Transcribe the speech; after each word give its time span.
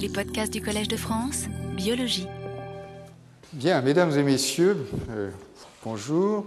Les 0.00 0.08
podcasts 0.08 0.50
du 0.50 0.62
Collège 0.62 0.88
de 0.88 0.96
France, 0.96 1.44
biologie. 1.76 2.26
Bien, 3.52 3.82
mesdames 3.82 4.16
et 4.18 4.22
messieurs, 4.22 4.78
euh, 5.10 5.30
bonjour. 5.84 6.46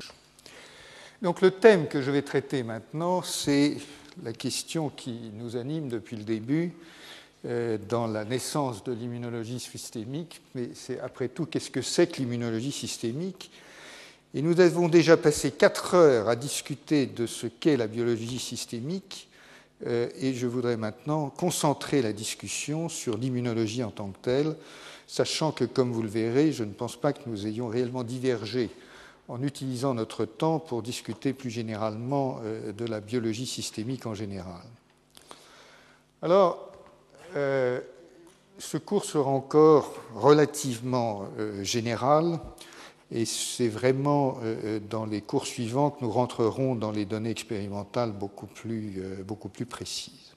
Donc 1.22 1.40
le 1.42 1.52
thème 1.52 1.88
que 1.88 2.02
je 2.02 2.10
vais 2.10 2.24
traiter 2.24 2.64
maintenant, 2.64 3.22
c'est 3.22 3.78
la 4.24 4.34
question 4.34 4.90
qui 4.90 5.32
nous 5.36 5.56
anime 5.56 5.88
depuis 5.88 6.16
le 6.16 6.24
début 6.24 6.74
euh, 7.46 7.78
dans 7.88 8.08
la 8.08 8.26
naissance 8.26 8.84
de 8.84 8.92
l'immunologie 8.92 9.60
systémique. 9.60 10.42
Mais 10.56 10.70
c'est 10.74 11.00
après 11.00 11.28
tout, 11.28 11.46
qu'est-ce 11.46 11.70
que 11.70 11.84
c'est 11.84 12.08
que 12.08 12.18
l'immunologie 12.18 12.72
systémique? 12.72 13.52
Et 14.34 14.42
nous 14.42 14.60
avons 14.62 14.88
déjà 14.88 15.16
passé 15.16 15.52
quatre 15.52 15.94
heures 15.94 16.28
à 16.28 16.36
discuter 16.36 17.06
de 17.06 17.28
ce 17.28 17.46
qu'est 17.46 17.78
la 17.78 17.86
biologie 17.86 18.40
systémique. 18.40 19.28
Euh, 19.86 20.10
et 20.20 20.34
je 20.34 20.48
voudrais 20.48 20.78
maintenant 20.78 21.30
concentrer 21.30 22.02
la 22.02 22.14
discussion 22.14 22.90
sur 22.90 23.18
l'immunologie 23.18 23.84
en 23.84 23.92
tant 23.92 24.10
que 24.10 24.20
telle, 24.22 24.56
sachant 25.08 25.52
que, 25.52 25.66
comme 25.66 25.92
vous 25.92 26.02
le 26.02 26.10
verrez, 26.10 26.52
je 26.52 26.64
ne 26.64 26.72
pense 26.72 26.96
pas 26.96 27.14
que 27.14 27.22
nous 27.28 27.48
ayons 27.48 27.68
réellement 27.68 28.04
divergé 28.04 28.70
en 29.28 29.42
utilisant 29.42 29.94
notre 29.94 30.26
temps 30.26 30.60
pour 30.60 30.82
discuter 30.82 31.34
plus 31.34 31.50
généralement 31.50 32.40
euh, 32.44 32.72
de 32.72 32.86
la 32.86 33.00
biologie 33.00 33.46
systémique 33.46 34.06
en 34.06 34.14
général. 34.14 34.64
Alors, 36.22 36.72
euh, 37.36 37.82
ce 38.60 38.78
cours 38.78 39.06
sera 39.06 39.30
encore 39.30 39.96
relativement 40.14 41.28
général 41.64 42.40
et 43.12 43.26
c'est 43.26 43.68
vraiment 43.68 44.40
euh, 44.44 44.80
dans 44.80 45.06
les 45.06 45.22
cours 45.22 45.46
suivants 45.46 45.92
que 45.92 46.04
nous 46.04 46.12
rentrerons 46.12 46.76
dans 46.76 46.92
les 46.92 47.06
données 47.06 47.30
expérimentales 47.30 48.12
beaucoup 48.12 48.48
plus, 48.48 48.96
euh, 48.98 49.24
beaucoup 49.24 49.50
plus 49.50 49.66
précises. 49.66 50.34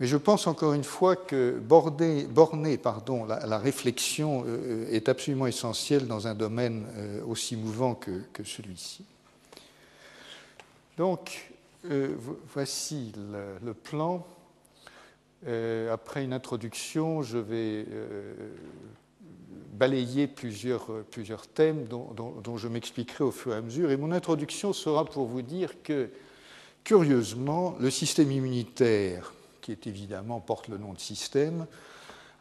Mais 0.00 0.06
je 0.06 0.16
pense 0.16 0.46
encore 0.46 0.74
une 0.74 0.84
fois 0.84 1.16
que 1.16 1.58
borner 1.58 2.76
pardon, 2.76 3.24
la, 3.24 3.58
réflexion 3.58 4.44
euh, 4.46 4.90
est 4.90 5.08
absolument 5.08 5.46
essentielle 5.46 6.06
dans 6.06 6.26
un 6.26 6.34
domaine 6.34 6.84
aussi 7.26 7.56
mouvant 7.56 7.94
que, 7.94 8.22
que 8.32 8.44
celui-ci. 8.44 9.04
Donc, 10.98 11.50
voici 12.52 13.12
le 13.62 13.72
plan. 13.72 14.26
après 15.90 16.24
une 16.24 16.32
introduction, 16.34 17.22
je 17.22 17.38
vais 17.38 17.86
balayer 19.76 20.26
plusieurs, 20.26 20.90
euh, 20.90 21.04
plusieurs 21.10 21.46
thèmes 21.46 21.84
dont, 21.84 22.14
dont, 22.42 22.56
je 22.56 22.68
m'expliquerai 22.68 23.24
au 23.24 23.30
fur 23.30 23.52
et 23.52 23.56
à 23.56 23.60
mesure. 23.60 23.90
Et 23.90 23.96
mon 23.96 24.12
introduction 24.12 24.72
sera 24.72 25.04
pour 25.04 25.26
vous 25.26 25.42
dire 25.42 25.82
que, 25.82 26.08
curieusement, 26.82 27.76
le 27.78 27.90
système 27.90 28.32
immunitaire, 28.32 29.32
qui 29.60 29.72
est 29.72 29.86
évidemment 29.86 30.40
porte 30.40 30.68
le 30.68 30.78
nom 30.78 30.92
de 30.92 31.00
système, 31.00 31.66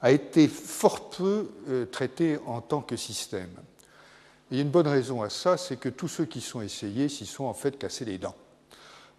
a 0.02 0.12
été 0.12 0.48
fort 0.48 1.10
peu 1.10 1.50
euh, 1.70 1.86
traité 1.86 2.38
en 2.46 2.62
tant 2.62 2.82
que 2.82 2.96
système. 2.96 3.50
il 4.52 4.58
y 4.58 4.60
a 4.60 4.64
une 4.64 4.70
bonne 4.70 4.88
raison 4.88 5.22
à 5.22 5.30
ça, 5.30 5.58
c'est 5.58 5.78
que 5.78 5.90
tous 5.90 6.08
ceux 6.08 6.26
qui 6.26 6.42
sont 6.42 6.62
essayés 6.62 7.10
s'y 7.10 7.26
sont 7.26 7.46
en 7.46 7.54
fait 7.54 7.78
cassés 7.78 8.06
les 8.06 8.18
dents. 8.18 8.36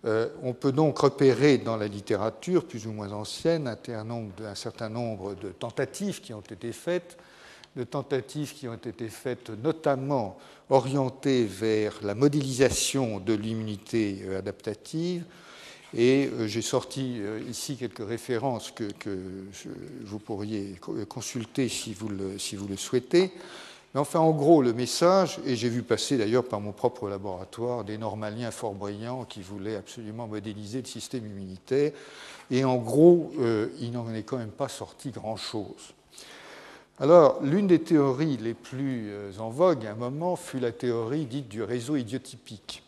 Euh, 0.05 0.29
on 0.43 0.53
peut 0.53 0.73
donc 0.73 0.99
repérer 0.99 1.59
dans 1.59 1.77
la 1.77 1.89
littérature 1.89 2.67
plus 2.67 2.87
ou 2.87 2.93
moins 2.93 3.13
ancienne 3.13 3.67
un 3.67 4.55
certain 4.55 4.89
nombre 4.89 5.35
de 5.35 5.49
tentatives 5.49 6.21
qui 6.21 6.33
ont 6.33 6.41
été 6.41 6.73
faites 6.73 7.17
de 7.77 7.85
tentatives 7.85 8.55
qui 8.55 8.69
ont 8.69 8.75
été 8.75 9.09
faites 9.09 9.51
notamment 9.63 10.39
orientées 10.71 11.45
vers 11.45 11.95
la 12.03 12.15
modélisation 12.15 13.21
de 13.21 13.35
l'immunité 13.35 14.23
euh, 14.25 14.39
adaptative. 14.39 15.25
Et 15.95 16.29
euh, 16.33 16.49
j'ai 16.49 16.63
sorti 16.63 17.19
euh, 17.21 17.41
ici 17.49 17.77
quelques 17.77 18.07
références 18.07 18.73
que, 18.73 18.89
vous 20.05 20.19
pourriez 20.19 20.77
consulter 21.09 21.69
si 21.69 21.93
vous 21.93 22.09
le, 22.09 22.39
si 22.39 22.57
vous 22.57 22.67
le 22.67 22.77
souhaitez. 22.77 23.31
Mais 23.95 24.01
enfin, 24.01 24.21
en 24.21 24.33
gros, 24.33 24.63
le 24.63 24.73
message, 24.73 25.39
et 25.47 25.55
j'ai 25.55 25.69
vu 25.69 25.83
passer 25.83 26.17
d'ailleurs 26.17 26.45
par 26.45 26.61
mon 26.61 26.73
propre 26.73 27.09
laboratoire 27.09 27.85
des 27.85 27.99
normaliens 27.99 28.51
fort 28.51 28.75
brillants 28.75 29.25
qui 29.25 29.43
voulaient 29.43 29.77
absolument 29.77 30.27
modéliser 30.27 30.81
le 30.81 30.87
système 30.87 31.25
immunitaire, 31.25 31.93
et 32.51 32.65
en 32.65 32.77
gros, 32.77 33.33
il 33.81 33.93
n'en 33.93 34.13
est 34.13 34.23
quand 34.23 34.37
même 34.37 34.51
pas 34.51 34.69
sorti 34.69 35.11
grand-chose. 35.11 35.96
Alors, 36.99 37.43
l'une 37.43 37.67
des 37.67 37.83
théories 37.83 38.39
les 38.39 38.55
plus 38.55 39.11
euh, 39.11 39.31
en 39.39 39.51
vogue 39.51 39.85
à 39.85 39.93
un 39.93 39.95
moment 39.95 40.35
fut 40.35 40.59
la 40.59 40.73
théorie 40.73 41.27
dite 41.27 41.47
du 41.47 41.63
réseau 41.63 41.97
idiotypique. 41.97 42.83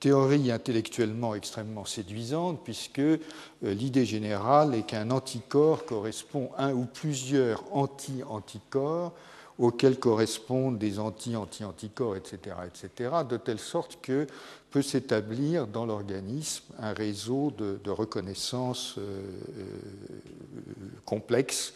Théorie 0.00 0.50
intellectuellement 0.50 1.36
extrêmement 1.36 1.84
séduisante, 1.84 2.58
puisque 2.64 2.98
euh, 2.98 3.18
l'idée 3.62 4.04
générale 4.04 4.74
est 4.74 4.82
qu'un 4.82 5.12
anticorps 5.12 5.84
correspond 5.84 6.50
à 6.56 6.66
un 6.66 6.74
ou 6.74 6.86
plusieurs 6.86 7.62
anti-anticorps 7.70 9.12
auxquels 9.60 10.00
correspondent 10.00 10.78
des 10.78 10.98
anti-anti-anticorps, 10.98 12.16
etc., 12.16 12.56
etc., 12.66 13.10
de 13.28 13.36
telle 13.36 13.60
sorte 13.60 14.00
que 14.02 14.26
peut 14.72 14.82
s'établir 14.82 15.68
dans 15.68 15.86
l'organisme 15.86 16.64
un 16.80 16.94
réseau 16.94 17.52
de, 17.56 17.90
reconnaissance 17.90 18.96
euh, 18.98 19.22
complexe 21.04 21.74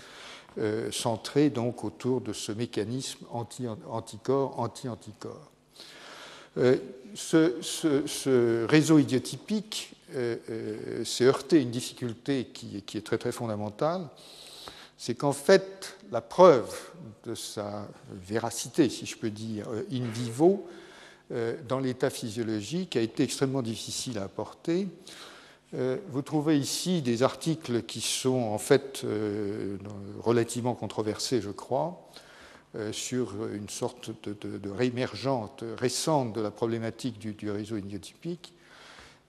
euh, 0.57 0.93
centré 0.93 1.51
donc 1.51 1.83
autour 1.83 2.21
de 2.21 2.33
ce 2.33 2.53
mécanisme 2.53 3.25
anti-anticorps, 3.31 4.59
anti-anticorps. 4.61 5.51
Euh, 6.59 6.77
ce, 7.17 8.65
réseau 8.67 9.01
idiotypique 9.01 9.97
euh, 10.15 11.05
s'est 11.05 11.25
heurté 11.25 11.59
à 11.59 11.61
une 11.61 11.73
difficulté 11.73 12.47
qui, 12.55 12.83
qui, 12.83 12.99
est 12.99 13.05
très 13.05 13.19
très 13.19 13.33
fondamentale, 13.33 14.07
c'est 14.97 15.17
qu'en 15.17 15.33
fait 15.33 15.97
la 16.13 16.21
preuve 16.21 16.73
de 17.25 17.35
sa 17.35 17.89
véracité, 18.13 18.89
si 18.89 19.07
je 19.07 19.17
peux 19.17 19.31
dire, 19.31 19.67
in 19.91 20.07
vivo, 20.07 20.69
dans 21.69 21.81
l'état 21.81 22.11
physiologique 22.11 22.97
a 22.97 23.01
été 23.01 23.25
extrêmement 23.25 23.63
difficile 23.63 24.19
à 24.19 24.25
apporter. 24.25 24.87
Euh, 25.75 25.97
vous 26.11 26.23
trouvez 26.23 26.59
ici 26.59 27.03
des 27.03 27.23
articles 27.23 27.83
qui 27.83 28.01
sont 28.01 28.43
en 28.43 28.59
fait 28.59 29.03
euh, 29.05 29.77
relativement 30.23 30.75
controversés, 30.75 31.41
je 31.41 31.51
crois, 31.51 32.09
euh, 32.77 32.93
sur 32.93 33.35
une 33.53 33.69
sorte 33.69 34.11
de, 34.29 34.71
réémergente 34.71 35.65
récente 35.77 36.33
de 36.33 36.41
la 36.41 36.53
problématique 36.53 37.19
du, 37.19 37.51
réseau 37.51 37.77
idiotypique. 37.77 38.53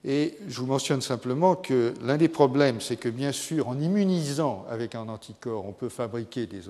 Et 0.04 0.38
je 0.46 0.60
vous 0.60 0.66
mentionne 0.66 1.00
simplement 1.00 1.56
que 1.56 1.92
l'un 2.02 2.16
des 2.16 2.28
problèmes, 2.28 2.80
c'est 2.80 2.96
que 2.96 3.08
bien 3.08 3.32
sûr, 3.32 3.66
en 3.66 3.80
immunisant 3.80 4.64
avec 4.70 4.94
un 4.94 5.08
anticorps, 5.08 5.66
on 5.66 5.72
peut 5.72 5.88
fabriquer 5.88 6.46
des, 6.46 6.60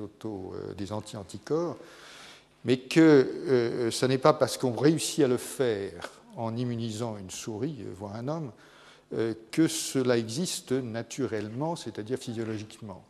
des 0.79 0.93
anti-anticorps, 0.93 1.77
mais 2.65 2.79
que 2.79 3.91
ce 3.93 4.07
n'est 4.07 4.17
pas 4.17 4.33
parce 4.33 4.57
qu'on 4.57 4.75
réussit 4.75 5.23
à 5.23 5.29
le 5.29 5.37
faire 5.37 6.11
en 6.37 6.57
immunisant 6.57 7.19
une 7.19 7.31
souris, 7.31 7.85
voire 7.95 8.15
un 8.15 8.29
homme, 8.29 8.53
que 9.11 9.69
cela 9.69 10.19
existe 10.19 10.73
naturellement, 10.73 11.77
c'est-à-dire 11.77 12.19
physiologiquement. 12.19 13.05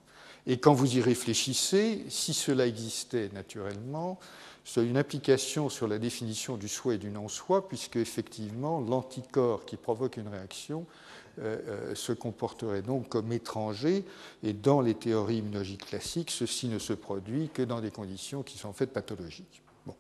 Et 0.47 0.59
quand 0.59 0.75
vous 0.75 0.97
y 0.97 1.01
réfléchissez, 1.01 2.05
si 2.09 2.33
cela 2.33 2.67
existait 2.67 3.31
naturellement, 3.33 4.19
c'est 4.65 4.85
une 4.85 4.97
application 4.97 5.69
sur 5.69 5.87
la 5.87 5.99
définition 5.99 6.56
du 6.56 6.69
soi 6.69 6.95
et 6.95 6.99
du 6.99 7.11
non-soi, 7.11 7.69
puisque 7.69 7.97
effectivement 7.97 8.81
l'anticorps 8.81 9.65
qui 9.65 9.77
provoque 9.77 10.17
une 10.17 10.29
réaction 10.29 10.87
euh, 11.39 11.59
euh, 11.69 11.95
se 11.95 12.12
comporterait 12.12 12.83
donc 12.83 13.09
comme 13.09 13.33
étranger, 13.33 14.05
et 14.43 14.53
dans 14.53 14.81
les 14.81 14.95
théories 14.95 15.39
immunologiques 15.39 15.87
classiques, 15.87 16.31
ceci 16.31 16.69
ne 16.69 16.79
se 16.79 16.93
produit 16.93 17.49
que 17.49 17.62
dans 17.62 17.81
des 17.81 17.91
conditions 17.91 18.43
qui 18.43 18.59
sont 18.59 18.73
faites 18.73 18.93
pathologiques. 18.93 19.62
Bon. 19.85 19.95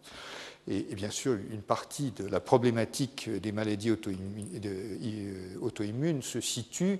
Et, 0.68 0.82
bien 0.96 1.10
sûr, 1.10 1.38
une 1.50 1.62
partie 1.62 2.10
de 2.10 2.26
la 2.26 2.40
problématique 2.40 3.30
des 3.30 3.52
maladies 3.52 3.90
euh, 3.90 5.58
auto-immunes 5.60 6.22
se 6.22 6.40
situe 6.40 6.98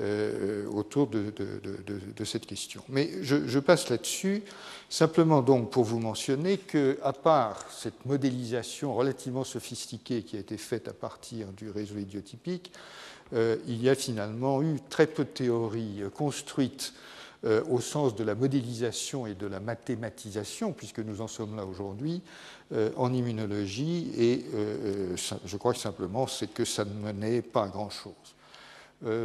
euh, 0.00 0.66
autour 0.66 1.06
de, 1.06 2.24
cette 2.24 2.46
question. 2.46 2.82
Mais 2.88 3.10
je, 3.22 3.58
passe 3.60 3.88
là-dessus, 3.88 4.42
simplement 4.90 5.44
pour 5.64 5.84
vous 5.84 6.00
mentionner 6.00 6.58
que, 6.58 6.98
à 7.04 7.12
part 7.12 7.64
cette 7.70 8.04
modélisation 8.04 8.94
relativement 8.94 9.44
sophistiquée 9.44 10.22
qui 10.22 10.36
a 10.36 10.40
été 10.40 10.56
faite 10.56 10.88
à 10.88 10.92
partir 10.92 11.52
du 11.52 11.70
réseau 11.70 11.98
idiotypique, 11.98 12.72
euh, 13.32 13.56
il 13.68 13.80
y 13.80 13.88
a 13.88 13.94
finalement 13.94 14.60
eu 14.60 14.80
très 14.90 15.06
peu 15.06 15.22
de 15.22 15.28
théories 15.28 16.02
construites 16.14 16.92
au 17.68 17.80
sens 17.80 18.14
de 18.14 18.24
la 18.24 18.34
modélisation 18.34 19.26
et 19.26 19.34
de 19.34 19.46
la 19.46 19.60
mathématisation, 19.60 20.72
puisque 20.72 21.00
nous 21.00 21.20
en 21.20 21.28
sommes 21.28 21.56
là 21.56 21.66
aujourd'hui, 21.66 22.22
euh, 22.72 22.90
en 22.96 23.12
immunologie 23.12 24.10
et 24.16 24.46
euh, 24.54 25.12
euh, 25.12 25.38
je 25.44 25.56
crois 25.58 25.74
que 25.74 25.78
simplement 25.78 26.26
c'est 26.26 26.46
que 26.46 26.64
ça 26.64 26.86
ne 26.86 26.94
menait 26.94 27.42
pas 27.42 27.64
à 27.64 27.68
grand-chose. 27.68 28.14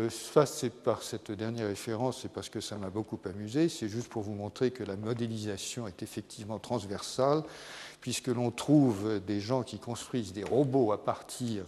ça, 0.10 0.46
c'est 0.46 0.70
par 0.70 1.02
cette 1.04 1.32
dernière 1.32 1.68
référence, 1.68 2.20
c'est 2.22 2.34
parce 2.34 2.50
que 2.50 2.60
ça 2.60 2.76
m'a 2.76 2.90
beaucoup 2.90 3.18
amusé, 3.24 3.70
c'est 3.70 3.88
juste 3.88 4.10
pour 4.10 4.24
vous 4.24 4.34
montrer 4.34 4.72
que 4.72 4.84
la 4.84 4.98
modélisation 4.98 5.88
est 5.88 6.04
effectivement 6.04 6.60
transversale, 6.60 7.44
puisque 8.02 8.28
l'on 8.28 8.52
trouve 8.52 9.22
des 9.26 9.40
gens 9.40 9.64
qui 9.64 9.80
construisent 9.80 10.34
des 10.34 10.44
robots 10.44 10.92
à 10.92 11.02
partir 11.02 11.64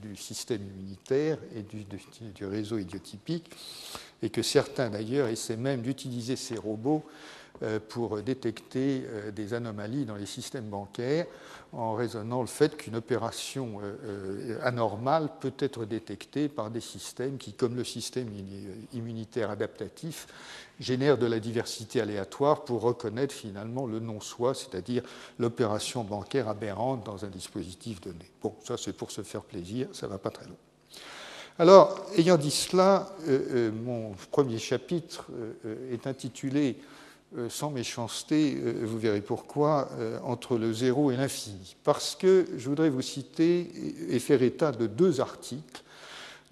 du 0.00 0.14
système 0.14 0.62
immunitaire 0.62 1.38
et 1.56 1.64
du 1.64 2.46
réseau 2.46 2.78
idiotypique, 2.78 3.50
et 4.22 4.30
que 4.30 4.42
certains 4.42 4.90
d'ailleurs 4.90 5.28
essaient 5.28 5.56
même 5.56 5.82
d'utiliser 5.82 6.36
ces 6.36 6.56
robots 6.56 7.04
euh, 7.64 7.80
pour 7.80 8.22
détecter 8.22 9.02
euh, 9.04 9.32
des 9.32 9.52
anomalies 9.52 10.04
dans 10.04 10.14
les 10.14 10.26
systèmes 10.26 10.68
bancaires 10.68 11.26
en 11.72 11.94
raisonnant 11.94 12.40
le 12.40 12.46
fait 12.46 12.76
qu'une 12.76 12.94
opération 12.94 13.80
euh, 13.82 14.60
anormale 14.62 15.28
peut 15.40 15.54
être 15.58 15.84
détectée 15.84 16.48
par 16.48 16.70
des 16.70 16.80
systèmes 16.80 17.36
qui, 17.36 17.54
comme 17.54 17.74
le 17.74 17.82
système 17.82 18.28
immunitaire 18.92 19.50
adaptatif, 19.50 20.28
génèrent 20.78 21.18
de 21.18 21.26
la 21.26 21.40
diversité 21.40 22.00
aléatoire 22.00 22.62
pour 22.62 22.82
reconnaître 22.82 23.34
finalement 23.34 23.86
le 23.86 23.98
non-soi, 23.98 24.54
c'est-à-dire 24.54 25.02
l'opération 25.40 26.04
bancaire 26.04 26.48
aberrante 26.48 27.04
dans 27.04 27.24
un 27.24 27.28
dispositif 27.28 28.00
donné. 28.00 28.30
Bon, 28.40 28.54
ça 28.64 28.76
c'est 28.76 28.92
pour 28.92 29.10
se 29.10 29.22
faire 29.22 29.42
plaisir, 29.42 29.88
ça 29.92 30.06
ne 30.06 30.12
va 30.12 30.18
pas 30.18 30.30
très 30.30 30.46
loin. 30.46 30.67
Alors, 31.58 32.06
ayant 32.16 32.36
dit 32.36 32.50
cela, 32.52 33.08
mon 33.84 34.12
premier 34.30 34.58
chapitre 34.58 35.26
est 35.90 36.06
intitulé 36.06 36.76
euh, 37.36 37.50
sans 37.50 37.70
méchanceté, 37.70 38.56
euh, 38.56 38.84
vous 38.84 38.98
verrez 38.98 39.20
pourquoi, 39.20 39.90
euh, 39.98 40.18
entre 40.24 40.56
le 40.56 40.72
zéro 40.72 41.10
et 41.10 41.16
l'infini. 41.16 41.76
Parce 41.84 42.16
que 42.16 42.46
je 42.56 42.68
voudrais 42.70 42.88
vous 42.88 43.02
citer 43.02 43.70
et 44.08 44.18
faire 44.18 44.42
état 44.42 44.72
de 44.72 44.86
deux 44.86 45.20
articles, 45.20 45.82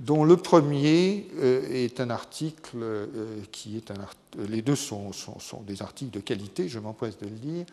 dont 0.01 0.25
le 0.25 0.37
premier 0.37 1.27
est 1.41 2.01
un 2.01 2.11
article 2.11 3.09
qui 3.51 3.79
est 3.79 3.91
un 3.91 3.95
les 4.47 4.61
deux 4.61 4.77
sont, 4.77 5.11
sont, 5.15 5.63
des 5.67 5.81
articles 5.81 6.11
de 6.11 6.21
qualité, 6.21 6.69
je 6.69 6.79
m'empresse 6.79 7.17
de 7.19 7.25
le 7.25 7.31
dire. 7.31 7.65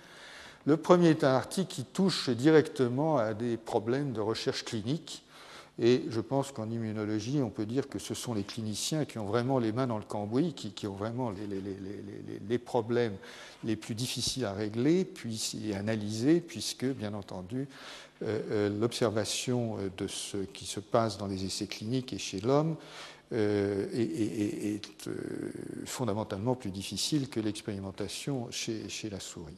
Le 0.66 0.78
premier 0.78 1.10
est 1.10 1.26
un 1.26 1.34
article 1.36 1.68
qui 1.68 1.84
touche 1.84 2.30
directement 2.30 3.18
à 3.18 3.34
des 3.34 3.58
problèmes 3.58 4.14
de 4.14 4.22
recherche 4.22 4.64
clinique 4.64 5.23
et 5.80 6.04
je 6.10 6.22
pense 6.22 6.52
qu'en 6.52 6.70
immunologie, 6.70 7.42
on 7.42 7.50
peut 7.50 7.66
dire 7.66 7.90
que 7.90 7.98
ce 7.98 8.14
sont 8.14 8.36
les 8.36 8.44
cliniciens 8.44 9.06
qui 9.06 9.18
ont 9.18 9.26
vraiment 9.26 9.58
les 9.58 9.72
mains 9.72 9.88
dans 9.88 9.98
le 9.98 10.04
cambouis, 10.04 10.54
qui, 10.54 10.86
ont 10.86 10.94
vraiment 10.94 11.32
les, 11.32 12.58
problèmes 12.60 13.16
les 13.64 13.76
plus 13.76 13.96
difficiles 13.96 14.46
à 14.46 14.54
régler 14.54 15.04
puis, 15.04 15.56
et 15.66 15.76
analyser, 15.76 16.42
puisque, 16.42 16.86
bien 16.86 17.16
entendu, 17.16 17.68
euh, 18.22 18.40
euh, 18.52 18.80
l'observation 18.80 19.78
de 19.98 20.08
ce 20.08 20.38
qui 20.38 20.66
se 20.66 20.80
passe 20.80 21.18
dans 21.18 21.28
les 21.28 21.44
essais 21.44 21.66
cliniques 21.66 22.14
et 22.14 22.20
chez 22.20 22.40
l'homme 22.40 22.76
euh, 23.34 23.88
est, 23.94 24.80
fondamentalement 25.86 26.54
plus 26.54 26.70
difficile 26.70 27.30
que 27.30 27.40
l'expérimentation 27.40 28.48
chez, 28.52 28.88
chez 28.90 29.10
la 29.10 29.20
souris. 29.20 29.58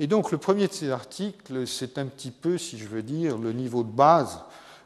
Et 0.00 0.08
donc, 0.08 0.32
le 0.32 0.38
premier 0.38 0.66
de 0.66 0.72
ces 0.72 0.90
articles, 0.90 1.68
c'est 1.68 1.98
un 1.98 2.06
petit 2.06 2.32
peu, 2.32 2.58
si 2.58 2.78
je 2.78 2.88
veux 2.88 3.04
dire, 3.04 3.38
le 3.38 3.52
niveau 3.52 3.84
de 3.84 3.92
base 3.92 4.38
euh, 4.38 4.40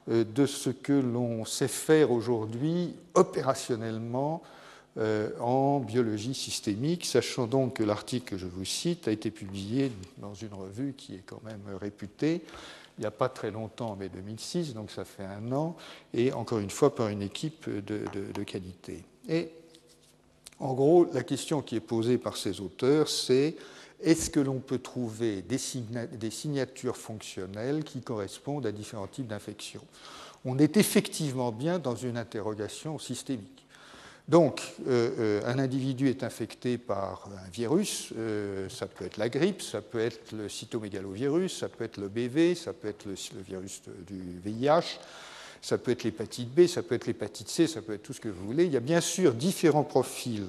de 0.08 0.46
ce 0.46 0.70
que 0.70 0.92
l'on 0.92 1.44
sait 1.44 1.68
faire 1.68 2.10
aujourd'hui 2.10 2.94
opérationnellement 3.14 4.42
euh, 4.98 5.30
en 5.40 5.80
biologie 5.80 6.34
systémique, 6.34 7.04
sachant 7.06 7.46
donc 7.46 7.76
que 7.76 7.82
l'article 7.82 8.32
que 8.32 8.38
je 8.38 8.46
vous 8.46 8.64
cite 8.64 9.08
a 9.08 9.10
été 9.10 9.30
publié 9.30 9.90
dans 10.18 10.34
une 10.34 10.54
revue 10.54 10.94
qui 10.96 11.14
est 11.14 11.22
quand 11.26 11.42
même 11.44 11.62
réputée 11.80 12.42
il 12.96 13.00
n'y 13.00 13.06
a 13.06 13.10
pas 13.10 13.28
très 13.28 13.50
longtemps, 13.50 13.96
mais 13.98 14.08
2006, 14.08 14.72
donc 14.72 14.88
ça 14.92 15.04
fait 15.04 15.24
un 15.24 15.50
an, 15.50 15.74
et 16.12 16.32
encore 16.32 16.60
une 16.60 16.70
fois 16.70 16.94
par 16.94 17.08
une 17.08 17.22
équipe 17.22 17.68
de 17.68 18.42
qualité. 18.44 19.02
Et 19.28 19.50
en 20.60 20.74
gros, 20.74 21.06
la 21.12 21.22
question 21.22 21.62
qui 21.62 21.76
est 21.76 21.80
posée 21.80 22.18
par 22.18 22.36
ces 22.36 22.60
auteurs, 22.60 23.08
c'est 23.08 23.56
est-ce 24.04 24.30
que 24.30 24.40
l'on 24.40 24.60
peut 24.60 24.78
trouver 24.78 25.42
des, 25.42 25.58
signatures 25.58 26.96
fonctionnelles 26.96 27.84
qui 27.84 28.00
correspondent 28.00 28.66
à 28.66 28.72
différents 28.72 29.06
types 29.06 29.26
d'infections? 29.26 29.84
On 30.44 30.58
est 30.58 30.76
effectivement 30.76 31.52
bien 31.52 31.78
dans 31.78 31.96
une 31.96 32.18
interrogation 32.18 32.98
systémique. 32.98 33.64
Donc, 34.28 34.62
euh, 34.86 35.10
euh, 35.18 35.40
un 35.44 35.58
individu 35.58 36.08
est 36.08 36.22
infecté 36.22 36.78
par 36.78 37.28
un 37.44 37.50
virus, 37.50 38.10
euh, 38.16 38.68
ça 38.70 38.86
peut 38.86 39.04
être 39.04 39.18
la 39.18 39.28
grippe, 39.28 39.60
ça 39.60 39.82
peut 39.82 40.00
être 40.00 40.32
le 40.32 40.48
cytomégalovirus, 40.48 41.58
ça 41.58 41.68
peut 41.68 41.84
être 41.84 41.98
le 41.98 42.08
BV, 42.08 42.54
ça 42.54 42.72
peut 42.72 42.88
être 42.88 43.04
le, 43.04 43.14
virus 43.46 43.82
du 44.06 44.40
VIH, 44.42 44.98
ça 45.60 45.76
peut 45.76 45.90
être 45.90 46.04
l'hépatite 46.04 46.54
B, 46.54 46.66
ça 46.66 46.82
peut 46.82 46.94
être 46.94 47.06
l'hépatite 47.06 47.50
C, 47.50 47.66
ça 47.66 47.82
peut 47.82 47.94
être 47.94 48.02
tout 48.02 48.14
ce 48.14 48.20
que 48.20 48.30
vous 48.30 48.46
voulez. 48.46 48.64
Il 48.64 48.72
y 48.72 48.78
a 48.78 48.80
bien 48.80 49.02
sûr 49.02 49.34
différents 49.34 49.84
profils 49.84 50.48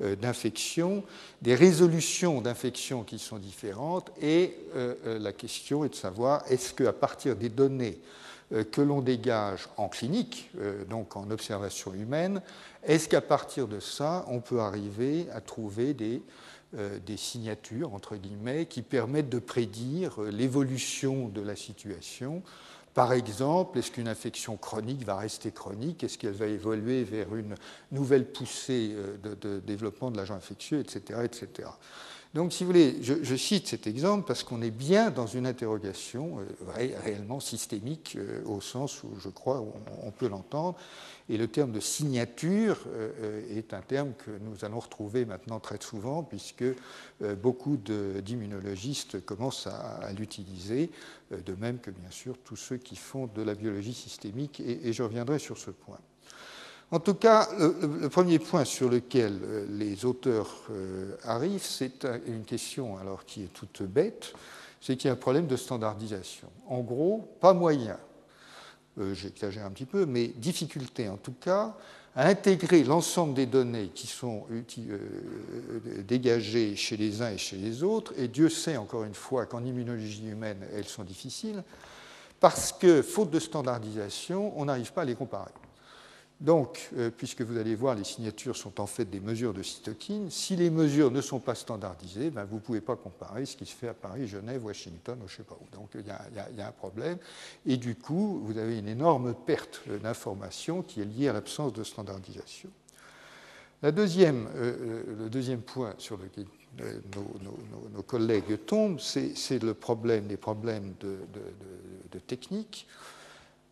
d'infection, 0.00 1.04
des 1.42 1.54
résolutions 1.54 2.40
d'infection 2.40 3.02
qui 3.02 3.18
sont 3.18 3.38
différentes, 3.38 4.10
et 4.20 4.56
euh, 4.76 4.94
euh, 5.06 5.18
la 5.18 5.32
question 5.32 5.84
est 5.84 5.88
de 5.88 5.94
savoir 5.94 6.44
est-ce 6.48 6.72
qu'à 6.74 6.92
partir 6.92 7.36
des 7.36 7.48
données 7.48 7.98
que 8.70 8.80
l'on 8.80 9.02
dégage 9.02 9.68
en 9.76 9.88
clinique, 9.88 10.50
donc 10.88 11.16
en 11.16 11.30
observation 11.30 11.92
humaine, 11.92 12.40
est-ce 12.82 13.06
qu'à 13.06 13.20
partir 13.20 13.68
de 13.68 13.78
ça, 13.78 14.24
on 14.26 14.40
peut 14.40 14.60
arriver 14.60 15.26
à 15.34 15.42
trouver 15.42 15.92
des, 15.92 16.22
des 16.72 17.16
signatures, 17.18 17.92
entre 17.92 18.16
guillemets, 18.16 18.64
qui 18.64 18.80
permettent 18.80 19.28
de 19.28 19.38
prédire 19.38 20.18
l'évolution 20.22 21.28
de 21.28 21.42
la 21.42 21.56
situation 21.56 22.42
par 22.94 23.12
exemple, 23.12 23.78
est-ce 23.78 23.90
qu'une 23.90 24.08
infection 24.08 24.56
chronique 24.56 25.04
va 25.04 25.16
rester 25.16 25.52
chronique? 25.52 26.02
Est-ce 26.02 26.18
qu'elle 26.18 26.32
va 26.32 26.46
évoluer 26.46 27.04
vers 27.04 27.34
une 27.34 27.54
nouvelle 27.92 28.26
poussée 28.32 28.92
euh, 28.94 29.16
de, 29.40 29.60
développement 29.60 30.10
de 30.10 30.16
l'agent 30.16 30.34
infectieux, 30.34 30.80
etc., 30.80 31.20
etc. 31.24 31.68
Donc, 32.34 32.52
si 32.52 32.62
vous 32.62 32.70
voulez, 32.70 32.96
je, 33.02 33.36
cite 33.36 33.68
cet 33.68 33.86
exemple 33.86 34.26
parce 34.26 34.42
qu'on 34.42 34.60
est 34.60 34.70
bien 34.70 35.10
dans 35.10 35.26
une 35.26 35.46
interrogation 35.46 36.40
euh, 36.40 36.44
réellement 37.02 37.40
systémique, 37.40 38.16
euh, 38.16 38.42
au 38.44 38.60
sens 38.60 39.02
où 39.02 39.08
je 39.18 39.30
crois 39.30 39.64
on, 40.02 40.10
peut 40.10 40.28
l'entendre. 40.28 40.76
Et 41.30 41.36
le 41.36 41.48
terme 41.48 41.72
de 41.72 41.80
signature 41.80 42.78
est 43.50 43.74
un 43.74 43.82
terme 43.82 44.12
que 44.14 44.30
nous 44.30 44.64
allons 44.64 44.78
retrouver 44.78 45.26
maintenant 45.26 45.60
très 45.60 45.76
souvent, 45.78 46.22
puisque 46.22 46.64
beaucoup 47.42 47.76
d'immunologistes 47.76 49.22
commencent 49.26 49.66
à 49.66 50.10
l'utiliser 50.16 50.90
euh, 51.32 51.40
de 51.42 51.54
même 51.54 51.78
que 51.78 51.90
bien 51.90 52.10
sûr 52.10 52.36
tous 52.44 52.56
ceux 52.56 52.76
qui 52.76 52.96
font 52.96 53.26
de 53.26 53.42
la 53.42 53.54
biologie 53.54 53.94
systémique, 53.94 54.60
et, 54.60 54.92
je 54.92 55.02
reviendrai 55.02 55.38
sur 55.38 55.58
ce 55.58 55.70
point. 55.70 55.98
En 56.90 57.00
tout 57.00 57.14
cas, 57.14 57.48
le, 57.58 58.08
premier 58.08 58.38
point 58.38 58.64
sur 58.64 58.88
lequel 58.88 59.40
euh, 59.42 59.66
les 59.70 60.06
auteurs 60.06 60.62
euh, 60.70 61.16
arrivent, 61.24 61.62
c'est 61.62 62.06
une 62.26 62.44
question 62.44 62.96
alors 62.96 63.26
qui 63.26 63.42
est 63.42 63.52
toute 63.52 63.82
bête, 63.82 64.32
c'est 64.80 64.96
qu'il 64.96 65.08
y 65.08 65.10
a 65.10 65.12
un 65.12 65.16
problème 65.16 65.46
de 65.46 65.56
standardisation. 65.56 66.48
En 66.66 66.80
gros, 66.80 67.28
pas 67.40 67.52
moyen, 67.52 67.98
j'exagère 69.12 69.66
un 69.66 69.70
petit 69.70 69.84
peu, 69.84 70.06
mais 70.06 70.28
difficulté 70.28 71.08
en 71.08 71.16
tout 71.16 71.34
cas 71.40 71.76
à 72.18 72.26
intégrer 72.26 72.82
l'ensemble 72.82 73.34
des 73.34 73.46
données 73.46 73.92
qui 73.94 74.08
sont 74.08 74.44
euh, 74.50 74.98
dégagées 76.06 76.74
chez 76.74 76.96
les 76.96 77.22
uns 77.22 77.30
et 77.30 77.38
chez 77.38 77.56
les 77.56 77.84
autres, 77.84 78.12
et 78.16 78.26
Dieu 78.26 78.48
sait 78.48 78.76
encore 78.76 79.04
une 79.04 79.14
fois 79.14 79.46
qu'en 79.46 79.64
immunologie 79.64 80.26
humaine, 80.26 80.66
elles 80.74 80.88
sont 80.88 81.04
difficiles, 81.04 81.62
parce 82.40 82.72
que, 82.72 83.02
faute 83.02 83.30
de 83.30 83.38
standardisation, 83.38 84.52
on 84.58 84.64
n'arrive 84.64 84.92
pas 84.92 85.02
à 85.02 85.04
les 85.04 85.14
comparer. 85.14 85.52
Donc, 86.40 86.90
euh, 86.96 87.10
puisque 87.10 87.42
vous 87.42 87.58
allez 87.58 87.74
voir, 87.74 87.96
les 87.96 88.04
signatures 88.04 88.56
sont 88.56 88.80
en 88.80 88.86
fait 88.86 89.04
des 89.04 89.18
mesures 89.18 89.52
de 89.52 89.62
cytokines. 89.62 90.30
Si 90.30 90.54
les 90.54 90.70
mesures 90.70 91.10
ne 91.10 91.20
sont 91.20 91.40
pas 91.40 91.56
standardisées, 91.56 92.30
ben, 92.30 92.44
vous 92.44 92.56
ne 92.56 92.60
pouvez 92.60 92.80
pas 92.80 92.94
comparer 92.94 93.44
ce 93.44 93.56
qui 93.56 93.66
se 93.66 93.74
fait 93.74 93.88
à 93.88 93.94
Paris, 93.94 94.28
Genève, 94.28 94.64
Washington, 94.64 95.18
je 95.26 95.32
ne 95.32 95.36
sais 95.36 95.42
pas 95.42 95.58
où. 95.60 95.76
Donc, 95.76 95.90
il 95.94 96.06
y, 96.06 96.60
a 96.60 96.68
un 96.68 96.72
problème. 96.72 97.18
Et 97.66 97.76
du 97.76 97.96
coup, 97.96 98.40
vous 98.44 98.56
avez 98.56 98.78
une 98.78 98.86
énorme 98.86 99.34
perte 99.34 99.82
d'informations 100.00 100.82
qui 100.82 101.00
est 101.00 101.04
liée 101.04 101.28
à 101.28 101.32
l'absence 101.32 101.72
de 101.72 101.82
standardisation. 101.82 102.70
La 103.82 103.90
deuxième, 103.90 104.46
euh, 104.54 104.76
euh, 104.80 105.16
le 105.18 105.30
deuxième 105.30 105.62
point 105.62 105.94
sur 105.98 106.18
lequel 106.18 106.46
nos, 107.94 108.02
collègues 108.02 108.64
tombent, 108.64 109.00
c'est 109.00 109.60
le 109.60 109.74
problème, 109.74 110.28
les 110.28 110.36
problèmes 110.36 110.94
de 111.00 112.18
technique 112.20 112.86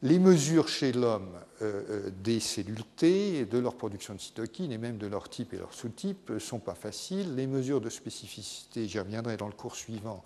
les 0.03 0.19
mesures 0.19 0.69
chez 0.69 0.93
l'homme 0.93 1.31
euh, 1.63 1.83
euh, 1.89 2.11
des 2.23 2.39
cellules 2.39 2.85
T, 2.97 3.47
de 3.47 3.59
leur 3.59 3.75
production 3.75 4.15
de 4.15 4.21
cytokines 4.21 4.71
et 4.73 4.79
même 4.79 4.99
de 4.99 5.07
leur 5.07 5.29
type 5.31 5.55
et 5.55 5.57
leur 5.57 5.73
sous-type 5.73 6.31
ne 6.31 6.39
sont 6.39 6.59
pas 6.59 6.75
faciles. 6.75 7.35
Les 7.35 7.47
mesures 7.47 7.81
de 7.81 7.89
spécificité, 7.89 8.87
j'y 8.87 8.99
reviendrai 8.99 9.39
dans 9.39 9.47
le 9.47 9.55
cours 9.55 9.75
suivant, 9.75 10.23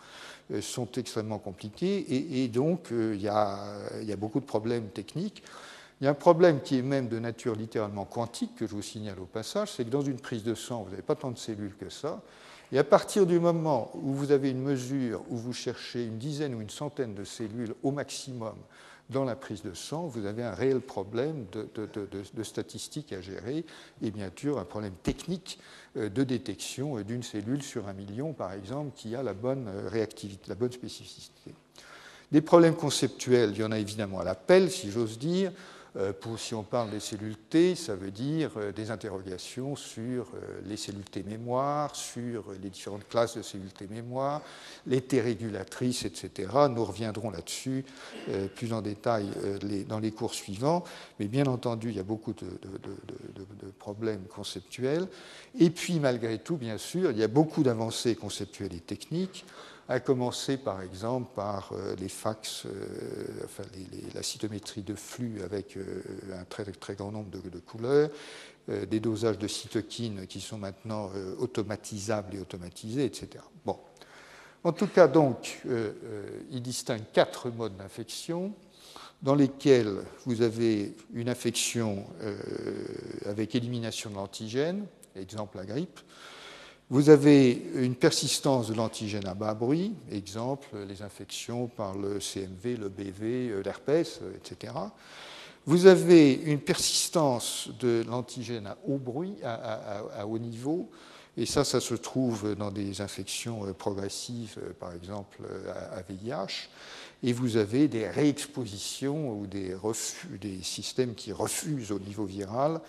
euh, 0.53 0.61
sont 0.61 0.91
extrêmement 0.97 1.39
compliquées 1.39 2.05
et, 2.43 2.49
donc 2.49 2.89
il 2.91 3.21
y, 3.21 3.29
a, 3.29 4.17
beaucoup 4.19 4.41
de 4.41 4.45
problèmes 4.45 4.89
techniques. 4.89 5.43
Il 6.01 6.05
y 6.05 6.07
a 6.09 6.11
un 6.11 6.15
problème 6.15 6.63
qui 6.63 6.79
est 6.79 6.83
même 6.83 7.09
de 7.09 7.19
nature 7.19 7.55
littéralement 7.55 8.07
quantique, 8.07 8.57
que 8.57 8.67
je 8.67 8.73
vous 8.73 8.83
signale 8.83 9.21
au 9.21 9.27
passage, 9.27 9.73
c'est 9.73 9.85
que 9.85 9.91
dans 9.91 10.01
une 10.01 10.19
prise 10.19 10.43
de 10.43 10.55
sang, 10.55 10.83
vous 10.83 10.91
n'avez 10.91 11.03
pas 11.03 11.15
tant 11.15 11.31
de 11.31 11.39
cellules 11.39 11.77
que 11.77 11.91
ça. 11.91 12.23
Et 12.73 12.79
à 12.79 12.85
partir 12.85 13.27
du 13.27 13.39
moment 13.39 13.91
où 13.95 14.15
vous 14.15 14.33
avez 14.33 14.51
une 14.51 14.63
mesure 14.63 15.23
où 15.29 15.37
vous 15.37 15.53
cherchez 15.53 16.05
une 16.05 16.19
dizaine 16.19 16.55
ou 16.55 16.61
une 16.61 16.71
centaine 16.71 17.15
de 17.15 17.25
cellules 17.25 17.75
au 17.83 17.91
maximum 17.91 18.55
dans 19.11 19.25
la 19.25 19.37
prise 19.37 19.63
de 19.63 19.75
sang, 19.75 20.07
vous 20.07 20.27
avez 20.27 20.43
un 20.43 20.55
réel 20.55 20.81
problème 20.81 21.47
de, 21.53 22.43
statistiques 22.43 23.13
à 23.13 23.21
gérer 23.21 23.65
et 24.03 24.11
bien 24.11 24.31
sûr 24.35 24.59
un 24.59 24.65
problème 24.65 24.95
technique 25.03 25.59
euh, 25.97 26.09
de 26.09 26.25
détection 26.25 27.01
d'une 27.01 27.23
cellule 27.23 27.63
sur 27.63 27.89
un 27.89 27.93
million, 27.93 28.33
par 28.33 28.53
exemple, 28.53 28.93
qui 28.95 29.15
a 29.15 29.23
la 29.23 29.35
bonne 29.35 29.67
euh, 29.69 29.89
réactivité, 29.89 30.45
la 30.49 30.55
bonne 30.55 30.73
spécificité. 30.73 31.55
Des 32.31 32.41
problèmes 32.41 32.77
conceptuels, 32.77 33.51
il 33.53 33.59
y 33.59 33.65
en 33.65 33.73
a 33.73 33.79
évidemment 33.79 34.21
à 34.21 34.25
l'appel, 34.25 34.71
si 34.71 34.91
j'ose 34.91 35.19
dire. 35.19 35.53
Euh, 35.97 36.13
si 36.37 36.55
on 36.55 36.63
parle 36.63 36.91
des 36.91 37.01
cellules 37.01 37.37
T, 37.37 37.75
ça 37.75 37.97
veut 37.97 38.11
dire 38.11 38.53
euh, 38.57 38.73
des 38.73 38.91
interrogations 38.91 39.75
sur 39.75 40.29
euh, 40.35 40.61
les 40.65 40.77
cellules 40.77 41.05
T 41.05 41.23
mémoire, 41.23 41.97
sur 41.97 42.45
les 42.63 42.71
différentes 42.71 43.09
classes 43.09 43.37
de 43.37 43.43
cellules 43.43 43.73
T 43.73 43.89
mémoire, 43.89 44.43
les 44.87 45.01
T 45.01 45.21
régulatrices, 45.21 46.05
etc. 46.05 46.49
Nous 46.71 46.85
reviendrons 46.85 47.31
là-dessus 47.31 47.85
plus 48.55 48.73
en 48.73 48.83
détail 48.83 49.29
dans 49.89 49.99
les 49.99 50.11
cours 50.13 50.35
suivants. 50.35 50.85
Mais 51.19 51.27
bien 51.27 51.47
entendu, 51.47 51.91
il 51.91 51.97
y 51.97 52.01
a 52.01 52.05
beaucoup 52.05 52.33
de 52.33 53.71
problèmes 53.79 54.25
conceptuels. 54.25 55.07
Et 55.59 55.71
puis, 55.71 56.01
malgré 56.01 56.39
tout, 56.39 56.57
bien 56.57 56.79
sûr, 56.79 57.11
il 57.11 57.19
y 57.19 57.23
a 57.23 57.29
beaucoup 57.29 57.63
d'avancées 57.63 58.15
conceptuelles 58.15 58.75
et 58.75 58.81
techniques 58.81 59.45
à 59.91 59.99
commencer 59.99 60.57
par 60.57 60.83
exemple 60.83 61.33
par 61.35 61.73
euh, 61.73 61.97
les 61.97 62.09
fax, 62.09 62.65
euh, 62.65 62.71
enfin, 63.45 63.65
la 64.15 64.23
cytométrie 64.23 64.83
de 64.83 64.95
flux 64.95 65.43
avec 65.43 65.77
euh, 65.77 66.03
un 66.33 66.45
très, 66.45 66.65
très 66.65 66.95
grand 66.95 67.11
nombre 67.11 67.29
de, 67.29 67.59
couleurs, 67.59 68.09
des 68.69 69.01
dosages 69.01 69.39
de 69.39 69.49
cytokines 69.49 70.29
qui 70.29 70.41
sont 70.41 70.59
maintenant 70.59 71.11
automatisables 71.39 72.37
et 72.37 72.39
automatisés, 72.39 73.05
etc. 73.05 73.43
Bon. 73.65 73.77
En 74.63 74.73
tout 74.73 74.87
cas, 74.87 75.09
donc, 75.09 75.61
il 76.51 76.63
distingue 76.63 77.03
quatre 77.13 77.51
modes 77.51 77.77
d'infection 77.77 78.53
dans 79.23 79.35
lesquels 79.35 79.97
vous 80.25 80.43
avez 80.43 80.95
une 81.15 81.29
infection 81.29 82.07
avec 83.27 83.55
élimination 83.57 84.11
de 84.11 84.17
l'antigène, 84.17 84.87
exemple 85.17 85.57
la 85.57 85.65
grippe, 85.65 85.99
vous 86.91 87.09
avez 87.09 87.53
une 87.77 87.95
persistance 87.95 88.69
de 88.69 88.75
l'antigène 88.75 89.27
à 89.29 89.35
bas 89.35 89.55
bruit, 89.55 89.95
exemple 90.11 90.77
les 90.89 91.03
infections 91.03 91.69
par 91.69 91.97
le 91.97 92.19
CMV, 92.19 92.77
le 92.77 92.89
BV, 92.89 93.49
euh, 93.51 93.63
l'herpès, 93.63 94.19
euh, 94.23 94.37
etc. 94.37 94.73
Vous 95.67 95.87
avez 95.87 96.33
une 96.33 96.59
persistance 96.59 97.71
de 97.79 98.05
l'antigène 98.09 98.67
à 98.67 98.77
haut 98.89 98.99
bruit, 98.99 99.37
à, 99.45 100.27
haut 100.27 100.39
niveau, 100.39 100.91
et 101.37 101.47
ça, 101.47 101.63
ça 101.65 101.81
se 101.81 101.95
trouve 101.95 102.57
dans 102.57 102.73
des 102.73 103.01
infections 103.01 103.67
euh, 103.67 103.73
progressives, 103.73 104.59
par 104.81 104.93
exemple 104.93 105.43
à 105.95 106.03
VIH. 106.03 106.69
Et 107.23 107.33
vous 107.33 107.57
avez 107.57 107.87
des 107.87 108.09
réexpositions 108.09 109.39
ou 109.39 109.47
des, 109.47 109.77
systèmes 110.63 111.15
qui 111.15 111.33
refusent 111.33 111.93
au 111.93 112.01
niveau 112.01 112.25
viral 112.25 112.81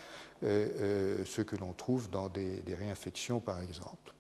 ce 0.42 1.42
que 1.42 1.56
l'on 1.56 1.74
trouve 1.74 2.10
dans 2.10 2.30
des, 2.30 2.62
réinfections, 2.78 3.40
par 3.40 3.62
exemple. 3.62 4.14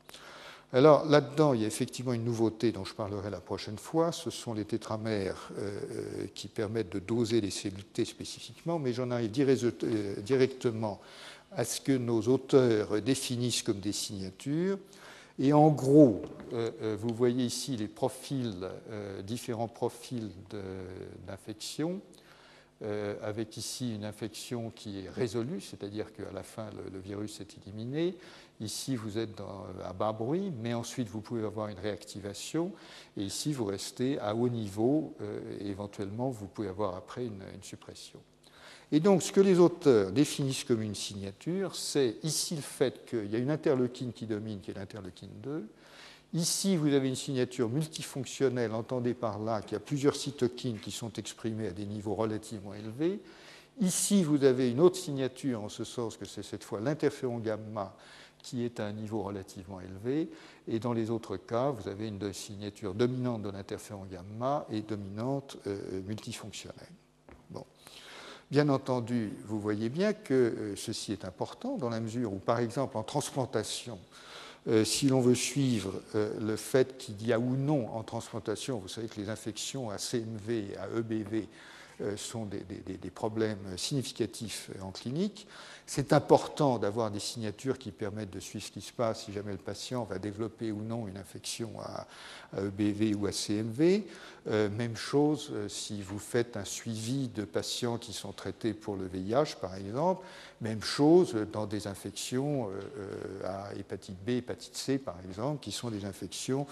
Alors 0.73 1.05
là-dedans, 1.05 1.53
il 1.53 1.61
y 1.61 1.63
a 1.65 1.67
effectivement 1.67 2.13
une 2.13 2.23
nouveauté 2.23 2.71
dont 2.71 2.85
je 2.85 2.93
parlerai 2.93 3.29
la 3.29 3.41
prochaine 3.41 3.77
fois. 3.77 4.13
Ce 4.13 4.29
sont 4.29 4.53
les 4.53 4.63
tétramères 4.63 5.51
euh, 5.57 6.27
qui 6.33 6.47
permettent 6.47 6.93
de 6.93 6.99
doser 6.99 7.41
les 7.41 7.49
cellules 7.49 7.83
T 7.83 8.05
spécifiquement, 8.05 8.79
mais 8.79 8.93
j'en 8.93 9.11
arrive 9.11 9.31
directement 9.31 11.01
à 11.51 11.65
ce 11.65 11.81
que 11.81 11.91
nos 11.91 12.21
auteurs 12.21 13.01
définissent 13.01 13.63
comme 13.63 13.81
des 13.81 13.91
signatures. 13.91 14.77
Et 15.39 15.51
en 15.51 15.69
gros, 15.69 16.21
vous 16.51 17.13
voyez 17.13 17.45
ici 17.45 17.75
les 17.75 17.87
profils, 17.87 18.69
différents 19.25 19.67
profils 19.67 20.29
d'infection. 21.27 21.99
Euh, 22.83 23.15
avec 23.21 23.57
ici 23.57 23.93
une 23.93 24.05
infection 24.05 24.71
qui 24.71 25.01
est 25.01 25.09
résolue, 25.09 25.61
c'est-à-dire 25.61 26.11
qu'à 26.13 26.31
la 26.33 26.41
fin 26.41 26.67
le, 26.91 26.99
virus 26.99 27.39
est 27.39 27.55
éliminé. 27.59 28.15
Ici 28.59 28.95
vous 28.95 29.19
êtes 29.19 29.39
à 29.83 29.93
bas 29.93 30.13
bruit, 30.13 30.51
mais 30.63 30.73
ensuite 30.73 31.07
vous 31.07 31.21
pouvez 31.21 31.43
avoir 31.43 31.67
une 31.67 31.77
réactivation, 31.77 32.71
et 33.17 33.21
ici 33.21 33.53
vous 33.53 33.65
restez 33.65 34.17
à 34.17 34.33
haut 34.33 34.49
niveau, 34.49 35.13
euh, 35.21 35.59
et 35.59 35.67
éventuellement 35.67 36.31
vous 36.31 36.47
pouvez 36.47 36.69
avoir 36.69 36.95
après 36.95 37.23
une, 37.23 37.43
une 37.53 37.61
suppression. 37.61 38.19
Et 38.91 38.99
donc, 38.99 39.21
ce 39.21 39.31
que 39.31 39.41
les 39.41 39.59
auteurs 39.59 40.11
définissent 40.11 40.63
comme 40.63 40.81
une 40.81 40.95
signature, 40.95 41.75
c'est 41.75 42.15
ici 42.23 42.55
le 42.55 42.61
fait 42.61 43.05
qu'il 43.05 43.31
y 43.31 43.35
a 43.35 43.39
une 43.39 43.51
interleukine 43.51 44.11
qui 44.11 44.25
domine, 44.25 44.59
qui 44.59 44.71
est 44.71 44.73
l'interleukine 44.73 45.29
2, 45.43 45.65
Ici, 46.33 46.77
vous 46.77 46.93
avez 46.93 47.09
une 47.09 47.15
signature 47.15 47.67
multifonctionnelle, 47.67 48.71
entendez 48.71 49.13
par 49.13 49.37
là 49.39 49.61
qu'il 49.61 49.73
y 49.73 49.75
a 49.75 49.81
plusieurs 49.81 50.15
cytokines 50.15 50.79
qui 50.79 50.91
sont 50.91 51.11
exprimées 51.13 51.67
à 51.67 51.71
des 51.71 51.85
niveaux 51.85 52.15
relativement 52.15 52.73
élevés. 52.73 53.19
Ici, 53.81 54.23
vous 54.23 54.43
avez 54.43 54.71
une 54.71 54.79
autre 54.79 54.97
signature, 54.97 55.61
en 55.61 55.69
ce 55.69 55.83
sens 55.83 56.15
que 56.15 56.25
c'est 56.25 56.43
cette 56.43 56.63
fois 56.63 56.79
l'interféron 56.79 57.39
gamma 57.39 57.95
qui 58.41 58.63
est 58.63 58.79
à 58.79 58.85
un 58.85 58.93
niveau 58.93 59.21
relativement 59.21 59.79
élevé. 59.81 60.29
Et 60.67 60.79
dans 60.79 60.93
les 60.93 61.09
autres 61.09 61.37
cas, 61.37 61.69
vous 61.69 61.87
avez 61.87 62.07
une 62.07 62.33
signature 62.33 62.93
dominante 62.93 63.43
de 63.43 63.49
l'interféron 63.49 64.05
gamma 64.05 64.65
et 64.71 64.81
dominante 64.81 65.57
euh, 65.67 66.01
multifonctionnelle. 66.07 66.91
Bon. 67.49 67.65
Bien 68.49 68.67
entendu, 68.69 69.31
vous 69.45 69.59
voyez 69.59 69.89
bien 69.89 70.13
que 70.13 70.33
euh, 70.33 70.75
ceci 70.75 71.11
est 71.11 71.25
important 71.25 71.77
dans 71.77 71.89
la 71.89 71.99
mesure 71.99 72.33
où, 72.33 72.39
par 72.39 72.59
exemple, 72.59 72.97
en 72.97 73.03
transplantation, 73.03 73.99
euh, 74.67 74.85
si 74.85 75.07
l'on 75.07 75.21
veut 75.21 75.35
suivre 75.35 76.01
euh, 76.13 76.31
le 76.39 76.55
fait 76.55 76.97
qu'il 76.97 77.25
y 77.25 77.33
a 77.33 77.39
ou 77.39 77.55
non 77.55 77.89
en 77.95 78.03
transplantation, 78.03 78.77
vous 78.77 78.87
savez 78.87 79.07
que 79.07 79.19
les 79.19 79.29
infections 79.29 79.89
à 79.89 79.97
CMV 79.97 80.71
et 80.71 80.77
à 80.77 80.87
EBV 80.95 81.47
euh, 82.01 82.15
sont 82.15 82.45
des, 82.45 83.09
problèmes 83.09 83.75
significatifs 83.75 84.69
en 84.81 84.91
clinique. 84.91 85.47
C'est 85.85 86.13
important 86.13 86.77
d'avoir 86.77 87.11
des 87.11 87.19
signatures 87.19 87.77
qui 87.77 87.91
permettent 87.91 88.31
de 88.31 88.39
suivre 88.39 88.63
ce 88.65 88.71
qui 88.71 88.81
se 88.81 88.93
passe 88.93 89.25
si 89.25 89.33
jamais 89.33 89.51
le 89.51 89.57
patient 89.57 90.03
va 90.03 90.19
développer 90.19 90.71
ou 90.71 90.81
non 90.81 91.07
une 91.07 91.17
infection 91.17 91.71
à, 91.81 92.07
EBV 92.57 93.15
ou 93.15 93.27
à 93.27 93.31
CMV. 93.31 94.03
même 94.45 94.95
chose 94.95 95.51
si 95.67 96.01
vous 96.01 96.19
faites 96.19 96.57
un 96.57 96.65
suivi 96.65 97.27
de 97.29 97.43
patients 97.43 97.97
qui 97.97 98.13
sont 98.13 98.31
traités 98.31 98.73
pour 98.73 98.95
le 98.95 99.05
VIH, 99.07 99.55
par 99.59 99.75
exemple. 99.75 100.25
Même 100.61 100.81
chose 100.81 101.35
dans 101.51 101.65
des 101.65 101.87
infections 101.87 102.69
à 103.43 103.73
hépatite 103.77 104.17
B, 104.25 104.29
hépatite 104.29 104.77
C, 104.77 104.97
par 104.97 105.15
exemple, 105.27 105.61
qui 105.61 105.71
sont 105.71 105.89
des 105.89 106.05
infections 106.05 106.67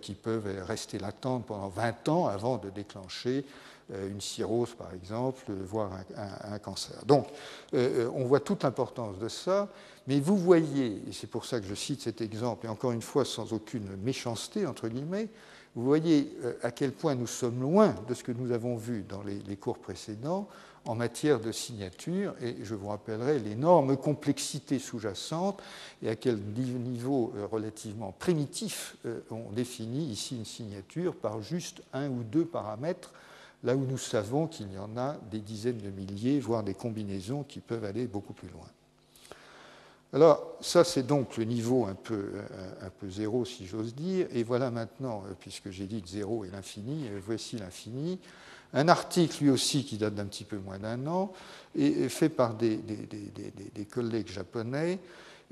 qui 0.00 0.14
peuvent 0.14 0.64
rester 0.66 0.98
latentes 0.98 1.46
pendant 1.46 1.68
20 1.68 2.08
ans 2.08 2.26
avant 2.26 2.58
de 2.58 2.70
déclencher 2.70 3.44
euh, 3.44 3.73
une 3.92 4.20
cirrhose 4.20 4.74
par 4.74 4.92
exemple, 4.94 5.52
voire 5.52 5.90
un, 6.16 6.58
cancer. 6.58 7.04
Donc 7.06 7.26
euh, 7.74 8.06
euh, 8.06 8.10
on 8.14 8.24
voit 8.24 8.40
toute 8.40 8.62
l'importance 8.62 9.18
de 9.18 9.28
ça, 9.28 9.68
mais 10.06 10.20
vous 10.20 10.36
voyez, 10.36 11.02
et 11.08 11.12
c'est 11.12 11.26
pour 11.26 11.44
ça 11.44 11.60
que 11.60 11.66
je 11.66 11.74
cite 11.74 12.00
cet 12.00 12.20
exemple, 12.20 12.66
et 12.66 12.68
encore 12.68 12.92
une 12.92 13.02
fois 13.02 13.24
sans 13.24 13.52
aucune 13.52 13.96
méchanceté, 14.02 14.66
entre 14.66 14.88
guillemets, 14.88 15.28
vous 15.74 15.84
voyez 15.84 16.36
à 16.62 16.70
quel 16.70 16.92
point 16.92 17.16
nous 17.16 17.26
sommes 17.26 17.60
loin 17.60 17.96
de 18.06 18.14
ce 18.14 18.22
que 18.22 18.30
nous 18.30 18.52
avons 18.52 18.76
vu 18.76 19.04
dans 19.08 19.22
les, 19.24 19.56
cours 19.56 19.78
précédents 19.78 20.46
en 20.86 20.94
matière 20.94 21.40
de 21.40 21.50
signature, 21.50 22.34
et 22.40 22.58
je 22.62 22.76
vous 22.76 22.88
rappellerai 22.88 23.40
l'énorme 23.40 23.96
complexité 23.96 24.78
sous-jacente 24.78 25.60
et 26.00 26.08
à 26.10 26.14
quel 26.14 26.36
niveau 26.36 27.32
relativement 27.50 28.12
primitif 28.12 28.96
on 29.32 29.50
définit 29.50 30.04
ici 30.04 30.36
une 30.36 30.44
signature 30.44 31.16
par 31.16 31.42
juste 31.42 31.82
un 31.92 32.08
ou 32.08 32.22
deux 32.22 32.44
paramètres 32.44 33.10
là 33.64 33.74
où 33.74 33.84
nous 33.84 33.98
savons 33.98 34.46
qu'il 34.46 34.72
y 34.72 34.78
en 34.78 34.96
a 34.96 35.16
des 35.30 35.40
dizaines 35.40 35.80
de 35.80 35.90
milliers, 35.90 36.38
voire 36.38 36.62
des 36.62 36.74
combinaisons 36.74 37.42
qui 37.42 37.60
peuvent 37.60 37.84
aller 37.84 38.06
beaucoup 38.06 38.34
plus 38.34 38.48
loin. 38.48 38.66
Alors, 40.14 40.54
ça, 40.60 40.84
c'est 40.84 41.04
donc 41.04 41.36
le 41.38 41.44
niveau 41.44 41.86
un 41.86 41.94
peu, 41.94 42.34
peu 43.00 43.10
zéro, 43.10 43.44
si 43.44 43.66
j'ose 43.66 43.96
dire. 43.96 44.28
Et 44.32 44.44
voilà 44.44 44.70
maintenant, 44.70 45.24
euh, 45.26 45.34
puisque 45.40 45.70
j'ai 45.70 45.86
dit 45.86 46.00
zéro 46.06 46.44
est 46.44 46.50
l'infini, 46.50 47.08
euh, 47.08 47.20
voici 47.24 47.56
l'infini. 47.58 48.20
Un 48.72 48.86
article, 48.86 49.42
lui 49.42 49.50
aussi, 49.50 49.84
qui 49.84 49.96
date 49.96 50.14
d'un 50.14 50.26
petit 50.26 50.44
peu 50.44 50.56
moins 50.56 50.78
d'un 50.78 51.04
an, 51.08 51.32
et 51.76 52.08
fait 52.08 52.28
par 52.28 52.54
des, 52.54 52.76
des, 52.76 53.84
collègues 53.84 54.28
japonais 54.28 54.98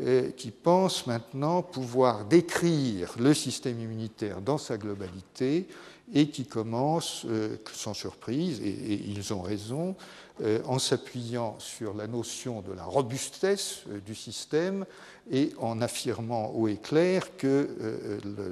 euh, 0.00 0.30
qui 0.30 0.50
pensent 0.50 1.06
maintenant 1.06 1.62
pouvoir 1.62 2.24
décrire 2.24 3.14
le 3.18 3.34
système 3.34 3.80
immunitaire 3.80 4.40
dans 4.40 4.58
sa 4.58 4.76
globalité 4.76 5.68
et 6.14 6.28
qui 6.28 6.44
commencent, 6.44 7.24
euh, 7.26 7.56
sans 7.72 7.94
surprise, 7.94 8.60
et, 8.60 9.02
ils 9.06 9.32
ont 9.32 9.40
raison, 9.40 9.96
euh, 10.42 10.60
en 10.66 10.78
s'appuyant 10.78 11.56
sur 11.58 11.94
la 11.94 12.06
notion 12.06 12.60
de 12.60 12.72
la 12.72 12.84
robustesse 12.84 13.84
euh, 13.88 14.00
du 14.00 14.14
système 14.14 14.84
et 15.30 15.52
en 15.58 15.80
affirmant 15.80 16.50
haut 16.50 16.68
et 16.68 16.76
clair 16.76 17.36
que 17.36 17.68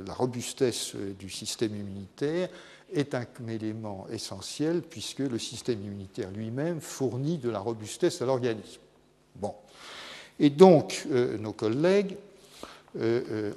la 0.07 0.15
robustesse 0.15 0.95
du 1.19 1.29
système 1.29 1.75
immunitaire 1.75 2.49
est 2.95 3.13
un 3.17 3.27
élément 3.49 4.07
essentiel 4.13 4.83
puisque 4.83 5.19
le 5.19 5.39
système 5.39 5.85
immunitaire 5.85 6.31
lui-même 6.31 6.81
fournit 6.81 7.39
de 7.39 7.51
la 7.51 7.59
robustesse 7.59 8.23
à 8.23 8.27
l'organisme. 8.27 8.81
Bon. 9.35 9.55
Et 10.39 10.51
donc, 10.51 11.09
nos 11.41 11.53
collègues 11.53 12.17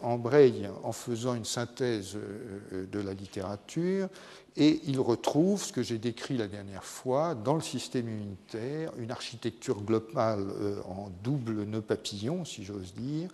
embraye 0.04 0.70
en 0.84 0.92
faisant 0.92 1.34
une 1.34 1.46
synthèse 1.46 2.16
euh, 2.16 2.86
de 2.86 3.00
la 3.00 3.14
littérature 3.14 4.08
et 4.56 4.82
il 4.86 5.00
retrouve 5.00 5.64
ce 5.64 5.74
que 5.74 5.82
j'ai 5.82 5.98
décrit 5.98 6.38
la 6.38 6.48
dernière 6.48 6.84
fois 6.84 7.34
dans 7.34 7.56
le 7.56 7.62
système 7.62 8.08
immunitaire, 8.08 8.92
une 9.00 9.10
architecture 9.10 9.82
globale 9.82 10.46
en 10.88 11.10
double 11.24 11.64
nœud 11.64 11.82
papillon, 11.82 12.46
si 12.46 12.64
j'ose 12.64 12.94
dire, 12.94 13.32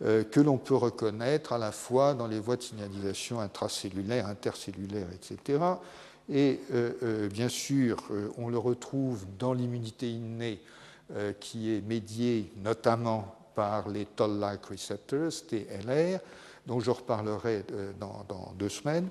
que 0.00 0.40
l'on 0.40 0.58
peut 0.58 0.74
reconnaître 0.74 1.52
à 1.52 1.58
la 1.58 1.70
fois 1.70 2.14
dans 2.14 2.26
les 2.26 2.40
voies 2.40 2.56
de 2.56 2.62
signalisation 2.62 3.38
intracellulaire, 3.38 4.26
intercellulaire, 4.26 5.06
etc., 5.14 5.60
Et 6.28 6.58
bien 7.32 7.48
sûr, 7.48 8.02
on 8.36 8.48
le 8.48 8.58
retrouve 8.58 9.26
dans 9.38 9.52
l'immunité 9.52 10.10
innée 10.10 10.60
qui 11.38 11.72
est 11.72 11.82
médiée 11.86 12.50
notamment 12.64 13.37
par 13.58 13.88
les 13.88 14.04
Toll-like 14.04 14.64
receptors, 14.66 15.32
TLR, 15.48 16.20
dont 16.64 16.78
je 16.78 16.92
reparlerai 16.92 17.64
dans, 17.98 18.24
dans 18.28 18.54
deux 18.56 18.68
semaines. 18.68 19.08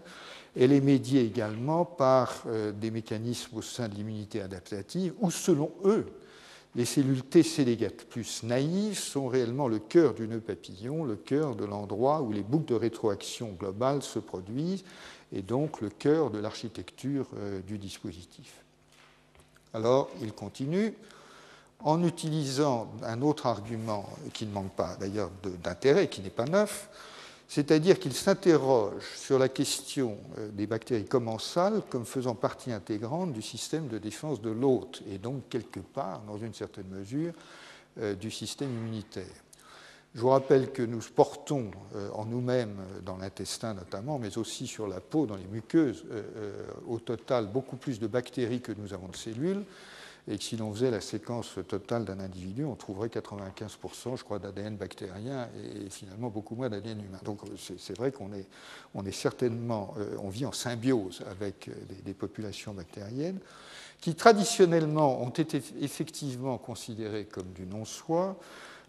Elle 0.57 0.71
est 0.71 0.79
médiée 0.79 1.25
également 1.25 1.83
par 1.83 2.45
des 2.79 2.89
mécanismes 2.89 3.57
au 3.57 3.61
sein 3.61 3.89
de 3.89 3.95
l'immunité 3.95 4.39
adaptative, 4.41 5.13
où 5.19 5.31
selon 5.31 5.69
eux, 5.83 6.05
les 6.75 6.85
cellules 6.85 7.23
TC 7.23 7.75
plus 8.07 8.43
naïves 8.43 8.97
sont 8.97 9.27
réellement 9.27 9.67
le 9.67 9.79
cœur 9.79 10.13
du 10.13 10.29
nœud 10.29 10.39
papillon, 10.39 11.03
le 11.03 11.17
cœur 11.17 11.55
de 11.55 11.65
l'endroit 11.65 12.21
où 12.21 12.31
les 12.31 12.43
boucles 12.43 12.67
de 12.67 12.75
rétroaction 12.75 13.51
globale 13.59 14.01
se 14.01 14.19
produisent, 14.19 14.85
et 15.33 15.41
donc 15.41 15.81
le 15.81 15.89
cœur 15.89 16.29
de 16.29 16.39
l'architecture 16.39 17.27
euh, 17.35 17.59
du 17.61 17.77
dispositif. 17.77 18.63
Alors, 19.73 20.09
il 20.21 20.31
continue 20.31 20.93
en 21.83 22.03
utilisant 22.03 22.91
un 23.03 23.21
autre 23.21 23.45
argument 23.45 24.09
qui 24.33 24.45
ne 24.45 24.51
manque 24.51 24.71
pas 24.71 24.95
d'ailleurs 24.99 25.29
d'intérêt, 25.63 26.07
qui 26.07 26.21
n'est 26.21 26.29
pas 26.29 26.45
neuf, 26.45 26.89
c'est-à-dire 27.47 27.97
qu'il 27.99 28.13
s'interroge 28.13 29.03
sur 29.15 29.39
la 29.39 29.47
question 29.47 30.17
euh, 30.37 30.49
des 30.49 30.67
bactéries 30.67 31.05
commensales 31.05 31.81
comme 31.89 32.05
faisant 32.05 32.35
partie 32.35 32.71
intégrante 32.71 33.31
du 33.31 33.41
système 33.41 33.87
de 33.87 33.97
défense 33.97 34.41
de 34.41 34.49
l'hôte, 34.49 35.01
et 35.09 35.17
donc 35.17 35.47
quelque 35.49 35.79
part, 35.79 36.21
dans 36.27 36.37
une 36.37 36.53
certaine 36.53 36.87
mesure, 36.87 37.33
euh, 37.99 38.15
du 38.15 38.31
système 38.31 38.69
immunitaire. 38.71 39.25
Je 40.13 40.21
vous 40.21 40.29
rappelle 40.29 40.71
que 40.71 40.81
nous 40.81 40.99
portons 41.15 41.71
euh, 41.95 42.09
en 42.13 42.25
nous-mêmes, 42.25 42.79
dans 43.05 43.17
l'intestin 43.17 43.75
notamment, 43.75 44.19
mais 44.19 44.37
aussi 44.37 44.67
sur 44.67 44.87
la 44.87 44.99
peau, 44.99 45.25
dans 45.25 45.35
les 45.35 45.47
muqueuses, 45.47 46.05
au 46.87 46.99
total 46.99 47.47
beaucoup 47.47 47.77
plus 47.77 47.99
de 47.99 48.07
bactéries 48.07 48.61
que 48.61 48.73
nous 48.73 48.93
avons 48.93 49.07
de 49.07 49.15
cellules 49.15 49.63
et 50.29 50.37
que 50.37 50.43
si 50.43 50.57
l'on 50.57 50.73
faisait 50.73 50.91
la 50.91 50.99
séquence 50.99 51.55
totale 51.67 52.03
d'un 52.03 52.19
individu, 52.19 52.65
on 52.65 52.75
trouverait 52.75 53.07
95%, 53.07 54.17
je 54.17 54.23
crois, 54.23 54.39
d'ADN 54.39 54.75
bactérien 54.75 55.47
et 55.55 55.89
finalement 55.89 56.29
beaucoup 56.29 56.55
moins 56.55 56.69
d'ADN 56.69 56.99
humain. 56.99 57.19
Donc 57.23 57.39
c'est 57.57 57.97
vrai 57.97 58.11
qu'on 58.11 58.33
est, 58.33 58.45
on 58.93 59.05
est 59.05 59.13
certainement, 59.13 59.93
euh, 59.97 60.17
on 60.21 60.29
vit 60.29 60.45
en 60.45 60.51
symbiose 60.51 61.23
avec 61.29 61.69
euh, 61.69 61.73
des, 62.03 62.13
populations 62.13 62.73
bactériennes 62.73 63.39
qui 64.01 64.15
traditionnellement 64.15 65.21
ont 65.21 65.29
été 65.29 65.61
effectivement 65.81 66.57
considérées 66.57 67.25
comme 67.25 67.51
du 67.53 67.65
non-soi, 67.65 68.37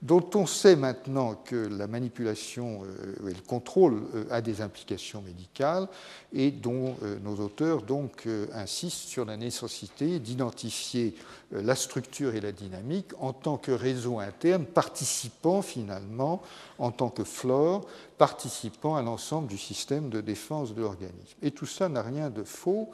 dont 0.00 0.24
on 0.34 0.46
sait 0.46 0.76
maintenant 0.76 1.34
que 1.34 1.56
la 1.56 1.88
manipulation 1.88 2.82
euh, 2.84 3.28
et 3.28 3.34
le 3.34 3.40
contrôle 3.46 4.02
euh, 4.14 4.24
a 4.30 4.40
des 4.40 4.60
implications 4.60 5.22
médicales 5.22 5.88
et 6.32 6.52
dont 6.52 6.94
euh, 7.02 7.18
nos 7.24 7.36
auteurs 7.36 7.82
donc 7.82 8.28
insistent 8.52 9.08
sur 9.08 9.24
la 9.24 9.36
nécessité 9.36 10.20
d'identifier 10.20 11.14
la 11.50 11.74
structure 11.74 12.34
et 12.34 12.40
la 12.40 12.52
dynamique 12.52 13.10
en 13.18 13.32
tant 13.32 13.56
que 13.56 13.72
réseau 13.72 14.18
interne 14.18 14.66
participant 14.66 15.62
finalement 15.62 16.42
en 16.78 16.90
tant 16.90 17.08
que 17.08 17.24
flore 17.24 17.86
participant 18.18 18.96
à 18.96 19.02
l'ensemble 19.02 19.48
du 19.48 19.58
système 19.58 20.10
de 20.10 20.20
défense 20.20 20.74
de 20.74 20.82
l'organisme. 20.82 21.38
Et 21.42 21.50
tout 21.50 21.66
ça 21.66 21.88
n'a 21.88 22.02
rien 22.02 22.30
de 22.30 22.44
faux 22.44 22.90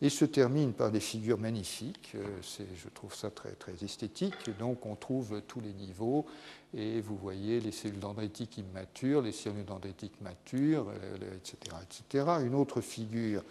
et 0.00 0.10
se 0.10 0.24
termine 0.24 0.72
par 0.72 0.90
des 0.90 1.00
figures 1.00 1.38
magnifiques. 1.38 2.12
Euh, 2.14 2.40
je 2.42 2.88
trouve 2.88 3.14
ça 3.14 3.30
très, 3.30 3.52
très 3.52 3.74
esthétique. 3.82 4.34
donc 4.58 4.86
on 4.86 4.94
trouve 4.94 5.42
tous 5.46 5.60
les 5.60 5.72
niveaux 5.72 6.26
et 6.74 7.00
vous 7.00 7.16
voyez 7.16 7.60
les 7.60 7.72
cellules 7.72 7.98
dendritiques 7.98 8.58
immatures, 8.58 9.22
les 9.22 9.32
cellules 9.32 9.64
dendritiques 9.64 10.20
matures, 10.20 10.92
etc., 11.36 11.56
euh, 11.72 11.82
etc. 11.82 12.24
Une 12.44 12.54
autre 12.54 12.80
figure 12.80 13.42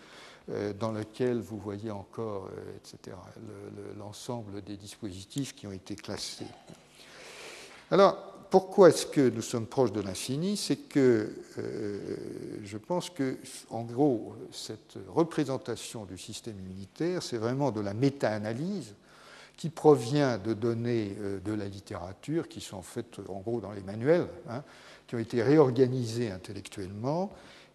euh, 0.49 0.71
dans 0.73 0.91
laquelle 0.91 1.39
vous 1.39 1.57
voyez 1.57 1.91
encore, 1.91 2.49
etc., 2.77 3.17
l'ensemble 3.97 4.61
des 4.61 4.77
dispositifs 4.77 5.53
qui 5.53 5.67
ont 5.67 5.73
été 5.73 5.95
classés. 5.95 6.47
Alors, 7.91 8.36
pourquoi 8.49 8.89
est-ce 8.89 9.05
que 9.05 9.29
nous 9.29 9.41
sommes 9.41 9.65
proches 9.65 9.91
de 9.91 10.01
l'infini 10.01 10.57
C'est 10.57 10.77
que 10.77 11.31
euh, 11.57 11.99
je 12.63 12.77
pense 12.77 13.09
que, 13.09 13.37
en 13.69 13.83
gros, 13.83 14.35
cette 14.51 14.97
représentation 15.09 16.05
du 16.05 16.17
système 16.17 16.57
immunitaire, 16.59 17.23
c'est 17.23 17.37
vraiment 17.37 17.71
de 17.71 17.81
la 17.81 17.93
méta-analyse 17.93 18.93
qui 19.57 19.69
provient 19.69 20.37
de 20.37 20.53
données 20.53 21.15
euh, 21.19 21.39
de 21.39 21.53
la 21.53 21.67
littérature, 21.67 22.47
qui 22.47 22.61
sont 22.61 22.81
faites 22.81 23.19
en 23.27 23.39
gros 23.39 23.59
dans 23.59 23.71
les 23.71 23.81
manuels, 23.81 24.27
hein, 24.49 24.63
qui 25.07 25.15
ont 25.15 25.19
été 25.19 25.41
réorganisées 25.41 26.31
intellectuellement. 26.31 27.33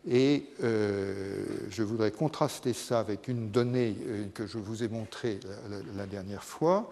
Et 0.08 0.46
euh, 0.62 1.44
je 1.70 1.82
voudrais 1.82 2.10
contraster 2.10 2.72
ça 2.72 3.00
avec 3.00 3.28
une 3.28 3.50
donnée 3.50 3.96
que 4.34 4.46
je 4.46 4.58
vous 4.58 4.82
ai 4.82 4.88
montrée 4.88 5.38
la 5.96 6.06
dernière 6.06 6.42
fois, 6.42 6.90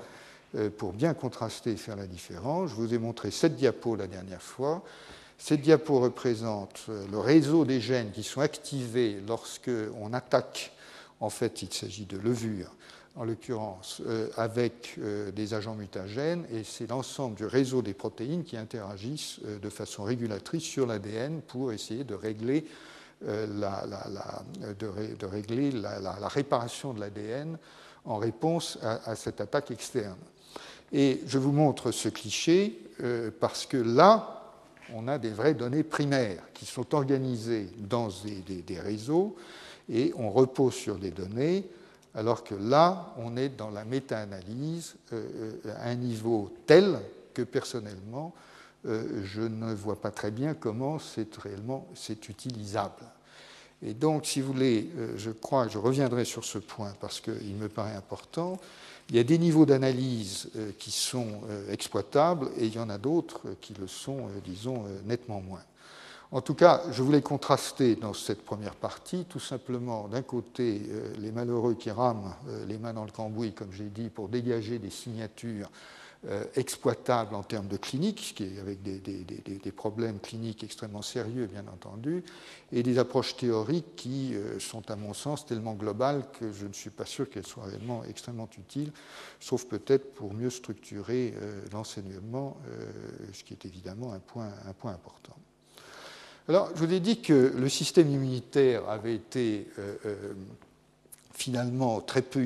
pour 0.79 0.93
bien 0.93 1.15
contraster 1.15 1.73
et 1.73 1.77
faire 1.77 1.97
la 1.97 2.07
différence. 2.07 2.71
Je 2.71 2.75
vous 2.75 2.93
ai 2.93 2.99
montré 2.99 3.31
cette 3.31 3.57
diapo 3.57 3.95
la 3.97 4.07
dernière 4.07 4.43
fois. 4.43 4.83
Cette 5.41 5.63
diapo 5.63 6.01
représente 6.01 6.83
euh, 6.91 7.07
le 7.11 7.19
réseau 7.19 7.65
des 7.65 7.81
gènes 7.81 8.11
qui 8.11 8.23
sont 8.23 8.43
activés 8.43 9.23
lorsque 9.27 9.71
on 9.99 10.13
attaque, 10.13 10.71
en 11.19 11.31
fait 11.31 11.63
il 11.63 11.73
s'agit 11.73 12.05
de 12.05 12.19
levures 12.19 12.71
en 13.17 13.25
l'occurrence, 13.25 14.03
euh, 14.07 14.29
avec 14.37 15.01
des 15.35 15.55
agents 15.55 15.75
mutagènes, 15.75 16.45
et 16.53 16.63
c'est 16.63 16.89
l'ensemble 16.89 17.37
du 17.37 17.47
réseau 17.47 17.83
des 17.83 17.95
protéines 17.95 18.45
qui 18.45 18.57
interagissent 18.57 19.41
de 19.41 19.71
façon 19.71 20.05
régulatrice 20.05 20.63
sur 20.63 20.87
l'ADN 20.87 21.41
pour 21.41 21.73
essayer 21.73 22.05
de, 22.05 22.15
régler 22.15 22.65
la, 23.23 23.89
réparation 26.29 26.95
de 26.95 27.01
l'ADN 27.01 27.59
en 28.05 28.19
réponse 28.19 28.79
à, 28.83 29.17
cette 29.17 29.41
attaque 29.41 29.73
externe. 29.73 30.19
Et 30.93 31.21
je 31.27 31.39
vous 31.39 31.53
montre 31.53 31.93
ce 31.93 32.09
cliché 32.09 32.79
euh, 33.03 33.31
parce 33.39 33.67
que 33.67 33.77
là, 33.77 34.43
on 34.93 35.07
a 35.07 35.19
des 35.19 35.31
vraies 35.31 35.55
données 35.55 35.85
primaires 35.85 36.43
qui 36.53 36.67
sont 36.67 36.95
organisées 36.95 37.69
dans 37.79 38.09
des, 38.67 38.81
réseaux 38.81 39.37
et 39.89 40.13
on 40.17 40.31
repose 40.31 40.75
sur 40.75 40.97
des 40.97 41.13
données, 41.13 41.65
alors 42.15 42.43
que 42.43 42.57
là, 42.57 43.15
on 43.19 43.37
est 43.37 43.51
dans 43.51 43.71
la 43.71 43.85
méta-analyse 43.85 44.97
euh, 45.13 45.53
à 45.77 45.91
un 45.91 45.95
niveau 45.95 46.53
tel 46.67 46.99
que 47.35 47.43
personnellement, 47.43 48.35
euh, 48.87 49.23
je 49.25 49.43
ne 49.43 49.73
vois 49.73 50.01
pas 50.01 50.11
très 50.11 50.33
bien 50.33 50.55
comment 50.55 50.99
c'est 50.99 51.35
réellement 51.37 51.87
c'est 51.95 52.29
utilisable. 52.29 53.05
Et 53.83 53.95
donc, 53.95 54.27
si 54.27 54.41
vous 54.41 54.53
voulez, 54.53 54.91
je 55.17 55.31
crois, 55.31 55.67
je 55.69 55.79
reviendrai 55.79 56.27
sur 56.27 56.45
ce 56.45 56.59
point 56.59 56.93
parce 57.01 57.19
qu'il 57.19 57.55
me 57.55 57.69
paraît 57.69 57.95
important. 57.95 58.59
Il 59.11 59.17
y 59.17 59.19
a 59.19 59.25
des 59.25 59.39
niveaux 59.39 59.67
d'analyse 59.67 60.51
euh, 60.55 60.71
qui 60.79 60.93
sont 60.93 61.27
euh, 61.49 61.73
exploitables 61.73 62.49
et 62.57 62.67
il 62.67 62.75
y 62.75 62.79
en 62.79 62.89
a 62.89 62.97
d'autres 62.97 63.41
qui 63.61 63.75
le 63.75 63.89
sont, 63.89 64.19
euh, 64.19 64.41
disons, 64.45 64.85
nettement 65.05 65.41
moins. 65.41 65.63
En 66.31 66.41
tout 66.41 66.55
cas, 66.55 66.83
je 66.93 67.03
voulais 67.03 67.21
contraster 67.21 67.97
dans 67.97 68.15
cette 68.15 68.45
première 68.45 68.77
partie, 68.77 69.25
tout 69.25 69.41
simplement, 69.41 70.07
d'un 70.07 70.23
côté, 70.23 70.81
les 71.19 71.33
malheureux 71.33 71.75
qui 71.75 71.91
rament 71.91 72.37
les 72.69 72.79
mains 72.79 72.93
dans 72.93 73.05
le 73.05 73.11
cambouis, 73.11 73.53
comme 73.53 73.73
j'ai 73.73 73.89
dit, 73.89 74.11
pour 74.11 74.29
dégager 74.29 74.79
des 74.79 74.91
signatures 74.91 75.69
euh, 76.29 76.45
exploitable 76.55 77.35
en 77.35 77.43
termes 77.43 77.67
de 77.69 77.79
clinique, 77.79 78.35
qui 78.37 78.45
est 78.45 78.61
avec 78.61 78.83
des, 78.83 79.73
problèmes 79.73 80.19
cliniques 80.21 80.63
extrêmement 80.63 81.01
sérieux, 81.01 81.47
bien 81.47 81.65
entendu, 81.73 82.23
et 82.73 82.83
des 82.83 82.99
approches 82.99 83.39
théoriques 83.39 83.97
qui 83.97 84.35
euh, 84.35 84.61
sont, 84.61 84.91
à 84.91 84.97
mon 84.97 85.15
sens, 85.15 85.47
tellement 85.47 85.73
globales 85.73 86.23
que 86.39 86.53
je 86.53 86.67
ne 86.67 86.75
suis 86.75 86.91
pas 86.91 87.07
sûr 87.07 87.31
qu'elles 87.31 87.47
soient 87.47 87.65
réellement 87.65 88.05
extrêmement 88.05 88.51
utiles, 88.59 88.93
sauf 89.41 89.65
peut-être 89.65 90.13
pour 90.13 90.35
mieux 90.35 90.51
structurer 90.51 91.33
euh, 91.41 91.63
l'enseignement, 91.73 92.59
ce 93.33 93.43
qui 93.43 93.55
est 93.55 93.65
évidemment 93.65 94.13
un 94.13 94.19
point, 94.19 94.53
important. 94.85 95.37
Alors, 96.51 96.69
je 96.75 96.85
vous 96.85 96.93
ai 96.93 97.01
dit 97.01 97.23
que 97.23 97.55
le 97.57 97.69
système 97.71 98.11
immunitaire 98.11 98.87
avait 98.91 99.15
été 99.15 99.69
finalement 101.33 102.03
très 102.03 102.21
peu 102.21 102.45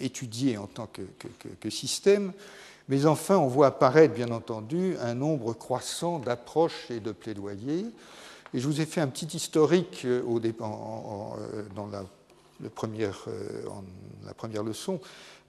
étudié 0.00 0.56
en 0.56 0.66
tant 0.66 0.88
que 0.88 1.70
système. 1.70 2.32
Mais 2.88 3.04
enfin, 3.06 3.36
on 3.36 3.48
voit 3.48 3.66
apparaître, 3.66 4.14
bien 4.14 4.30
entendu, 4.30 4.96
un 5.02 5.14
nombre 5.14 5.52
croissant 5.52 6.18
d'approches 6.18 6.90
et 6.90 7.00
de 7.00 7.12
plaidoyers. 7.12 7.84
Et 8.54 8.60
je 8.60 8.66
vous 8.66 8.80
ai 8.80 8.86
fait 8.86 9.02
un 9.02 9.08
petit 9.08 9.36
historique 9.36 10.02
euh, 10.06 10.22
euh, 10.24 11.62
dans 11.74 11.86
la, 11.86 12.04
première, 12.70 13.24
euh, 13.28 14.62
leçon. 14.62 15.00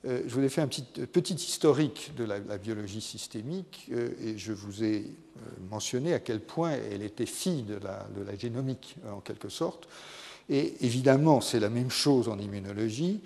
Je 0.03 0.33
vous 0.33 0.41
ai 0.41 0.49
fait 0.49 0.61
un 0.61 0.67
petit, 0.67 0.83
petit 0.83 1.33
historique 1.33 2.11
de 2.17 2.23
la, 2.23 2.39
biologie 2.57 3.01
systémique 3.01 3.89
et 3.91 4.37
je 4.37 4.53
vous 4.53 4.83
ai 4.85 5.05
mentionné 5.69 6.13
à 6.13 6.19
quel 6.19 6.39
point 6.39 6.71
elle 6.71 7.01
était 7.01 7.25
fille 7.25 7.63
de 7.63 7.75
la 7.75 8.35
génomique, 8.37 8.95
en 9.11 9.19
quelque 9.19 9.49
sorte. 9.49 9.89
Et 10.49 10.73
évidemment, 10.81 11.41
c'est 11.41 11.59
la 11.59 11.69
même 11.69 11.91
chose 11.91 12.27
en 12.27 12.39
immunologie. 12.39 13.21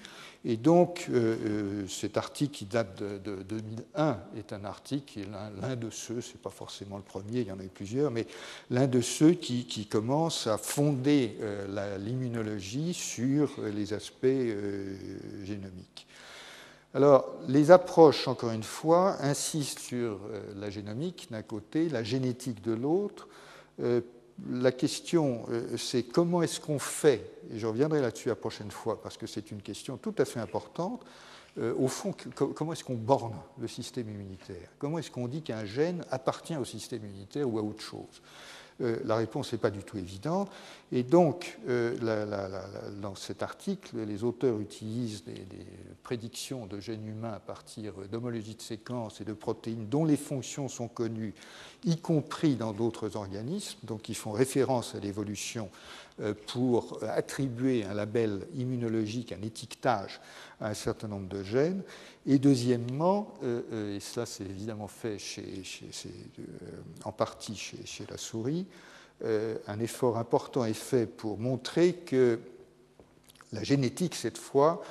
Et 0.45 0.57
donc, 0.57 1.05
euh, 1.09 1.37
euh, 1.45 1.87
cet 1.87 2.17
article 2.17 2.51
qui 2.53 2.65
date 2.65 3.01
de, 3.01 3.43
2001 3.43 4.19
est 4.37 4.51
un 4.51 4.65
article 4.65 5.21
l'un 5.61 5.75
de 5.77 5.89
ceux, 5.89 6.19
ce 6.19 6.33
n'est 6.33 6.41
pas 6.41 6.49
forcément 6.49 6.97
le 6.97 7.03
premier, 7.03 7.41
il 7.41 7.47
y 7.47 7.51
en 7.51 7.59
a 7.59 7.63
eu 7.63 7.69
plusieurs, 7.69 8.11
mais 8.11 8.27
l'un 8.69 8.87
de 8.87 8.99
ceux 8.99 9.31
qui, 9.31 9.65
qui 9.65 9.85
commence 9.85 10.47
à 10.47 10.57
fonder 10.57 11.37
euh, 11.39 11.97
l'immunologie 11.97 12.93
sur 12.93 13.51
les 13.73 13.93
aspects 13.93 14.27
génomiques. 15.43 16.07
Alors, 16.93 17.25
les 17.47 17.71
approches, 17.71 18.27
encore 18.27 18.51
une 18.51 18.63
fois, 18.63 19.15
insistent 19.21 19.79
sur 19.79 20.19
la 20.57 20.69
génomique 20.69 21.29
d'un 21.31 21.41
côté, 21.41 21.89
la 21.89 22.03
génétique 22.03 22.61
de 22.61 22.73
l'autre, 22.73 23.27
la 24.49 24.71
question, 24.71 25.45
euh, 25.49 25.77
c'est 25.77 26.03
comment 26.03 26.41
est-ce 26.41 26.59
qu'on 26.59 26.79
fait, 26.79 27.29
et 27.53 27.59
je 27.59 27.67
reviendrai 27.67 28.01
là-dessus 28.01 28.29
la 28.29 28.35
prochaine 28.35 28.71
fois, 28.71 29.01
parce 29.01 29.17
que 29.17 29.27
c'est 29.27 29.51
une 29.51 29.61
question 29.61 29.97
tout 29.97 30.15
à 30.17 30.25
fait 30.25 30.39
importante, 30.39 31.03
euh, 31.59 31.73
au 31.77 31.87
fond, 31.87 32.15
comment 32.55 32.73
est-ce 32.73 32.83
qu'on 32.83 32.95
borne 32.95 33.35
le 33.59 33.67
système 33.67 34.09
immunitaire? 34.09 34.69
Comment 34.79 34.97
est-ce 34.97 35.11
qu'on 35.11 35.27
dit 35.27 35.43
qu'un 35.43 35.65
gène 35.65 36.03
appartient 36.09 36.57
au 36.57 36.65
système 36.65 37.05
immunitaire 37.05 37.47
ou 37.47 37.59
à 37.59 37.61
autre 37.61 37.81
chose? 37.81 38.21
Euh, 38.83 38.99
la 39.05 39.15
réponse 39.15 39.51
n'est 39.51 39.59
pas 39.59 39.69
du 39.69 39.83
tout 39.83 39.97
évidente. 39.97 40.49
Et 40.91 41.03
donc, 41.03 41.57
euh, 41.67 41.95
dans 43.01 43.15
cet 43.15 43.41
article, 43.41 43.97
les 44.05 44.23
auteurs 44.23 44.59
utilisent 44.59 45.23
des, 45.23 45.45
prédictions 46.03 46.65
de 46.65 46.79
gènes 46.79 47.07
humains 47.07 47.31
à 47.31 47.39
partir 47.39 47.93
d'homologie 48.11 48.55
de 48.55 48.61
séquences 48.61 49.21
et 49.21 49.23
de 49.23 49.31
protéines 49.31 49.87
dont 49.87 50.03
les 50.03 50.17
fonctions 50.17 50.67
sont 50.67 50.89
connues, 50.89 51.33
y 51.85 51.97
compris 51.97 52.55
dans 52.55 52.73
d'autres 52.73 53.15
organismes, 53.15 53.79
donc 53.83 54.01
qui 54.01 54.13
font 54.13 54.31
référence 54.31 54.95
à 54.95 54.99
l'évolution 54.99 55.69
euh, 56.19 56.33
pour 56.47 56.99
attribuer 57.03 57.85
un 57.85 57.93
label 57.93 58.45
immunologique, 58.53 59.31
un 59.31 59.41
étiquetage 59.41 60.19
à 60.59 60.69
un 60.69 60.73
certain 60.73 61.07
nombre 61.07 61.29
de 61.29 61.41
gènes. 61.41 61.83
Et 62.25 62.39
deuxièmement, 62.39 63.33
euh, 63.43 63.61
euh, 63.73 63.95
et 63.97 63.99
ça 63.99 64.25
c'est 64.25 64.45
évidemment 64.45 64.87
fait 64.87 65.17
en 67.03 67.11
partie 67.11 67.55
chez, 67.55 68.05
la 68.09 68.17
souris, 68.17 68.65
un 69.67 69.79
effort 69.79 70.17
important 70.17 70.65
est 70.65 70.73
fait 70.73 71.05
pour 71.05 71.37
montrer 71.37 71.93
que 71.93 72.39
la 73.53 73.63
génétique, 73.63 74.15
cette 74.15 74.37
fois, 74.37 74.83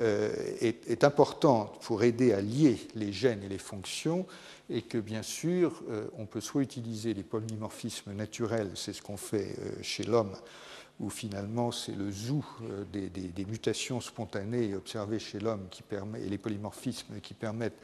est, 0.00 1.04
importante 1.04 1.80
pour 1.82 2.02
aider 2.02 2.32
à 2.32 2.40
lier 2.40 2.78
les 2.96 3.12
gènes 3.12 3.44
et 3.44 3.48
les 3.48 3.58
fonctions, 3.58 4.26
et 4.70 4.82
que 4.82 4.98
bien 4.98 5.22
sûr, 5.22 5.84
on 6.18 6.26
peut 6.26 6.40
soit 6.40 6.62
utiliser 6.62 7.14
les 7.14 7.22
polymorphismes 7.22 8.12
naturels, 8.12 8.70
c'est 8.74 8.92
ce 8.92 9.02
qu'on 9.02 9.16
fait 9.16 9.54
chez 9.82 10.02
l'homme, 10.02 10.34
où 11.00 11.10
finalement 11.10 11.72
c'est 11.72 11.94
le 11.94 12.10
zoo 12.10 12.42
euh, 12.62 12.84
des, 12.92 13.44
mutations 13.44 14.00
spontanées 14.00 14.74
observées 14.74 15.18
chez 15.18 15.38
l'homme 15.38 15.68
et 16.16 16.28
les 16.28 16.38
polymorphismes 16.38 17.20
qui 17.20 17.34
permettent 17.34 17.78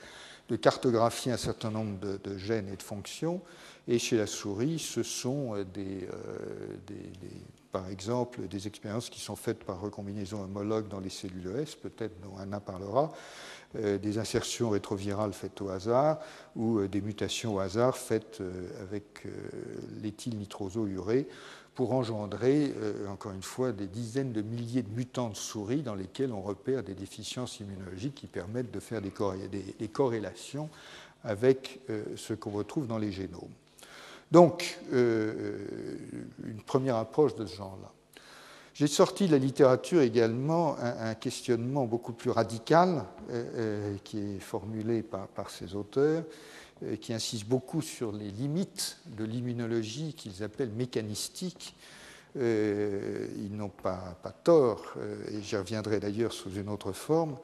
de 0.49 0.57
cartographier 0.57 1.33
un 1.33 1.37
certain 1.37 1.71
nombre 1.71 1.99
de, 2.01 2.37
gènes 2.37 2.69
et 2.69 2.77
de 2.77 2.83
fonctions. 2.83 3.41
Et 3.87 3.99
chez 3.99 4.17
la 4.17 4.27
souris, 4.27 4.79
ce 4.79 5.03
sont 5.03 5.55
euh, 5.55 5.65
des, 5.65 6.09
euh, 6.13 6.77
par 7.71 7.89
exemple 7.89 8.47
des 8.49 8.67
expériences 8.67 9.11
qui 9.11 9.21
sont 9.21 9.37
faites 9.37 9.65
par 9.65 9.81
recombinaison 9.81 10.43
homologue 10.43 10.89
dans 10.89 11.01
les 11.01 11.11
cellules 11.11 11.57
S, 11.59 11.75
peut-être 11.75 12.21
dont 12.21 12.37
Anna 12.39 12.61
parlera, 12.61 13.13
des 13.75 14.19
insertions 14.19 14.69
rétrovirales 14.69 15.33
faites 15.33 15.63
au 15.63 15.71
hasard 15.71 16.19
ou 16.55 16.87
des 16.87 17.01
mutations 17.01 17.55
au 17.55 17.59
hasard 17.59 17.97
faites 17.97 18.43
avec 18.83 19.27
l'éthylnitroso-urée 20.03 21.27
pour 21.75 21.95
engendrer, 21.95 22.75
euh, 22.77 23.09
encore 23.09 23.33
une 23.33 23.43
fois, 23.43 23.73
des 23.73 23.87
dizaines 23.87 24.33
de 24.33 24.43
milliers 24.43 24.83
de 24.83 24.91
mutants 24.91 25.31
de 25.31 25.37
souris 25.37 25.83
dans 25.83 25.95
lesquels 25.95 26.33
on 26.33 26.43
repère 26.43 26.83
des 26.83 26.95
déficiences 26.95 27.61
immunologiques 27.61 28.15
qui 28.15 28.27
permettent 28.27 28.71
de 28.71 28.81
faire 28.81 29.01
des, 29.01 29.89
corrélations 29.89 30.69
avec 31.25 31.81
euh, 31.89 32.05
ce 32.17 32.35
qu'on 32.35 32.51
retrouve 32.51 32.87
dans 32.87 32.99
les 32.99 33.13
génomes. 33.13 33.49
Donc, 34.31 34.79
euh, 34.93 35.67
une 36.45 36.63
première 36.63 36.97
approche 36.97 37.35
de 37.37 37.47
ce 37.47 37.57
genre-là. 37.57 37.91
J'ai 38.75 38.87
sorti 38.87 39.27
de 39.27 39.33
la 39.33 39.39
littérature 39.39 40.01
également 40.01 40.77
un, 40.79 41.15
questionnement 41.15 41.85
beaucoup 41.85 42.15
plus 42.15 42.31
radical 42.31 43.05
qui 44.03 44.19
est 44.19 44.41
formulé 44.41 45.03
par 45.03 45.51
ces 45.51 45.75
auteurs, 45.75 46.25
qui 47.01 47.13
insistent 47.13 47.47
beaucoup 47.47 47.83
sur 47.83 48.13
les 48.13 48.31
limites 48.31 48.99
de 49.07 49.25
l'immunologie 49.25 50.15
qu'ils 50.15 50.43
appellent 50.43 50.73
mécanistiques. 50.73 51.75
Euh, 52.39 53.27
ils 53.37 53.55
n'ont 53.55 53.69
pas, 53.69 54.17
tort, 54.43 54.95
euh, 54.97 55.17
et 55.31 55.43
j'y 55.43 55.57
reviendrai 55.57 56.01
d'ailleurs 56.01 56.33
sous 56.33 56.51
une 56.55 56.71
autre 56.71 56.93
forme, 56.93 57.37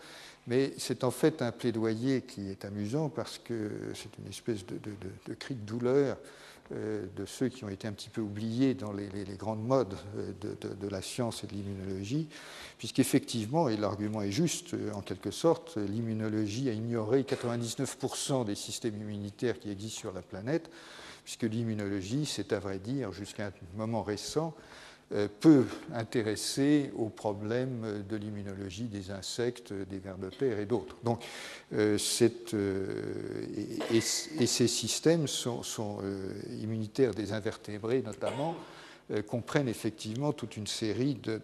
mais 0.46 0.72
c'est 0.78 1.04
en 1.04 1.10
fait 1.10 1.42
un 1.42 1.52
plaidoyer 1.52 2.22
qui 2.22 2.48
est 2.48 2.64
amusant 2.64 3.10
parce 3.10 3.38
que 3.38 3.70
c'est 3.94 4.16
une 4.18 4.28
espèce 4.30 4.64
de, 4.64 5.34
cri 5.34 5.54
de 5.54 5.60
douleur 5.60 6.16
euh, 6.16 6.22
de 6.70 7.24
ceux 7.24 7.48
qui 7.48 7.64
ont 7.64 7.68
été 7.68 7.88
un 7.88 7.92
petit 7.92 8.10
peu 8.10 8.20
oubliés 8.20 8.74
dans 8.74 8.92
les, 8.92 9.08
grandes 9.38 9.64
modes 9.64 9.94
euh, 10.16 10.32
de, 10.60 10.88
la 10.88 11.00
science 11.00 11.44
et 11.44 11.46
de 11.46 11.52
l'immunologie, 11.52 12.28
puisqu'effectivement, 12.76 13.68
et 13.68 13.76
l'argument 13.76 14.22
est 14.22 14.30
juste 14.30 14.74
euh, 14.74 14.92
en 14.92 15.00
quelque 15.00 15.30
sorte, 15.30 15.76
l'immunologie 15.76 16.68
a 16.68 16.72
ignoré 16.72 17.22
99% 17.22 18.44
des 18.44 18.54
systèmes 18.54 19.00
immunitaires 19.00 19.58
qui 19.58 19.70
existent 19.70 20.00
sur 20.00 20.12
la 20.12 20.22
planète, 20.22 20.70
puisque 21.24 21.42
l'immunologie, 21.42 22.26
c'est 22.26 22.52
à 22.52 22.58
vrai 22.58 22.78
dire, 22.78 23.12
jusqu'à 23.12 23.46
un 23.46 23.52
moment 23.76 24.02
récent, 24.02 24.54
euh, 25.14 25.26
peut 25.40 25.64
intéresser 25.94 26.92
aux 26.94 27.08
problèmes 27.08 28.04
de 28.06 28.16
l'immunologie 28.16 28.84
des 28.84 29.10
insectes, 29.10 29.72
des 29.72 29.98
vers 29.98 30.18
de 30.18 30.28
terre 30.28 30.58
et 30.58 30.66
d'autres. 30.66 30.96
Donc, 31.02 31.24
euh, 31.72 31.96
euh, 32.52 33.42
et, 33.90 34.00
ces 34.02 34.68
systèmes 34.68 35.24
immunitaires 36.60 37.14
des 37.14 37.32
invertébrés 37.32 38.02
notamment, 38.02 38.54
comprennent 39.26 39.70
effectivement 39.70 40.34
toute 40.34 40.58
une 40.58 40.66
série 40.66 41.14
de, 41.14 41.40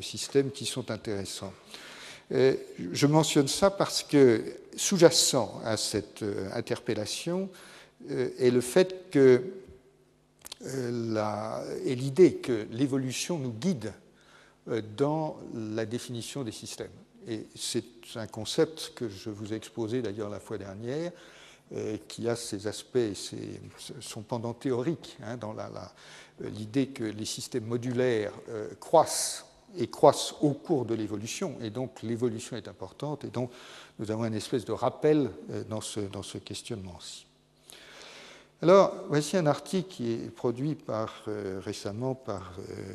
systèmes 0.00 0.50
qui 0.50 0.64
sont 0.64 0.90
intéressants. 0.90 1.52
je 2.30 3.06
mentionne 3.06 3.48
ça 3.48 3.68
parce 3.68 4.02
que 4.02 4.42
sous-jacent 4.74 5.60
à 5.66 5.76
cette 5.76 6.24
interpellation 6.54 7.50
est 8.08 8.50
le 8.50 8.62
fait 8.62 9.10
que 9.10 9.42
euh, 10.66 11.80
et 11.84 11.94
l'idée 11.94 12.36
que 12.36 12.66
l'évolution 12.70 13.38
nous 13.38 13.52
guide 13.52 13.92
euh, 14.68 14.82
dans 14.96 15.36
la 15.54 15.86
définition 15.86 16.42
des 16.42 16.52
systèmes. 16.52 16.92
Et 17.26 17.46
c'est 17.54 17.84
un 18.16 18.26
concept 18.26 18.92
que 18.94 19.08
je 19.08 19.30
vous 19.30 19.52
ai 19.52 19.56
exposé 19.56 20.02
d'ailleurs 20.02 20.30
la 20.30 20.40
fois 20.40 20.58
dernière, 20.58 21.12
euh, 21.72 21.96
qui 22.08 22.28
a 22.28 22.36
ses 22.36 22.66
aspects, 22.66 23.14
ses, 23.14 23.60
son 24.00 24.22
pendant 24.22 24.52
théorique, 24.52 25.16
hein, 25.22 25.36
dans 25.36 25.54
l'idée 26.40 26.88
que 26.88 27.04
les 27.04 27.24
systèmes 27.24 27.64
modulaires 27.64 28.32
croissent 28.80 29.46
et 29.76 29.88
croissent 29.88 30.34
au 30.42 30.52
cours 30.52 30.84
de 30.84 30.94
l'évolution, 30.94 31.56
et 31.62 31.70
donc 31.70 32.02
l'évolution 32.02 32.56
est 32.56 32.68
importante, 32.68 33.24
et 33.24 33.30
donc 33.30 33.50
nous 33.98 34.10
avons 34.10 34.24
une 34.24 34.34
espèce 34.34 34.64
de 34.64 34.72
rappel 34.72 35.30
dans 35.68 35.80
ce, 35.80 36.00
dans 36.00 36.22
ce 36.22 36.38
questionnement-ci. 36.38 37.26
Alors, 38.64 38.94
voici 39.10 39.36
un 39.36 39.44
article 39.44 39.88
qui 39.90 40.12
est 40.12 40.30
produit 40.30 40.74
euh, 41.28 41.60
récemment 41.62 42.14
par 42.14 42.54
euh, 42.58 42.94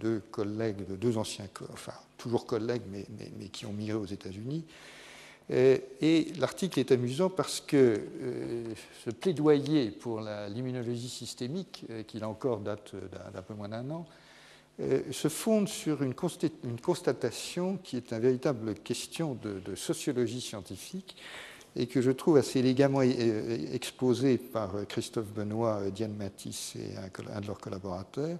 deux 0.00 0.22
collègues, 0.30 0.86
de 0.88 0.96
deux 0.96 1.18
anciens, 1.18 1.44
enfin 1.70 1.92
toujours 2.16 2.46
collègues, 2.46 2.80
mais, 2.90 3.04
qui 3.48 3.66
ont 3.66 3.74
migré 3.74 3.98
aux 3.98 4.06
États-Unis. 4.06 4.64
Euh, 5.50 5.76
et, 6.00 6.32
l'article 6.38 6.80
est 6.80 6.92
amusant 6.92 7.28
parce 7.28 7.60
que 7.60 8.00
ce 9.04 9.10
plaidoyer 9.10 9.90
pour 9.90 10.22
l'immunologie 10.48 11.10
systémique, 11.10 11.84
qui 12.06 12.18
là 12.18 12.30
encore 12.30 12.60
date 12.60 12.94
d'un 13.34 13.42
peu 13.42 13.52
moins 13.52 13.68
d'un 13.68 13.90
an, 13.90 14.06
se 14.78 15.28
fonde 15.28 15.68
sur 15.68 16.02
une, 16.02 16.14
constatation 16.14 17.76
qui 17.84 17.98
est 17.98 18.12
une 18.12 18.18
véritable 18.18 18.76
question 18.76 19.34
de 19.42 19.74
sociologie 19.74 20.40
scientifique 20.40 21.16
et 21.76 21.86
que 21.86 22.00
je 22.00 22.10
trouve 22.10 22.36
assez 22.36 22.60
élégamment 22.60 23.02
exposé 23.02 24.38
par 24.38 24.86
Christophe 24.88 25.32
Benoît, 25.32 25.90
Diane 25.90 26.14
Matisse 26.14 26.76
et 26.76 26.96
un 26.96 27.40
de 27.40 27.46
leurs 27.46 27.58
collaborateurs, 27.58 28.38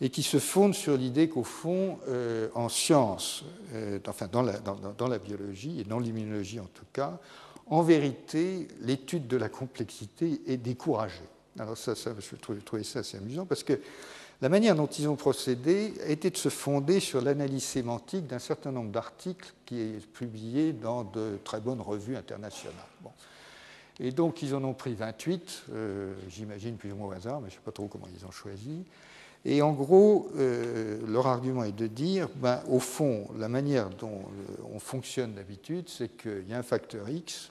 et 0.00 0.08
qui 0.08 0.22
se 0.22 0.38
fonde 0.38 0.74
sur 0.74 0.96
l'idée 0.96 1.28
qu'au 1.28 1.44
fond, 1.44 1.98
euh, 2.08 2.48
en 2.54 2.68
sciences, 2.68 3.44
euh, 3.74 3.98
enfin 4.08 4.28
dans 4.30 4.42
la, 4.42 4.58
dans, 4.58 5.08
la, 5.08 5.18
biologie 5.18 5.80
et 5.80 5.84
dans 5.84 5.98
l'immunologie 5.98 6.58
en 6.58 6.68
tout 6.72 6.86
cas, 6.92 7.18
en 7.66 7.82
vérité, 7.82 8.66
l'étude 8.80 9.26
de 9.26 9.36
la 9.36 9.48
complexité 9.48 10.40
est 10.46 10.56
découragée. 10.56 11.28
Alors 11.58 11.76
ça, 11.76 11.94
ça 11.94 12.12
je 12.18 12.36
trouvais 12.64 12.84
ça 12.84 13.00
assez 13.00 13.18
amusant 13.18 13.44
parce 13.44 13.62
que 13.62 13.78
la 14.42 14.48
manière 14.48 14.74
dont 14.74 14.86
ils 14.86 15.08
ont 15.08 15.16
procédé 15.16 15.92
était 16.06 16.30
de 16.30 16.36
se 16.36 16.48
fonder 16.48 17.00
sur 17.00 17.20
l'analyse 17.20 17.64
sémantique 17.64 18.26
d'un 18.26 18.38
certain 18.38 18.72
nombre 18.72 18.90
d'articles 18.90 19.52
qui 19.66 19.80
est 19.80 20.06
publié 20.06 20.72
dans 20.72 21.04
de 21.04 21.38
très 21.44 21.60
bonnes 21.60 21.80
revues 21.80 22.16
internationales. 22.16 22.74
Et 23.98 24.12
donc 24.12 24.40
ils 24.42 24.54
en 24.54 24.64
ont 24.64 24.72
pris 24.72 24.94
28, 24.94 25.64
euh, 25.72 26.14
j'imagine 26.28 26.76
plus 26.76 26.92
ou 26.92 26.96
moins 26.96 27.08
au 27.08 27.12
hasard, 27.12 27.40
mais 27.40 27.50
je 27.50 27.54
ne 27.54 27.58
sais 27.58 27.64
pas 27.64 27.72
trop 27.72 27.86
comment 27.86 28.08
ils 28.14 28.24
ont 28.24 28.30
choisi. 28.30 28.84
Et 29.44 29.62
en 29.62 29.72
gros, 29.72 30.30
leur 30.36 31.26
argument 31.26 31.64
est 31.64 31.72
de 31.72 31.86
dire, 31.86 32.28
ben, 32.36 32.60
au 32.68 32.78
fond, 32.78 33.26
la 33.38 33.48
manière 33.48 33.88
dont 33.88 34.20
on 34.70 34.78
fonctionne 34.78 35.32
d'habitude, 35.32 35.88
c'est 35.88 36.14
qu'il 36.14 36.46
y 36.46 36.52
a 36.52 36.58
un 36.58 36.62
facteur 36.62 37.08
X 37.08 37.50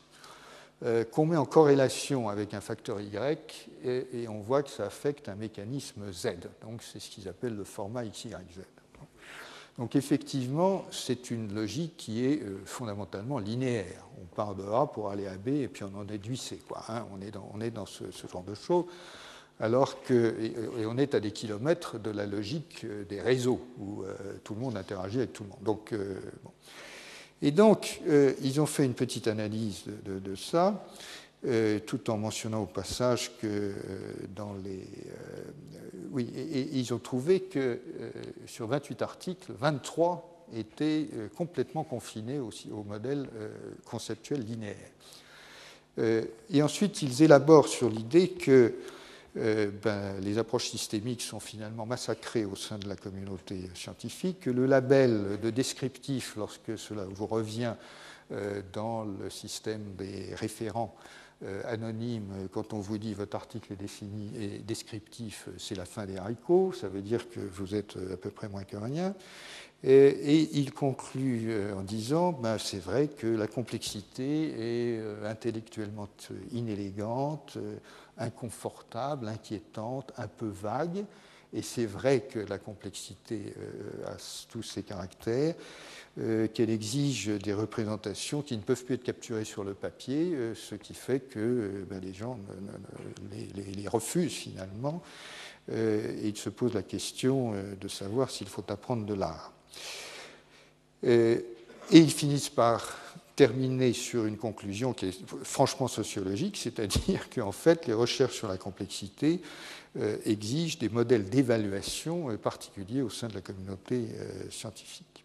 qu'on 1.11 1.25
met 1.25 1.35
en 1.35 1.45
corrélation 1.45 2.29
avec 2.29 2.53
un 2.53 2.61
facteur 2.61 3.01
Y 3.01 3.69
et, 3.83 4.27
on 4.29 4.39
voit 4.39 4.63
que 4.63 4.69
ça 4.69 4.85
affecte 4.85 5.27
un 5.27 5.35
mécanisme 5.35 6.11
Z. 6.11 6.37
Donc 6.61 6.81
c'est 6.81 6.99
ce 6.99 7.09
qu'ils 7.09 7.27
appellent 7.27 7.57
le 7.57 7.65
format 7.65 8.05
XYZ. 8.05 8.63
Donc 9.79 9.95
effectivement, 9.95 10.85
c'est 10.91 11.31
une 11.31 11.55
logique 11.55 11.95
qui 11.95 12.25
est 12.25 12.43
euh, 12.43 12.59
fondamentalement 12.65 13.39
linéaire. 13.39 14.05
On 14.21 14.25
part 14.35 14.53
de 14.53 14.63
A 14.63 14.85
pour 14.85 15.09
aller 15.09 15.25
à 15.25 15.37
B 15.37 15.47
et 15.47 15.67
puis 15.69 15.85
on 15.85 15.97
en 15.97 16.03
déduit 16.03 16.35
C. 16.35 16.59
Quoi, 16.67 16.83
hein. 16.89 17.05
on, 17.13 17.61
est 17.61 17.71
dans, 17.71 17.85
ce, 17.85 18.03
genre 18.29 18.43
de 18.43 18.55
choses. 18.55 18.83
Alors 19.61 20.03
que, 20.03 20.35
et, 20.41 20.85
on 20.85 20.97
est 20.97 21.15
à 21.15 21.21
des 21.21 21.31
kilomètres 21.31 21.97
de 21.97 22.09
la 22.09 22.25
logique 22.25 22.83
euh, 22.83 23.05
des 23.05 23.21
réseaux 23.21 23.61
où 23.77 24.03
euh, 24.03 24.15
tout 24.43 24.53
le 24.53 24.59
monde 24.59 24.75
interagit 24.75 25.19
avec 25.19 25.31
tout 25.31 25.43
le 25.43 25.49
monde. 25.49 25.63
Donc, 25.63 25.93
bon. 26.43 26.51
Et 27.41 27.51
donc, 27.51 28.01
ils 28.41 28.59
ont 28.59 28.65
fait 28.65 28.85
une 28.85 28.93
petite 28.93 29.27
analyse 29.27 29.83
de, 30.05 30.35
ça. 30.35 30.85
Euh, 31.45 31.79
tout 31.79 32.09
en 32.09 32.17
mentionnant 32.17 32.63
au 32.63 32.65
passage 32.65 33.31
que 33.37 33.47
euh, 33.47 33.73
dans 34.35 34.55
les. 34.61 34.81
Euh, 34.81 35.43
oui, 36.11 36.29
et, 36.35 36.67
ils 36.77 36.93
ont 36.93 36.99
trouvé 36.99 37.39
que 37.39 37.79
sur 38.45 38.67
28 38.67 39.01
articles, 39.01 39.53
23 39.57 40.47
étaient 40.53 41.07
complètement 41.37 41.85
confinés 41.85 42.39
aussi 42.39 42.69
au 42.71 42.83
modèle 42.83 43.29
conceptuel 43.85 44.41
linéaire. 44.41 44.89
et 46.49 46.63
ensuite, 46.63 47.03
ils 47.03 47.21
élaborent 47.21 47.67
sur 47.67 47.89
l'idée 47.89 48.29
que 48.29 48.73
ben, 49.35 50.19
les 50.21 50.37
approches 50.37 50.69
systémiques 50.69 51.21
sont 51.21 51.39
finalement 51.39 51.85
massacrées 51.85 52.45
au 52.45 52.55
sein 52.55 52.77
de 52.77 52.87
la 52.87 52.95
communauté 52.95 53.69
scientifique, 53.75 54.41
que 54.41 54.49
le 54.49 54.65
label 54.65 55.39
de 55.41 55.49
descriptif, 55.49 56.35
lorsque 56.35 56.77
cela 56.77 57.05
vous 57.05 57.27
revient 57.27 57.75
dans 58.73 59.05
le 59.05 59.29
système 59.29 59.95
des 59.97 60.33
référents, 60.35 60.95
euh, 61.45 61.61
anonyme, 61.65 62.49
quand 62.51 62.73
on 62.73 62.79
vous 62.79 62.97
dit 62.97 63.13
votre 63.13 63.37
article 63.37 63.71
est 63.71 63.77
défini 63.77 64.29
et 64.37 64.59
descriptif, 64.59 65.47
c'est 65.57 65.75
la 65.75 65.85
fin 65.85 66.05
des 66.05 66.17
haricots, 66.17 66.73
ça 66.73 66.89
veut 66.89 67.01
dire 67.01 67.29
que 67.29 67.39
vous 67.39 67.75
êtes 67.75 67.95
à 68.11 68.17
peu 68.17 68.29
près 68.29 68.49
moins 68.49 68.65
que 68.65 68.75
rien. 68.75 69.15
Et, 69.81 70.49
il 70.59 70.73
conclut 70.73 71.45
euh, 71.51 71.73
en 71.75 71.83
disant 71.83 72.33
ben, 72.33 72.57
c'est 72.57 72.83
vrai 72.83 73.07
que 73.07 73.27
la 73.27 73.47
complexité 73.47 74.49
est 74.49 74.99
euh, 74.99 75.31
intellectuellement 75.31 76.09
inélégante, 76.51 77.57
inconfortable, 78.19 79.27
inquiétante, 79.27 80.11
un 80.17 80.27
peu 80.27 80.47
vague. 80.47 81.05
Et 81.51 81.63
c'est 81.63 81.87
vrai 81.87 82.21
que 82.21 82.39
la 82.39 82.59
complexité 82.59 83.55
a 84.05 84.17
tous 84.49 84.61
ces 84.61 84.83
caractères. 84.83 85.55
Euh, 86.17 86.47
qu'elle 86.47 86.71
exige 86.71 87.27
des 87.27 87.53
représentations 87.53 88.41
qui 88.41 88.57
ne 88.57 88.61
peuvent 88.61 88.83
plus 88.83 88.95
être 88.95 89.03
capturées 89.03 89.45
sur 89.45 89.63
le 89.63 89.73
papier, 89.73 90.33
euh, 90.33 90.53
ce 90.53 90.75
qui 90.75 90.93
fait 90.93 91.19
que 91.19 91.39
euh, 91.39 91.85
ben, 91.89 92.01
les 92.01 92.13
gens 92.13 92.37
les, 93.31 93.87
refusent 93.87 94.33
finalement. 94.33 95.01
et 95.71 96.27
ils 96.27 96.35
se 96.35 96.49
posent 96.49 96.73
la 96.73 96.83
question 96.83 97.53
de 97.79 97.87
savoir 97.87 98.31
s'il 98.31 98.47
faut 98.47 98.63
apprendre 98.69 99.05
de 99.05 99.13
l'art. 99.13 99.53
et 101.03 101.45
ils 101.91 102.11
finissent 102.11 102.49
par 102.49 102.97
terminer 103.39 103.93
sur 103.93 104.25
une 104.25 104.35
conclusion 104.35 104.91
qui 104.91 105.05
est 105.05 105.19
franchement 105.43 105.87
sociologique, 105.87 106.57
c'est-à-dire 106.57 107.29
qu'en 107.33 107.53
fait, 107.53 107.87
les 107.87 107.93
recherches 107.93 108.35
sur 108.35 108.49
la 108.49 108.57
complexité 108.57 109.39
exigent 110.25 110.77
des 110.77 110.89
modèles 110.89 111.29
d'évaluation 111.29 112.37
particuliers 112.37 113.01
au 113.01 113.09
sein 113.09 113.27
de 113.29 113.33
la 113.33 113.41
communauté 113.41 114.07
scientifique. 114.51 115.23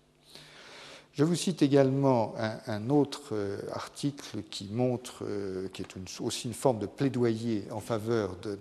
Je 1.16 1.22
vous 1.22 1.36
cite 1.36 1.62
également 1.62 2.34
un, 2.66 2.90
autre 2.90 3.36
euh, 3.36 3.58
article 3.70 4.42
qui 4.50 4.64
montre, 4.72 5.22
euh, 5.22 5.68
qui 5.72 5.82
est 5.82 6.20
aussi 6.20 6.48
une 6.48 6.54
forme 6.54 6.80
de 6.80 6.86
plaidoyer 6.86 7.66
en 7.70 7.78
faveur 7.78 8.36
de, 8.42 8.58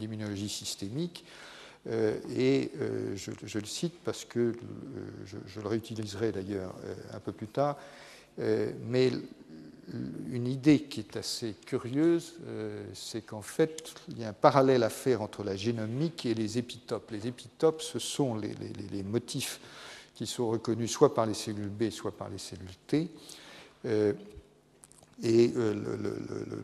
l'immunologie 0.00 0.48
systémique. 0.48 1.26
Euh, 1.86 2.18
et 2.34 2.72
je, 3.14 3.58
le 3.58 3.66
cite 3.66 3.94
parce 4.04 4.24
que 4.24 4.54
je, 5.26 5.60
le 5.60 5.68
réutiliserai 5.68 6.32
d'ailleurs 6.32 6.74
un 7.12 7.20
peu 7.20 7.32
plus 7.32 7.46
tard. 7.46 7.76
Mais 8.38 9.10
une 10.30 10.46
idée 10.46 10.80
qui 10.82 11.00
est 11.00 11.16
assez 11.16 11.54
curieuse, 11.66 12.34
c'est 12.94 13.22
qu'en 13.22 13.42
fait, 13.42 13.94
il 14.08 14.20
y 14.20 14.24
a 14.24 14.28
un 14.28 14.32
parallèle 14.32 14.82
à 14.82 14.90
faire 14.90 15.22
entre 15.22 15.42
la 15.42 15.56
génomique 15.56 16.26
et 16.26 16.34
les 16.34 16.58
épitopes. 16.58 17.10
Les 17.10 17.26
épitopes, 17.26 17.82
ce 17.82 17.98
sont 17.98 18.36
les, 18.36 19.02
motifs 19.02 19.60
qui 20.14 20.26
sont 20.26 20.48
reconnus 20.48 20.90
soit 20.90 21.14
par 21.14 21.26
les 21.26 21.34
cellules 21.34 21.70
B, 21.70 21.90
soit 21.90 22.16
par 22.16 22.28
les 22.28 22.38
cellules 22.38 22.76
T. 22.86 23.08
Euh, 23.86 24.12
et 25.22 25.52
euh, 25.56 25.74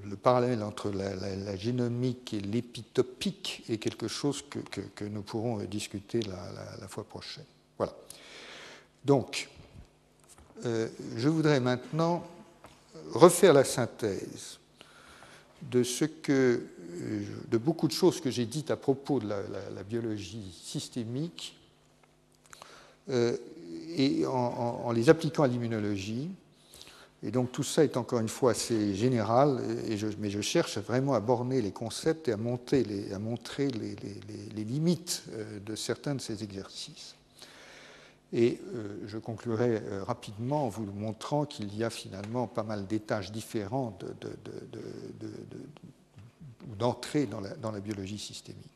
le, 0.05 0.17
parallèle 0.17 0.63
entre 0.63 0.91
la, 0.91 1.57
génomique 1.57 2.35
et 2.35 2.41
l'épitopique 2.41 3.65
est 3.69 3.79
quelque 3.79 4.07
chose 4.07 4.45
que, 4.49 5.05
nous 5.05 5.23
pourrons 5.23 5.59
discuter 5.65 6.21
la, 6.23 6.89
fois 6.89 7.05
prochaine. 7.05 7.45
Voilà. 7.79 7.95
Donc, 9.05 9.49
euh, 10.65 10.89
je 11.17 11.29
voudrais 11.29 11.61
maintenant 11.61 12.25
refaire 13.13 13.53
la 13.53 13.65
synthèse 13.65 14.59
de 15.63 15.83
ce 15.83 16.05
que, 16.05 16.63
de 17.49 17.59
beaucoup 17.59 17.89
de 17.89 17.93
choses 17.93 18.21
que 18.21 18.31
j'ai 18.31 18.47
dites 18.47 18.71
à 18.71 18.77
propos 18.77 19.19
de 19.19 19.29
la 19.29 19.83
biologie 19.83 20.59
systémique 20.63 21.57
euh, 23.11 23.37
et 23.97 24.25
en, 24.27 24.91
les 24.93 25.09
appliquant 25.09 25.43
à 25.43 25.47
l'immunologie. 25.47 26.31
Et 27.23 27.31
donc 27.31 27.53
tout 27.53 27.63
ça 27.63 27.85
est 27.85 27.97
encore 27.97 28.19
une 28.19 28.29
fois 28.29 28.51
assez 28.51 28.95
général, 28.95 29.61
et 29.89 29.97
mais 30.19 30.31
je 30.31 30.41
cherche 30.41 30.79
vraiment 30.79 31.15
à 31.15 31.21
borner 31.21 31.63
les 31.63 31.71
concepts 31.71 32.29
et 32.29 32.33
à, 32.33 32.37
montrer 32.37 32.83
les, 32.83 34.65
limites 34.65 35.23
euh, 35.33 35.61
de 35.61 35.77
certains 35.77 36.15
de 36.15 36.21
ces 36.21 36.43
exercices. 36.43 37.15
Et 38.35 38.61
euh, 38.75 38.99
je 39.07 39.17
conclurai 39.17 39.81
rapidement 40.07 40.67
en 40.67 40.69
vous 40.69 40.85
montrant 40.85 41.47
qu'il 41.47 41.75
y 41.77 41.85
a 41.85 41.91
finalement 41.91 42.47
pas 42.47 42.65
mal 42.65 42.87
d'étages 42.87 43.33
différents 43.33 43.97
d'entrée 46.77 47.27
dans, 47.27 47.41
la 47.71 47.81
biologie 47.81 48.19
systémique. 48.19 48.75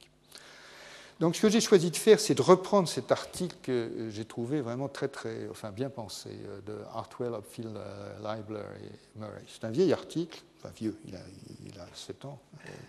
Donc 1.20 1.34
ce 1.34 1.42
que 1.42 1.48
j'ai 1.48 1.60
choisi 1.60 1.90
de 1.90 1.96
faire, 1.96 2.20
c'est 2.20 2.34
de 2.34 2.42
reprendre 2.42 2.88
cet 2.88 3.10
article 3.10 3.56
que 3.62 4.08
j'ai 4.10 4.24
trouvé 4.24 4.60
vraiment 4.60 4.88
très, 4.88 5.08
très, 5.08 5.48
enfin 5.50 5.72
bien 5.72 5.90
pensé, 5.90 6.30
euh, 6.30 6.60
de 6.60 6.78
Hartwell, 6.94 7.34
Upfield, 7.34 7.76
euh, 7.76 8.18
Leibler 8.22 8.62
et 8.84 9.18
Murray. 9.18 9.42
C'est 9.48 9.64
un 9.64 9.70
vieil 9.70 9.92
article, 9.92 10.40
enfin 10.58 10.72
vieux, 10.76 10.96
il 11.06 11.16
a, 11.16 11.20
il 11.66 11.80
a 11.80 11.86
7 11.92 12.24
ans, 12.24 12.38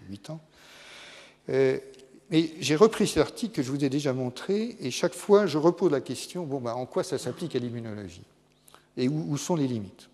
8 0.09 0.29
euh, 0.29 0.33
ans. 0.33 0.41
Mais 2.29 2.51
j'ai 2.59 2.75
repris 2.75 3.07
cet 3.07 3.17
article 3.17 3.55
que 3.55 3.63
je 3.63 3.71
vous 3.71 3.83
ai 3.83 3.89
déjà 3.89 4.13
montré, 4.13 4.77
et 4.79 4.91
chaque 4.91 5.15
fois, 5.15 5.47
je 5.47 5.57
repose 5.57 5.91
la 5.91 6.01
question, 6.01 6.45
bon, 6.45 6.59
ben, 6.59 6.73
en 6.73 6.85
quoi 6.85 7.03
ça 7.03 7.17
s'applique 7.17 7.55
à 7.55 7.59
l'immunologie 7.59 8.23
Et 8.97 9.09
où, 9.09 9.35
sont 9.37 9.55
les 9.55 9.67
limites? 9.67 10.09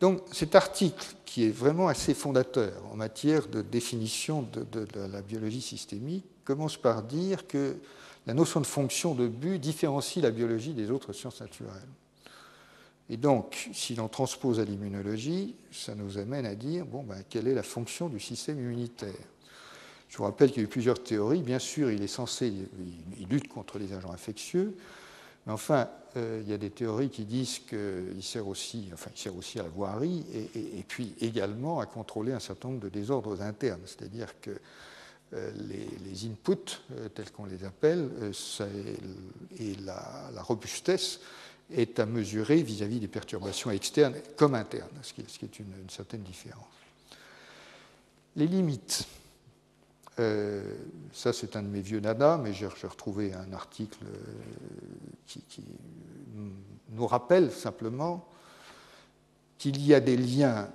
Donc 0.00 0.22
cet 0.32 0.54
article, 0.54 1.04
qui 1.26 1.44
est 1.44 1.50
vraiment 1.50 1.88
assez 1.88 2.14
fondateur 2.14 2.72
en 2.90 2.96
matière 2.96 3.48
de 3.48 3.60
définition 3.60 4.42
de, 4.42 4.86
la 5.12 5.20
biologie 5.20 5.60
systémique, 5.60 6.24
commence 6.44 6.76
par 6.76 7.02
dire 7.02 7.46
que 7.46 7.76
la 8.26 8.34
notion 8.34 8.60
de 8.60 8.66
fonction 8.66 9.14
de 9.14 9.28
but 9.28 9.58
différencie 9.58 10.22
la 10.22 10.30
biologie 10.30 10.72
des 10.72 10.90
autres 10.90 11.12
sciences 11.12 11.40
naturelles. 11.40 11.88
Et 13.10 13.16
donc, 13.16 13.68
si 13.74 13.94
l'on 13.96 14.08
transpose 14.08 14.60
à 14.60 14.64
l'immunologie, 14.64 15.56
ça 15.72 15.94
nous 15.96 16.16
amène 16.16 16.46
à 16.46 16.54
dire, 16.54 16.86
bon, 16.86 17.02
ben, 17.02 17.22
quelle 17.28 17.48
est 17.48 17.54
la 17.54 17.64
fonction 17.64 18.08
du 18.08 18.20
système 18.20 18.58
immunitaire? 18.58 19.10
Je 20.10 20.16
vous 20.16 20.24
rappelle 20.24 20.50
qu'il 20.50 20.58
y 20.58 20.60
a 20.60 20.64
eu 20.64 20.68
plusieurs 20.68 21.02
théories. 21.02 21.40
Bien 21.40 21.60
sûr, 21.60 21.90
il 21.90 22.02
est 22.02 22.08
censé, 22.08 22.52
il 23.18 23.28
lutte 23.28 23.48
contre 23.48 23.78
les 23.78 23.92
agents 23.92 24.12
infectieux, 24.12 24.76
mais 25.46 25.52
enfin, 25.52 25.88
euh, 26.16 26.42
il 26.42 26.50
y 26.50 26.52
a 26.52 26.58
des 26.58 26.70
théories 26.70 27.10
qui 27.10 27.24
disent 27.24 27.60
qu'il 27.60 28.22
sert 28.22 28.48
aussi, 28.48 28.90
enfin, 28.92 29.10
il 29.14 29.20
sert 29.20 29.36
aussi 29.36 29.60
à 29.60 29.62
la 29.62 29.68
voirie 29.68 30.24
et, 30.54 30.84
puis 30.86 31.14
également 31.20 31.78
à 31.78 31.86
contrôler 31.86 32.32
un 32.32 32.40
certain 32.40 32.68
nombre 32.68 32.80
de 32.80 32.88
désordres 32.88 33.40
internes. 33.40 33.82
C'est-à-dire 33.86 34.40
que 34.40 34.50
euh, 35.32 35.52
les, 36.04 36.26
inputs, 36.26 36.80
euh, 36.92 37.08
tels 37.08 37.30
qu'on 37.30 37.44
les 37.44 37.64
appelle, 37.64 38.10
et 39.60 39.74
la, 39.84 40.42
robustesse 40.42 41.20
est 41.72 42.00
à 42.00 42.06
mesurer 42.06 42.64
vis-à-vis 42.64 42.98
des 42.98 43.06
perturbations 43.06 43.70
externes 43.70 44.16
comme 44.36 44.56
internes, 44.56 44.88
ce 45.02 45.12
qui 45.12 45.20
est, 45.20 45.58
une, 45.60 45.88
certaine 45.88 46.22
différence. 46.22 46.66
Les 48.34 48.48
limites. 48.48 49.06
Ça, 51.12 51.32
c'est 51.32 51.56
un 51.56 51.62
de 51.62 51.68
mes 51.68 51.80
vieux 51.80 52.00
nada, 52.00 52.38
mais 52.42 52.52
j'ai 52.52 52.66
retrouvé 52.66 53.32
un 53.34 53.52
article 53.52 54.04
qui, 55.26 55.40
qui, 55.42 55.64
nous 56.92 57.06
rappelle 57.06 57.52
simplement 57.52 58.26
qu'il 59.58 59.80
y 59.84 59.94
a 59.94 60.00
des 60.00 60.16
liens 60.16 60.68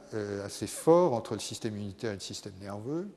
assez 0.43 0.67
forts 0.67 1.13
entre 1.13 1.33
le 1.33 1.39
système 1.39 1.75
immunitaire 1.75 2.11
et 2.11 2.15
le 2.15 2.19
système 2.19 2.53
nerveux, 2.61 3.07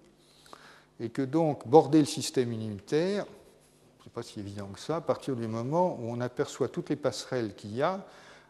et 1.01 1.11
que 1.11 1.23
donc 1.23 1.67
border 1.67 2.01
le 2.01 2.07
système 2.07 2.53
immunitaire, 2.53 3.25
ce 4.01 4.05
n'est 4.05 4.11
pas 4.13 4.23
si 4.23 4.41
évident 4.41 4.67
que 4.69 4.81
ça, 4.81 4.97
à 4.97 5.01
partir 5.01 5.37
du 5.37 5.47
moment 5.47 5.99
où 6.01 6.11
on 6.11 6.21
aperçoit 6.21 6.69
toutes 6.69 6.91
les 6.91 6.97
passerelles 6.97 7.55
qu'il 7.55 7.75
y 7.75 7.83
a 7.83 8.05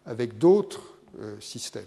avec 0.06 0.38
d'autres 0.38 0.82
euh, 1.20 1.38
systèmes. 1.40 1.84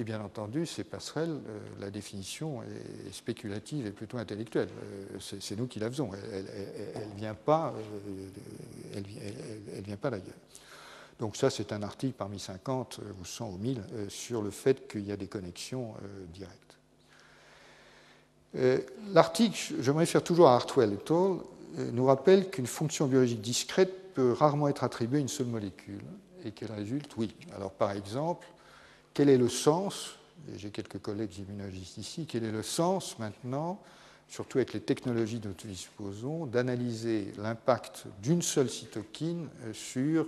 Euh, 0.00 0.02
et 0.02 0.04
bien 0.04 0.20
entendu, 0.20 0.66
ces 0.66 0.84
passerelles, 0.84 1.40
euh, 1.48 1.58
la 1.80 1.90
définition 1.90 2.62
est 2.62 3.12
spéculative 3.12 3.86
et 3.86 3.90
plutôt 3.90 4.18
intellectuelle. 4.18 4.68
c'est 5.18 5.56
nous 5.56 5.66
qui 5.66 5.78
la 5.78 5.90
faisons. 5.90 6.10
Elle 6.32 7.08
ne 7.14 7.18
vient 7.18 7.34
pas, 7.34 7.74
elle, 8.94 9.82
vient 9.82 9.96
pas 9.96 10.10
d'ailleurs. 10.10 10.26
Donc 11.18 11.36
ça, 11.36 11.50
c'est 11.50 11.72
un 11.72 11.82
article 11.82 12.14
parmi 12.16 12.38
50 12.38 13.00
ou 13.20 13.24
100 13.24 13.50
ou 13.50 13.58
1000 13.58 13.82
sur 14.08 14.42
le 14.42 14.50
fait 14.50 14.88
qu'il 14.88 15.06
y 15.06 15.12
a 15.12 15.16
des 15.16 15.26
connexions 15.26 15.94
directes. 16.32 16.78
L'article, 19.12 19.74
je 19.80 19.92
me 19.92 19.98
réfère 19.98 20.24
toujours 20.24 20.48
à 20.48 20.54
Hartwell 20.54 20.92
et 20.92 21.12
al., 21.12 21.92
nous 21.92 22.06
rappelle 22.06 22.50
qu'une 22.50 22.66
fonction 22.66 23.06
biologique 23.06 23.40
discrète 23.40 24.12
peut 24.14 24.32
rarement 24.32 24.66
être 24.66 24.82
attribuée 24.82 25.18
à 25.18 25.20
une 25.20 25.28
seule 25.28 25.46
molécule 25.46 26.02
et 26.44 26.50
qu'elle 26.50 26.72
résulte, 26.72 27.16
oui. 27.16 27.32
Alors 27.54 27.70
par 27.70 27.92
exemple, 27.92 28.46
quel 29.14 29.28
est 29.28 29.38
le 29.38 29.48
sens, 29.48 30.16
j'ai 30.56 30.70
quelques 30.70 31.00
collègues 31.00 31.36
immunologistes 31.38 31.98
ici, 31.98 32.26
quel 32.26 32.44
est 32.44 32.52
le 32.52 32.62
sens 32.62 33.18
maintenant, 33.18 33.80
surtout 34.28 34.58
avec 34.58 34.72
les 34.72 34.80
technologies 34.80 35.40
dont 35.40 35.54
nous 35.64 35.70
disposons, 35.70 36.46
d'analyser 36.46 37.32
l'impact 37.38 38.04
d'une 38.22 38.42
seule 38.42 38.70
cytokine 38.70 39.48
euh, 39.64 39.72
sur, 39.72 40.26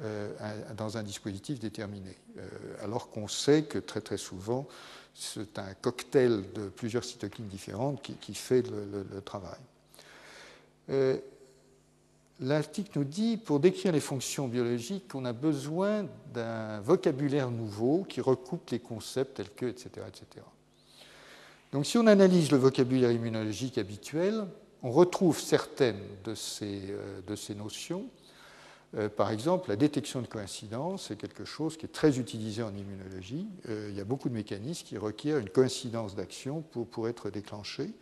euh, 0.00 0.32
dans 0.76 0.96
un 0.96 1.02
dispositif 1.02 1.60
déterminé, 1.60 2.16
euh, 2.38 2.48
alors 2.82 3.10
qu'on 3.10 3.28
sait 3.28 3.64
que 3.64 3.78
très 3.78 4.00
très 4.00 4.16
souvent, 4.16 4.66
c'est 5.14 5.58
un 5.58 5.74
cocktail 5.74 6.44
de 6.54 6.68
plusieurs 6.68 7.04
cytokines 7.04 7.46
différentes 7.46 8.02
qui, 8.02 8.34
fait 8.34 8.62
le 8.62 9.20
travail. 9.20 9.60
L'article 12.40 12.98
nous 12.98 13.04
dit, 13.04 13.36
pour 13.36 13.60
décrire 13.60 13.92
les 13.92 14.00
fonctions 14.00 14.48
biologiques, 14.48 15.14
on 15.14 15.24
a 15.24 15.32
besoin 15.32 16.06
d'un 16.32 16.80
vocabulaire 16.80 17.50
nouveau 17.50 18.04
qui 18.08 18.20
recoupe 18.20 18.70
les 18.70 18.80
concepts 18.80 19.36
tels 19.36 19.50
que, 19.50 19.66
etc., 19.66 19.90
etc. 20.08 20.44
Donc 21.72 21.86
si 21.86 21.96
on 21.96 22.06
analyse 22.06 22.50
le 22.50 22.58
vocabulaire 22.58 23.12
immunologique 23.12 23.78
habituel, 23.78 24.46
on 24.82 24.90
retrouve 24.90 25.40
certaines 25.40 26.02
de 26.24 26.34
ces, 26.34 26.82
euh, 26.90 27.54
notions. 27.56 28.06
Euh, 28.96 29.08
par 29.08 29.30
exemple, 29.30 29.70
la 29.70 29.76
détection 29.76 30.20
de 30.20 30.26
coïncidence 30.26 31.10
est 31.10 31.16
quelque 31.16 31.44
chose 31.44 31.76
qui 31.76 31.86
est 31.86 31.92
très 31.92 32.18
utilisé 32.18 32.62
en 32.62 32.74
immunologie. 32.74 33.46
Euh, 33.68 33.88
il 33.90 33.96
y 33.96 34.00
a 34.00 34.04
beaucoup 34.04 34.28
de 34.28 34.34
mécanismes 34.34 34.86
qui 34.86 34.98
requièrent 34.98 35.38
une 35.38 35.50
coïncidence 35.50 36.14
d'action 36.14 36.62
pour, 36.62 36.86
pour 36.86 37.08
être 37.08 37.30
déclenchés. 37.30 37.92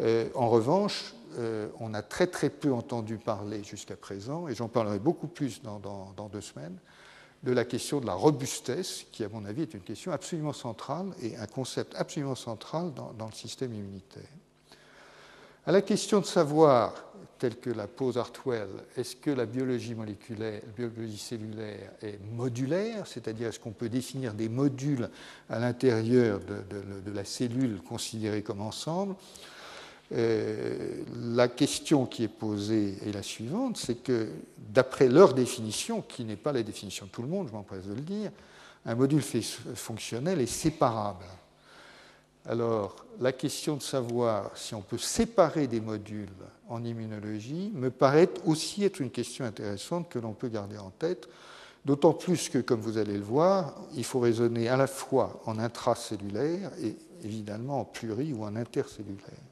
Euh, 0.00 0.28
en 0.34 0.48
revanche, 0.48 1.14
euh, 1.38 1.68
on 1.80 1.94
a 1.94 2.02
très 2.02 2.26
très 2.26 2.50
peu 2.50 2.72
entendu 2.72 3.16
parler 3.16 3.62
jusqu'à 3.64 3.96
présent, 3.96 4.48
et 4.48 4.54
j'en 4.54 4.68
parlerai 4.68 4.98
beaucoup 4.98 5.26
plus 5.26 5.62
dans, 5.62 6.28
deux 6.32 6.40
semaines, 6.40 6.76
de 7.42 7.52
la 7.52 7.64
question 7.64 8.00
de 8.00 8.06
la 8.06 8.14
robustesse, 8.14 9.04
qui 9.12 9.24
à 9.24 9.28
mon 9.28 9.44
avis 9.44 9.62
est 9.62 9.74
une 9.74 9.80
question 9.80 10.12
absolument 10.12 10.52
centrale 10.52 11.06
et 11.22 11.36
un 11.36 11.46
concept 11.46 11.94
absolument 11.94 12.34
central 12.34 12.92
dans, 12.94 13.26
le 13.26 13.32
système 13.32 13.74
immunitaire. 13.74 14.28
À 15.66 15.72
la 15.72 15.82
question 15.82 16.20
de 16.20 16.26
savoir, 16.26 16.94
telle 17.38 17.56
que 17.56 17.70
la 17.70 17.86
pose 17.86 18.16
Hartwell, 18.16 18.68
est-ce 18.96 19.16
que 19.16 19.30
la 19.30 19.44
biologie 19.44 19.94
moléculaire, 19.94 20.62
la 20.64 20.72
biologie 20.72 21.18
cellulaire 21.18 21.92
est 22.00 22.18
modulaire, 22.32 23.06
c'est-à-dire 23.06 23.48
est-ce 23.48 23.60
qu'on 23.60 23.72
peut 23.72 23.90
définir 23.90 24.32
des 24.32 24.48
modules 24.48 25.10
à 25.50 25.58
l'intérieur 25.58 26.40
de, 26.40 27.10
la 27.10 27.24
cellule 27.24 27.82
considérée 27.82 28.42
comme 28.42 28.62
ensemble 28.62 29.16
euh, 30.12 31.02
la 31.34 31.48
question 31.48 32.06
qui 32.06 32.24
est 32.24 32.28
posée 32.28 32.94
est 33.04 33.12
la 33.12 33.22
suivante, 33.22 33.76
c'est 33.76 33.96
que 33.96 34.28
d'après 34.56 35.08
leur 35.08 35.34
définition, 35.34 36.02
qui 36.02 36.24
n'est 36.24 36.36
pas 36.36 36.52
la 36.52 36.62
définition 36.62 37.06
de 37.06 37.10
tout 37.10 37.22
le 37.22 37.28
monde, 37.28 37.48
je 37.48 37.52
m'empresse 37.52 37.86
de 37.86 37.94
le 37.94 38.00
dire, 38.00 38.30
un 38.84 38.94
module 38.94 39.22
fonctionnel 39.22 40.40
est 40.40 40.46
séparable. 40.46 41.24
Alors, 42.48 43.04
la 43.20 43.32
question 43.32 43.76
de 43.76 43.82
savoir 43.82 44.56
si 44.56 44.74
on 44.76 44.82
peut 44.82 44.98
séparer 44.98 45.66
des 45.66 45.80
modules 45.80 46.28
en 46.68 46.84
immunologie 46.84 47.72
me 47.74 47.90
paraît 47.90 48.30
aussi 48.44 48.84
être 48.84 49.00
une 49.00 49.10
question 49.10 49.44
intéressante 49.44 50.08
que 50.08 50.20
l'on 50.20 50.32
peut 50.32 50.48
garder 50.48 50.78
en 50.78 50.90
tête, 50.90 51.28
d'autant 51.84 52.12
plus 52.12 52.48
que, 52.48 52.58
comme 52.58 52.80
vous 52.80 52.98
allez 52.98 53.16
le 53.16 53.24
voir, 53.24 53.74
il 53.96 54.04
faut 54.04 54.20
raisonner 54.20 54.68
à 54.68 54.76
la 54.76 54.86
fois 54.86 55.40
en 55.46 55.58
intracellulaire 55.58 56.70
et 56.80 56.94
évidemment 57.24 57.80
en 57.80 57.84
pluri 57.84 58.32
ou 58.32 58.44
en 58.44 58.54
intercellulaire. 58.54 59.42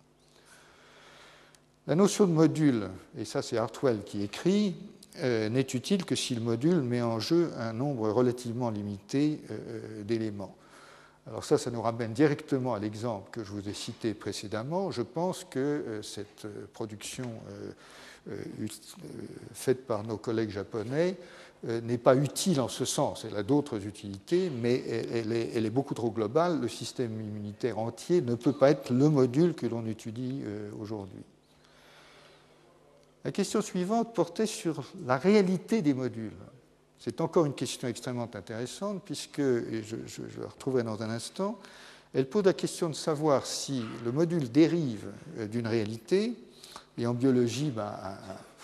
La 1.87 1.94
notion 1.94 2.27
de 2.27 2.33
module, 2.33 2.88
et 3.18 3.27
ça 3.27 3.42
c'est 3.42 3.59
Hartwell 3.59 4.05
qui 4.05 4.23
écrit, 4.23 4.75
euh, 5.18 5.51
n'est 5.51 5.61
utile 5.61 6.07
que 6.07 6.16
si 6.16 6.35
le 6.35 6.40
module 6.40 6.81
met 6.81 7.03
en 7.03 7.20
jeu 7.20 7.53
un 7.59 7.75
nombre 7.75 8.09
relativement 8.09 8.70
limité 8.70 9.42
euh, 9.51 10.03
d'éléments. 10.03 10.57
Alors 11.27 11.44
ça, 11.44 11.59
ça 11.59 11.70
nous 11.70 11.83
ramène 11.83 12.14
directement 12.14 12.73
à 12.73 12.79
l'exemple 12.79 13.31
que 13.31 13.44
je 13.44 13.53
vous 13.53 13.68
ai 13.68 13.75
cité 13.75 14.14
précédemment. 14.14 14.90
Je 14.90 15.03
pense 15.03 15.44
que 15.44 15.59
euh, 15.59 16.03
cette 16.03 16.47
production 16.73 17.31
faite 19.53 19.87
par 19.87 20.03
nos 20.03 20.16
collègues 20.16 20.49
japonais 20.49 21.18
n'est 21.64 21.99
pas 21.99 22.16
utile 22.16 22.59
en 22.59 22.68
ce 22.68 22.87
sens. 22.87 23.27
Elle 23.31 23.37
a 23.37 23.42
d'autres 23.42 23.87
utilités, 23.87 24.51
mais 24.51 24.83
elle 25.12 25.33
est, 25.33 25.51
elle 25.55 25.66
est, 25.66 25.70
beaucoup 25.70 25.92
trop 25.92 26.11
globale. 26.11 26.59
Le 26.59 26.68
système 26.68 27.20
immunitaire 27.20 27.79
entier 27.79 28.23
ne 28.23 28.35
peut 28.35 28.55
pas 28.55 28.70
être 28.70 28.90
le 28.90 29.11
module 29.11 29.53
que 29.53 29.66
l'on 29.66 29.85
étudie 29.85 30.42
aujourd'hui. 30.81 31.23
La 33.25 33.33
question 33.33 33.63
suivante 33.63 34.15
portait 34.15 34.47
sur 34.47 34.85
la 35.07 35.17
réalité 35.17 35.81
des 35.81 35.95
modules. 35.95 36.37
C'est 36.99 37.21
encore 37.21 37.47
une 37.47 37.55
question 37.55 37.89
extrêmement 37.89 38.29
intéressante 38.35 39.03
puisque, 39.05 39.39
et 39.39 39.83
je, 39.83 40.23
la 40.41 40.49
retrouverai 40.49 40.83
dans 40.83 41.03
un 41.03 41.11
instant, 41.11 41.59
elle 42.13 42.29
pose 42.29 42.45
la 42.45 42.53
question 42.53 42.89
de 42.89 42.95
savoir 42.95 43.47
si 43.47 43.83
le 44.05 44.13
module 44.13 44.51
dérive 44.51 45.07
euh, 45.39 45.47
d'une 45.49 45.67
réalité, 45.67 46.35
et 46.97 47.07
en 47.07 47.15
biologie, 47.15 47.71
ben, 47.71 47.93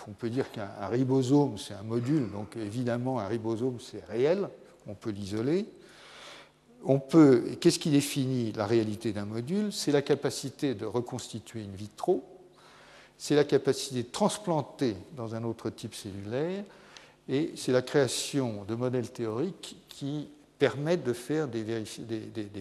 on 0.07 0.11
peut 0.11 0.29
dire 0.29 0.51
qu'un 0.51 0.87
ribosome, 0.89 1.57
c'est 1.57 1.73
un 1.73 1.83
module, 1.83 2.31
donc 2.31 2.55
évidemment 2.55 3.19
un 3.19 3.27
ribosome, 3.27 3.79
c'est 3.79 4.05
réel, 4.05 4.47
on 4.87 4.93
peut 4.93 5.09
l'isoler. 5.09 5.65
On 6.83 6.99
peut, 6.99 7.43
qu'est-ce 7.59 7.77
qui 7.77 7.91
définit 7.91 8.53
la 8.53 8.65
réalité 8.65 9.11
d'un 9.11 9.25
module? 9.25 9.71
C'est 9.71 9.91
la 9.91 10.01
capacité 10.01 10.73
de 10.73 10.85
reconstituer 10.85 11.61
in 11.61 11.75
vitro, 11.75 12.23
c'est 13.21 13.35
la 13.35 13.43
capacité 13.43 14.01
de 14.01 14.09
transplanter 14.09 14.95
dans 15.15 15.35
un 15.35 15.43
autre 15.43 15.69
type 15.69 15.93
cellulaire 15.93 16.63
et 17.29 17.51
c'est 17.55 17.71
la 17.71 17.83
création 17.83 18.63
de 18.63 18.73
modèles 18.73 19.11
théoriques 19.11 19.77
qui 19.89 20.27
permettent 20.57 21.03
de 21.03 21.13
faire 21.13 21.47
des, 21.47 21.63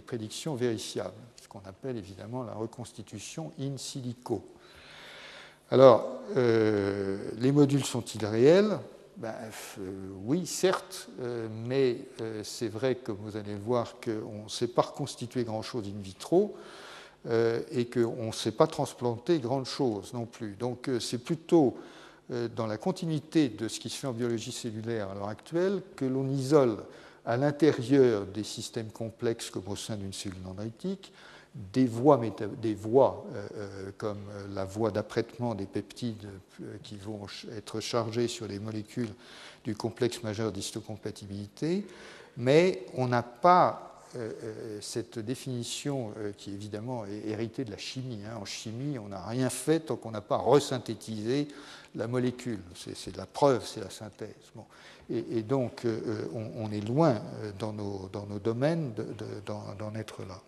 prédictions 0.06 0.54
vérifiables, 0.56 1.14
ce 1.42 1.48
qu'on 1.48 1.62
appelle 1.64 1.96
évidemment 1.96 2.42
la 2.42 2.52
reconstitution 2.52 3.52
in 3.58 3.78
silico. 3.78 4.44
Alors, 5.70 6.20
euh, 6.36 7.30
les 7.38 7.52
modules 7.52 7.84
sont-ils 7.84 8.26
réels? 8.26 8.78
Ben, 9.16 9.32
euh, 9.78 10.08
Oui, 10.24 10.44
certes, 10.44 11.08
euh, 11.22 11.48
mais 11.66 12.00
c'est 12.42 12.68
vrai, 12.68 12.96
comme 12.96 13.16
vous 13.22 13.38
allez 13.38 13.54
le 13.54 13.60
voir, 13.60 13.94
qu'on 13.98 14.44
ne 14.44 14.48
sait 14.50 14.68
pas 14.68 14.82
reconstituer 14.82 15.42
grand-chose 15.42 15.86
in 15.86 16.02
vitro. 16.02 16.54
Euh, 17.26 17.60
et 17.70 17.84
qu'on 17.84 18.28
ne 18.28 18.32
sait 18.32 18.52
pas 18.52 18.66
transplanter 18.66 19.40
grande 19.40 19.66
chose 19.66 20.14
non 20.14 20.24
plus. 20.24 20.56
Donc 20.58 20.88
euh, 20.88 20.98
c'est 20.98 21.18
plutôt 21.18 21.76
euh, 22.32 22.48
dans 22.48 22.66
la 22.66 22.78
continuité 22.78 23.50
de 23.50 23.68
ce 23.68 23.78
qui 23.78 23.90
se 23.90 23.98
fait 23.98 24.06
en 24.06 24.14
biologie 24.14 24.52
cellulaire 24.52 25.10
à 25.10 25.14
l'heure 25.14 25.28
actuelle 25.28 25.82
que 25.96 26.06
l'on 26.06 26.26
isole 26.30 26.78
à 27.26 27.36
l'intérieur 27.36 28.24
des 28.24 28.42
systèmes 28.42 28.90
complexes 28.90 29.50
comme 29.50 29.68
au 29.68 29.76
sein 29.76 29.96
d'une 29.96 30.14
cellule 30.14 30.40
dendritique 30.42 31.12
des 31.74 31.84
voies, 31.84 33.24
comme 33.98 34.20
la 34.54 34.64
voie 34.64 34.92
d'apprêtement 34.92 35.56
des 35.56 35.66
peptides 35.66 36.28
qui 36.84 36.96
vont 36.96 37.26
être 37.56 37.80
chargés 37.80 38.28
sur 38.28 38.46
les 38.46 38.60
molécules 38.60 39.12
du 39.64 39.74
complexe 39.74 40.22
majeur 40.22 40.52
d'histocompatibilité, 40.52 41.84
mais 42.36 42.86
on 42.94 43.08
n'a 43.08 43.24
pas 43.24 43.89
cette 44.80 45.18
définition 45.18 46.12
euh, 46.18 46.32
qui 46.36 46.50
évidemment 46.50 47.04
est 47.06 47.28
héritée 47.28 47.64
de 47.64 47.70
la 47.70 47.76
chimie. 47.78 48.20
Hein. 48.26 48.38
En 48.40 48.44
chimie, 48.44 48.98
on 48.98 49.08
n'a 49.08 49.24
rien 49.24 49.50
fait 49.50 49.80
tant 49.80 49.96
qu'on 49.96 50.10
n'a 50.10 50.20
pas 50.20 50.36
resynthétisé 50.36 51.48
la 51.94 52.06
molécule. 52.06 52.60
C'est 52.74 53.16
la 53.16 53.26
preuve, 53.26 53.66
c'est 53.66 53.80
la 53.80 53.90
synthèse. 53.90 54.34
Et, 55.10 55.42
donc, 55.42 55.84
on, 56.32 56.70
est 56.70 56.86
loin 56.86 57.20
dans 57.58 57.72
nos 57.72 58.38
domaines 58.38 58.92
d'en 59.44 59.94
être 59.96 60.22
là. 60.22 60.40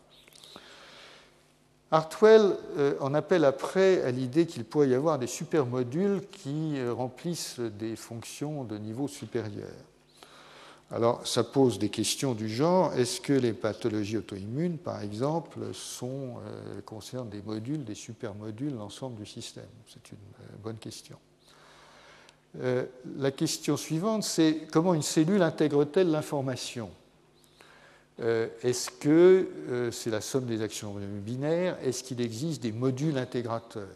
Hartwell 1.90 2.56
en 3.00 3.12
appelle 3.12 3.44
après 3.44 4.02
à 4.02 4.12
l'idée 4.12 4.46
qu'il 4.46 4.64
pourrait 4.64 4.90
y 4.90 4.94
avoir 4.94 5.18
des 5.18 5.26
supermodules 5.26 6.22
qui 6.30 6.80
remplissent 6.88 7.58
des 7.58 7.96
fonctions 7.96 8.62
de 8.62 8.78
niveau 8.78 9.08
supérieur. 9.08 9.66
Alors, 10.94 11.26
ça 11.26 11.42
pose 11.42 11.78
des 11.78 11.88
questions 11.88 12.34
du 12.34 12.50
genre 12.50 12.92
est-ce 12.92 13.22
que 13.22 13.32
les 13.32 13.54
pathologies 13.54 14.18
auto-immunes, 14.18 14.76
par 14.76 15.00
exemple, 15.00 15.58
euh, 15.62 16.80
concernent 16.84 17.30
des 17.30 17.40
modules, 17.40 17.82
des 17.82 17.94
supermodules, 17.94 18.74
l'ensemble 18.74 19.16
du 19.16 19.24
système? 19.24 19.64
C'est 19.86 20.12
une 20.12 20.18
euh, 20.18 20.56
bonne 20.62 20.76
question. 20.76 21.16
Euh, 22.60 22.84
la 23.16 23.30
question 23.30 23.78
suivante, 23.78 24.22
c'est 24.22 24.66
comment 24.70 24.92
une 24.92 25.02
cellule 25.02 25.40
intègre-t-elle 25.40 26.10
l'information? 26.10 26.90
Est-ce 28.18 28.90
que 28.90 29.90
c'est 29.90 30.10
la 30.10 30.20
somme 30.20 30.44
des 30.44 30.62
actions 30.62 30.94
binaires 30.94 31.76
Est-ce 31.82 32.04
qu'il 32.04 32.20
existe 32.20 32.62
des 32.62 32.70
modules 32.70 33.18
intégrateurs? 33.18 33.88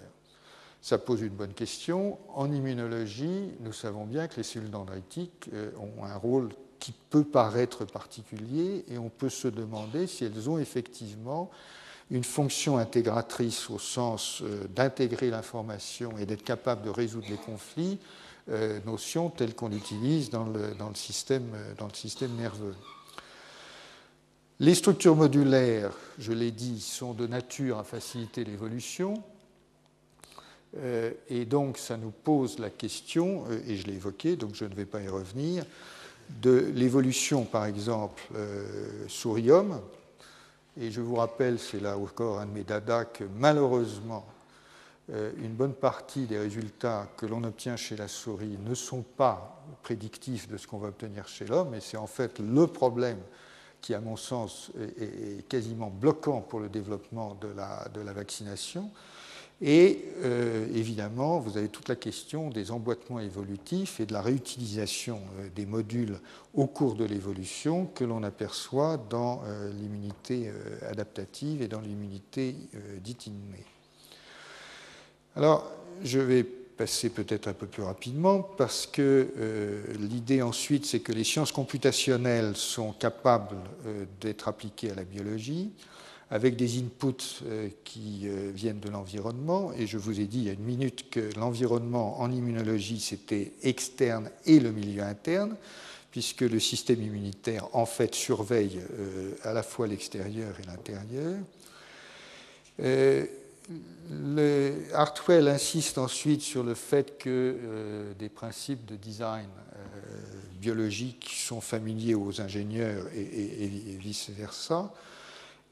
Ça 0.81 0.99
pose 0.99 1.21
une 1.21 1.29
bonne 1.29 1.53
question. 1.53 2.19
En 2.35 2.51
immunologie, 2.51 3.53
nous 3.61 3.75
savons 3.75 4.05
bien 4.05 4.27
que 4.27 4.39
les 4.39 4.43
cellules 4.43 4.71
dendritiques 4.71 5.49
ont 5.79 6.03
un 6.05 6.17
rôle 6.17 6.49
qui 6.79 6.93
peut 7.11 7.25
paraître 7.25 7.85
particulier 7.85 8.85
et 8.89 8.99
on 8.99 9.09
peut 9.09 9.29
se 9.29 9.49
demander 9.49 10.07
si 10.07 10.25
elles 10.25 10.49
ont 10.49 10.59
effectivement 10.59 11.51
une 12.11 12.25
fonction 12.25 12.79
intégratrice 12.79 13.69
au 13.71 13.79
sens 13.79 14.41
euh, 14.43 14.67
d'intégrer 14.69 15.31
l'information 15.31 16.17
et 16.19 16.27
d'être 16.27 16.45
capable 16.45 16.83
de 16.83 16.91
résoudre 16.91 17.27
les 17.29 17.37
conflits, 17.37 17.99
euh, 18.49 18.79
notion 18.87 19.29
telle 19.29 19.55
qu'on 19.55 19.69
l'utilise 19.69 20.31
euh, 20.33 20.75
dans 20.75 20.89
le 20.89 20.95
système 20.95 22.37
nerveux. 22.37 22.75
Les 24.61 24.75
structures 24.75 25.17
modulaires, 25.17 25.93
je 26.19 26.33
l'ai 26.33 26.53
dit, 26.53 26.81
sont 26.81 27.13
de 27.13 27.27
nature 27.27 27.79
à 27.79 27.85
faciliter 27.85 28.45
l'évolution. 28.45 29.23
et 31.29 31.45
donc, 31.45 31.77
ça 31.77 31.99
nous 31.99 32.11
pose 32.11 32.59
la 32.59 32.71
question, 32.71 33.45
et 33.67 33.77
je 33.77 33.87
l'ai 33.87 33.95
évoqué, 33.95 34.37
donc 34.37 34.55
je 34.55 34.65
ne 34.65 34.75
vais 34.75 34.87
pas 34.87 35.03
y 35.03 35.09
revenir, 35.09 35.67
de 36.31 36.71
l'évolution, 36.75 37.45
par 37.45 37.67
exemple, 37.67 38.23
euh, 38.35 39.07
souris-homme. 39.09 39.81
Et 40.81 40.91
je 40.91 41.01
vous 41.01 41.17
rappelle, 41.17 41.59
c'est 41.59 41.81
là 41.81 41.97
encore 41.97 42.41
un 42.41 42.47
de 42.47 42.53
mes 42.53 42.65
dadas, 42.65 43.07
que 43.07 43.25
malheureusement, 43.39 44.27
euh, 45.13 45.33
une 45.39 45.55
bonne 45.55 45.73
partie 45.73 46.27
des 46.27 46.39
résultats 46.39 47.09
que 47.17 47.27
l'on 47.27 47.45
obtient 47.45 47.77
chez 47.77 47.97
la 47.97 48.09
souris 48.09 48.59
ne 48.65 48.75
sont 48.75 49.03
pas 49.03 49.65
prédictifs 49.83 50.49
de 50.49 50.57
ce 50.57 50.67
qu'on 50.67 50.79
va 50.79 50.89
obtenir 50.89 51.29
chez 51.29 51.47
l'homme, 51.47 51.75
et 51.75 51.81
c'est 51.81 51.97
en 51.97 52.07
fait 52.07 52.39
le 52.39 52.67
problème 52.67 53.21
qui, 53.81 53.95
à 53.95 54.01
mon 54.01 54.17
sens, 54.17 54.73
est, 54.99 55.47
quasiment 55.49 55.91
bloquant 55.91 56.41
pour 56.41 56.61
le 56.61 56.69
développement 56.69 57.37
de 57.41 57.49
la, 57.49 57.89
de 57.95 58.01
la 58.01 58.13
vaccination. 58.13 58.91
Et 59.63 60.05
euh, 60.23 60.67
évidemment, 60.75 61.39
vous 61.39 61.57
avez 61.57 61.69
toute 61.69 61.89
la 61.89 61.97
question 61.97 62.51
des 62.51 62.71
emboîtements 62.71 63.21
évolutifs 63.21 64.01
et 64.01 64.07
de 64.07 64.13
la 64.13 64.21
réutilisation 64.21 65.21
euh, 65.39 65.49
des 65.55 65.65
modules 65.65 66.19
au 66.53 66.67
cours 66.67 66.95
de 66.95 67.05
l'évolution 67.05 67.87
que 67.87 68.05
l'on 68.05 68.23
aperçoit 68.23 68.99
dans 69.09 69.43
euh, 69.47 69.71
l'immunité 69.73 70.51
adaptative 70.91 71.63
et 71.63 71.69
dans 71.69 71.81
l'immunité 71.81 72.55
dite 73.03 73.27
innée. 73.27 73.65
Alors, 75.37 75.71
je 76.03 76.19
vais 76.19 76.45
passer 76.45 77.09
peut-être 77.09 77.49
un 77.49 77.55
peu 77.55 77.67
plus 77.67 77.83
rapidement 77.83 78.41
parce 78.41 78.87
que 78.87 79.29
l'idée 79.99 80.43
ensuite, 80.43 80.85
c'est 80.85 81.01
que 81.01 81.13
les 81.13 81.25
sciences 81.25 81.53
computationnelles 81.53 82.57
sont 82.57 82.93
capables 82.93 83.57
d'être 84.21 84.49
appliquées 84.49 84.91
à 84.91 84.95
la 84.95 85.05
biologie 85.05 85.73
avec 86.31 86.57
des 86.57 86.79
inputs 86.79 87.43
euh, 87.45 87.69
qui 87.85 88.23
euh, 88.25 88.51
viennent 88.53 88.81
de 88.81 88.89
l'environnement. 88.89 89.73
Et 89.73 89.87
je 89.87 89.97
vous 89.97 90.21
ai 90.21 90.25
dit 90.25 90.39
il 90.39 90.45
y 90.45 90.51
a 90.51 90.55
une 90.55 90.65
minute 90.65 91.09
que 91.09 91.31
l'environnement 91.39 92.21
en 92.21 92.31
immunologie, 92.33 93.01
c'était 93.01 93.53
externe 93.63 94.31
et 94.45 94.59
le 94.59 94.73
milieu 94.73 95.03
interne, 95.03 95.57
puisque 96.11 96.41
le 96.41 96.59
système 96.59 97.01
immunitaire, 97.03 97.69
en 97.75 97.87
fait, 97.87 98.15
surveille 98.15 98.81
euh, 98.99 99.35
à 99.45 99.53
la 99.53 99.63
fois 99.63 99.87
l'extérieur 99.87 100.55
et 100.61 100.67
l'intérieur. 100.67 101.39
Hartwell 104.93 105.49
insiste 105.49 105.99
ensuite 105.99 106.43
sur 106.43 106.63
le 106.63 106.75
fait 106.75 107.19
que 107.19 108.13
des 108.19 108.29
principes 108.29 108.85
de 108.85 108.97
design 108.97 109.49
biologique 110.61 111.35
sont 111.35 111.61
familiers 111.63 112.15
aux 112.15 112.41
ingénieurs 112.41 113.07
et 113.15 113.97
vice-versa. 113.99 114.93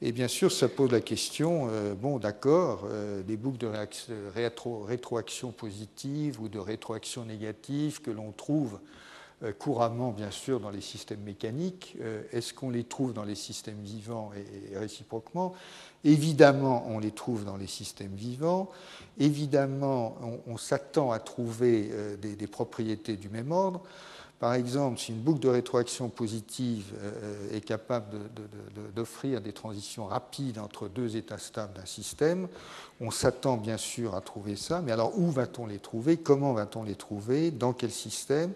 Et 0.06 0.12
bien 0.12 0.28
sûr, 0.28 0.52
ça 0.52 0.68
pose 0.68 0.92
la 0.92 1.00
question, 1.00 1.68
euh, 1.70 1.94
bon 1.94 2.18
d'accord, 2.18 2.82
euh, 2.84 3.22
des 3.22 3.38
boucles 3.38 3.56
de 3.56 3.70
rétro, 4.34 4.80
rétroaction 4.80 5.50
positive 5.50 6.42
ou 6.42 6.48
de 6.48 6.58
rétroaction 6.58 7.24
négative 7.24 8.02
que 8.02 8.10
l'on 8.10 8.30
trouve 8.30 8.80
euh, 9.42 9.54
couramment, 9.54 10.10
bien 10.10 10.30
sûr, 10.30 10.60
dans 10.60 10.68
les 10.68 10.82
systèmes 10.82 11.22
mécaniques, 11.22 11.96
est-ce 12.32 12.52
qu'on 12.52 12.68
les 12.68 12.84
trouve 12.84 13.14
dans 13.14 13.24
les 13.24 13.34
systèmes 13.34 13.80
vivants 13.80 14.30
et, 14.36 14.76
réciproquement? 14.76 15.54
Évidemment, 16.04 16.84
on 16.86 16.98
les 16.98 17.12
trouve 17.12 17.46
dans 17.46 17.56
les 17.56 17.66
systèmes 17.66 18.14
vivants. 18.14 18.68
Évidemment, 19.18 20.18
on, 20.46 20.58
s'attend 20.58 21.12
à 21.12 21.18
trouver 21.18 21.90
des, 22.20 22.46
propriétés 22.46 23.16
du 23.16 23.30
même 23.30 23.52
ordre. 23.52 23.80
Par 24.40 24.54
exemple, 24.54 24.98
si 24.98 25.12
une 25.12 25.20
boucle 25.20 25.40
de 25.40 25.48
rétroaction 25.48 26.08
positive 26.08 26.92
euh, 27.02 27.56
est 27.56 27.60
capable 27.60 28.18
d'offrir 28.94 29.40
des 29.40 29.52
transitions 29.52 30.06
rapides 30.06 30.58
entre 30.58 30.88
deux 30.88 31.16
états 31.16 31.38
stables 31.38 31.72
d'un 31.72 31.86
système, 31.86 32.48
on 33.00 33.10
s'attend 33.10 33.56
bien 33.56 33.76
sûr 33.76 34.14
à 34.14 34.20
trouver 34.20 34.56
ça, 34.56 34.82
mais 34.82 34.92
alors 34.92 35.18
où 35.18 35.30
va-t-on 35.30 35.66
les 35.66 35.78
trouver 35.78 36.16
Comment 36.16 36.52
va-t-on 36.52 36.82
les 36.82 36.96
trouver 36.96 37.50
Dans 37.50 37.72
quel 37.72 37.90
système? 37.90 38.52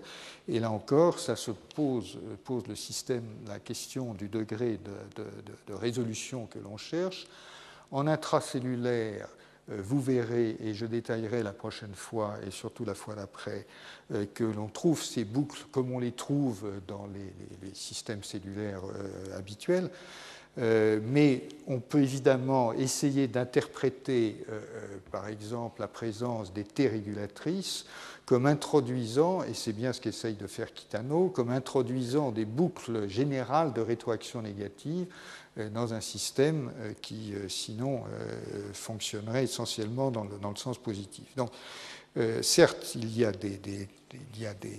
Et 0.48 0.60
là 0.60 0.70
encore, 0.70 1.18
ça 1.18 1.36
se 1.36 1.50
pose, 1.50 2.18
pose 2.44 2.66
le 2.66 2.74
système, 2.74 3.24
la 3.46 3.58
question 3.58 4.14
du 4.14 4.28
degré 4.28 4.78
de 5.16 5.74
résolution 5.74 6.46
que 6.46 6.58
l'on 6.58 6.76
cherche. 6.76 7.26
En 7.90 8.06
intracellulaire, 8.06 9.28
euh, 9.28 9.37
vous 9.68 10.00
verrez, 10.00 10.56
et 10.60 10.74
je 10.74 10.86
détaillerai 10.86 11.42
la 11.42 11.52
prochaine 11.52 11.94
fois, 11.94 12.36
et 12.46 12.50
surtout 12.50 12.84
la 12.84 12.94
fois 12.94 13.14
d'après, 13.14 13.66
euh, 14.12 14.24
que 14.32 14.44
l'on 14.44 14.68
trouve 14.68 15.02
ces 15.02 15.24
boucles 15.24 15.64
comme 15.70 15.92
on 15.92 15.98
les 15.98 16.12
trouve 16.12 16.70
dans 16.86 17.06
les, 17.06 17.74
systèmes 17.74 18.24
cellulaires 18.24 18.82
euh, 18.84 19.38
habituels. 19.38 19.90
mais 20.56 21.44
on 21.66 21.78
peut 21.78 22.02
évidemment 22.02 22.72
essayer 22.72 23.28
d'interpréter, 23.28 24.44
par 25.12 25.28
exemple, 25.28 25.80
la 25.80 25.86
présence 25.86 26.52
des 26.52 26.64
T 26.64 26.88
régulatrices 26.88 27.84
comme 28.28 28.44
introduisant, 28.44 29.42
et 29.42 29.54
c'est 29.54 29.72
bien 29.72 29.94
ce 29.94 30.02
qu'essaye 30.02 30.34
de 30.34 30.46
faire 30.46 30.74
Kitano, 30.74 31.30
comme 31.30 31.48
introduisant 31.48 32.30
des 32.30 32.44
boucles 32.44 33.08
générales 33.08 33.72
de 33.72 33.80
rétroaction 33.80 34.42
négative 34.42 35.06
euh, 35.06 35.12
dans 35.66 35.94
un 35.94 36.00
système 36.00 36.72
euh, 36.78 36.92
qui, 37.00 37.34
euh, 37.34 37.48
sinon, 37.48 38.04
fonctionnerait 38.72 39.44
essentiellement 39.44 40.10
dans 40.10 40.24
le, 40.24 40.38
dans 40.38 40.50
le 40.50 40.56
sens 40.56 40.78
positif. 40.78 41.24
Donc, 41.36 41.50
certes, 42.42 42.94
il 42.94 43.16
y 43.16 43.24
a, 43.24 43.32
des, 43.32 43.60
il, 44.12 44.40
y 44.40 44.46
a 44.46 44.54
des 44.54 44.78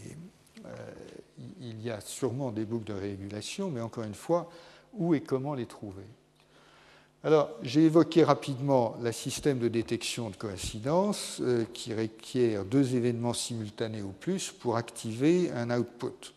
il 1.61 1.81
y 1.81 1.89
a 1.89 2.01
sûrement 2.01 2.51
des 2.51 2.65
boucles 2.65 2.85
de 2.85 2.93
régulation, 2.93 3.69
mais 3.69 3.81
encore 3.81 4.03
une 4.03 4.15
fois, 4.15 4.49
où 4.93 5.13
et 5.13 5.21
comment 5.21 5.53
les 5.53 5.65
trouver? 5.65 6.03
Alors, 7.23 7.49
j'ai 7.61 7.85
évoqué 7.85 8.23
rapidement 8.23 8.97
le 9.01 9.11
système 9.11 9.59
de 9.59 9.67
détection 9.67 10.29
de 10.29 10.35
coïncidence 10.35 11.41
qui 11.73 11.93
requiert 11.93 12.65
deux 12.65 12.95
événements 12.95 13.33
simultanés 13.33 14.01
ou 14.01 14.11
plus 14.11 14.51
pour 14.51 14.77
activer 14.77 15.51
un 15.51 15.77
output. 15.77 16.33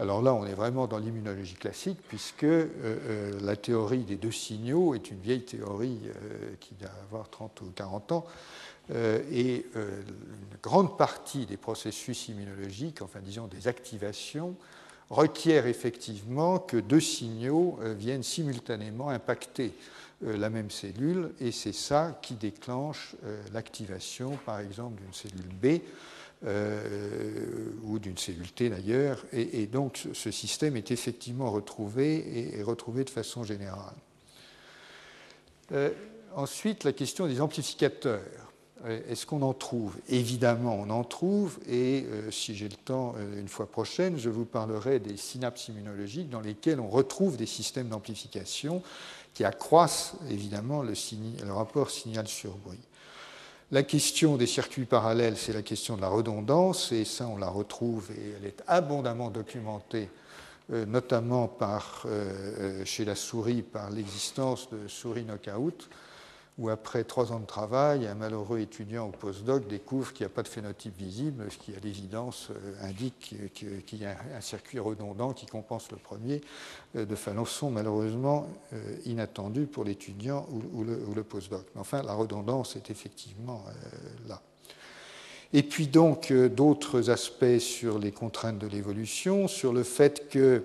Alors 0.00 0.22
là, 0.22 0.32
on 0.32 0.46
est 0.46 0.54
vraiment 0.54 0.86
dans 0.86 0.96
l'immunologie 0.96 1.56
classique, 1.56 1.98
puisque 2.08 2.44
euh, 2.44 2.68
euh, 2.82 3.38
la 3.42 3.54
théorie 3.54 4.04
des 4.04 4.16
deux 4.16 4.30
signaux 4.30 4.94
est 4.94 5.10
une 5.10 5.20
vieille 5.20 5.44
théorie 5.44 6.00
euh, 6.06 6.54
qui 6.58 6.74
doit 6.74 6.88
avoir 7.02 7.28
30 7.28 7.60
ou 7.60 7.66
40 7.76 8.12
ans, 8.12 8.24
et 9.30 9.66
une 9.76 10.58
grande 10.64 10.98
partie 10.98 11.46
des 11.46 11.56
processus 11.56 12.26
immunologiques, 12.26 13.02
enfin 13.02 13.20
disons 13.22 13.46
des 13.46 13.68
activations, 13.68 14.56
requiert 15.10 15.68
effectivement 15.68 16.58
que 16.58 16.76
deux 16.76 16.98
signaux 16.98 17.78
viennent 17.96 18.24
simultanément 18.24 19.08
impacter 19.08 19.72
la 20.22 20.50
même 20.50 20.72
cellule, 20.72 21.30
et 21.38 21.52
c'est 21.52 21.72
ça 21.72 22.18
qui 22.20 22.34
déclenche 22.34 23.14
l'activation, 23.52 24.40
par 24.44 24.58
exemple, 24.58 25.00
d'une 25.00 25.14
cellule 25.14 25.54
B 25.62 25.84
euh, 26.46 27.70
ou 27.84 27.98
d'une 27.98 28.16
cellule 28.16 28.50
T 28.50 28.70
d'ailleurs, 28.70 29.26
et, 29.30 29.66
donc 29.66 30.08
ce 30.14 30.30
système 30.30 30.74
est 30.74 30.90
effectivement 30.90 31.50
retrouvé 31.50 32.56
et, 32.56 32.62
retrouvé 32.62 33.04
de 33.04 33.10
façon 33.10 33.44
générale. 33.44 33.94
Euh, 35.72 35.90
ensuite, 36.34 36.84
la 36.84 36.94
question 36.94 37.26
des 37.26 37.42
amplificateurs. 37.42 38.22
Euh, 38.86 39.00
est-ce 39.10 39.26
qu'on 39.26 39.42
en 39.42 39.52
trouve? 39.52 39.98
Évidemment, 40.08 40.74
on 40.80 40.88
en 40.88 41.04
trouve, 41.04 41.58
et 41.68 42.06
si 42.30 42.54
j'ai 42.54 42.70
le 42.70 42.76
temps, 42.76 43.14
une 43.36 43.48
fois 43.48 43.70
prochaine, 43.70 44.16
je 44.16 44.30
vous 44.30 44.46
parlerai 44.46 44.98
des 44.98 45.18
synapses 45.18 45.68
immunologiques 45.68 46.30
dans 46.30 46.40
lesquelles 46.40 46.80
on 46.80 46.88
retrouve 46.88 47.36
des 47.36 47.44
systèmes 47.44 47.88
d'amplification 47.88 48.82
qui 49.34 49.44
accroissent 49.44 50.14
évidemment 50.30 50.82
le, 50.82 50.94
le 51.44 51.52
rapport 51.52 51.90
signal 51.90 52.26
sur 52.26 52.56
bruit. 52.56 52.78
La 53.72 53.84
question 53.84 54.36
des 54.36 54.46
circuits 54.46 54.84
parallèles, 54.84 55.36
c'est 55.36 55.52
la 55.52 55.62
question 55.62 55.96
de 55.96 56.00
la 56.00 56.08
redondance, 56.08 56.90
et 56.90 57.04
ça, 57.04 57.28
on 57.28 57.36
la 57.36 57.48
retrouve 57.48 58.10
et 58.10 58.34
elle 58.36 58.46
est 58.46 58.62
abondamment 58.66 59.30
documentée 59.30 60.08
notamment 60.86 61.48
par, 61.48 62.06
chez 62.84 63.04
la 63.04 63.16
souris 63.16 63.62
par 63.62 63.90
l'existence 63.90 64.68
de 64.70 64.86
souris 64.86 65.24
knockout, 65.24 65.88
où 66.60 66.68
après 66.68 67.04
trois 67.04 67.32
ans 67.32 67.40
de 67.40 67.46
travail, 67.46 68.06
un 68.06 68.14
malheureux 68.14 68.60
étudiant 68.60 69.08
au 69.08 69.12
postdoc 69.12 69.66
découvre 69.66 70.12
qu'il 70.12 70.26
n'y 70.26 70.30
a 70.30 70.34
pas 70.34 70.42
de 70.42 70.48
phénotype 70.48 70.94
visible, 70.96 71.46
ce 71.50 71.56
qui 71.56 71.74
à 71.74 71.80
l'évidence 71.82 72.50
euh, 72.50 72.86
indique 72.86 73.34
qu'il 73.54 73.98
y 73.98 74.04
a 74.04 74.14
un 74.36 74.40
circuit 74.42 74.78
redondant 74.78 75.32
qui 75.32 75.46
compense 75.46 75.90
le 75.90 75.96
premier, 75.96 76.42
euh, 76.96 77.06
de 77.06 77.14
façon 77.14 77.70
malheureusement 77.70 78.46
euh, 78.74 78.96
inattendue 79.06 79.64
pour 79.64 79.84
l'étudiant 79.84 80.46
ou 80.74 80.84
le 80.84 81.22
postdoc. 81.22 81.64
Mais 81.74 81.80
enfin, 81.80 82.02
la 82.02 82.12
redondance 82.12 82.76
est 82.76 82.90
effectivement 82.90 83.64
là. 84.28 84.42
Et 85.54 85.62
puis 85.62 85.86
donc 85.86 86.32
d'autres 86.32 87.08
aspects 87.08 87.58
sur 87.58 87.98
les 87.98 88.12
contraintes 88.12 88.58
de 88.58 88.66
l'évolution, 88.66 89.48
sur 89.48 89.72
le 89.72 89.82
fait 89.82 90.28
que 90.28 90.64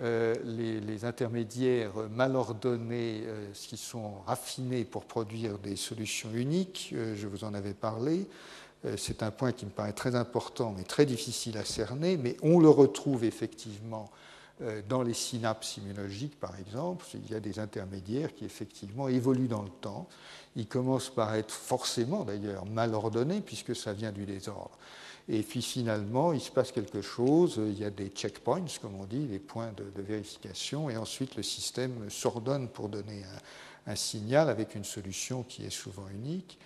euh, 0.00 0.34
les, 0.44 1.04
intermédiaires 1.04 1.92
mal 2.10 2.36
ordonnés 2.36 3.22
euh, 3.24 3.50
qui 3.52 3.76
sont 3.76 4.20
raffinés 4.26 4.84
pour 4.84 5.04
produire 5.04 5.58
des 5.58 5.76
solutions 5.76 6.30
uniques, 6.34 6.90
euh, 6.92 7.16
je 7.16 7.26
vous 7.26 7.44
en 7.44 7.54
avais 7.54 7.74
parlé. 7.74 8.26
C'est 8.96 9.24
un 9.24 9.32
point 9.32 9.50
qui 9.50 9.64
me 9.64 9.72
paraît 9.72 9.92
très 9.92 10.14
important 10.14 10.72
mais 10.76 10.84
très 10.84 11.04
difficile 11.04 11.58
à 11.58 11.64
cerner, 11.64 12.16
mais 12.16 12.36
on 12.42 12.60
le 12.60 12.68
retrouve 12.68 13.24
effectivement 13.24 14.08
dans 14.88 15.02
les 15.02 15.14
synapses 15.14 15.78
immunologiques, 15.78 16.38
par 16.38 16.56
exemple. 16.60 17.04
Il 17.14 17.28
y 17.28 17.34
a 17.34 17.40
des 17.40 17.58
intermédiaires 17.58 18.32
qui 18.36 18.44
effectivement 18.44 19.08
évoluent 19.08 19.48
dans 19.48 19.62
le 19.62 19.68
temps. 19.68 20.06
Ils 20.54 20.68
commencent 20.68 21.10
par 21.10 21.34
être 21.34 21.50
forcément 21.50 22.22
d'ailleurs 22.22 22.66
mal 22.66 22.94
ordonnés 22.94 23.40
puisque 23.40 23.74
ça 23.74 23.92
vient 23.92 24.12
du 24.12 24.26
désordre. 24.26 24.78
Et 25.30 25.42
puis 25.42 25.60
finalement, 25.60 26.32
il 26.32 26.40
se 26.40 26.50
passe 26.50 26.72
quelque 26.72 27.02
chose, 27.02 27.60
il 27.62 27.78
y 27.78 27.84
a 27.84 27.90
des 27.90 28.08
checkpoints, 28.08 28.64
comme 28.80 28.94
on 28.98 29.04
dit, 29.04 29.26
des 29.26 29.38
points 29.38 29.72
de, 29.76 29.84
vérification, 30.00 30.88
et 30.88 30.96
ensuite 30.96 31.36
le 31.36 31.42
système 31.42 32.08
s'ordonne 32.08 32.68
pour 32.68 32.88
donner 32.88 33.22
un, 33.86 33.94
signal 33.94 34.50
avec 34.50 34.74
une 34.74 34.84
solution 34.84 35.42
qui 35.42 35.64
est 35.64 35.70
souvent 35.70 36.08
unique. 36.08 36.58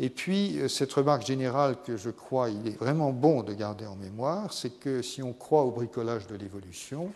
Et 0.00 0.10
puis, 0.10 0.58
euh, 0.58 0.68
cette 0.68 0.92
remarque 0.92 1.24
générale 1.24 1.76
que 1.84 1.96
je 1.96 2.10
crois 2.10 2.50
il 2.50 2.66
est 2.66 2.76
vraiment 2.76 3.12
bon 3.12 3.44
de 3.44 3.52
garder 3.52 3.86
en 3.86 3.94
mémoire, 3.94 4.52
c'est 4.52 4.78
que 4.78 5.02
si 5.02 5.22
on 5.22 5.32
croit 5.32 5.62
au 5.62 5.70
bricolage 5.70 6.26
de 6.26 6.36
l'évolution, 6.36 7.12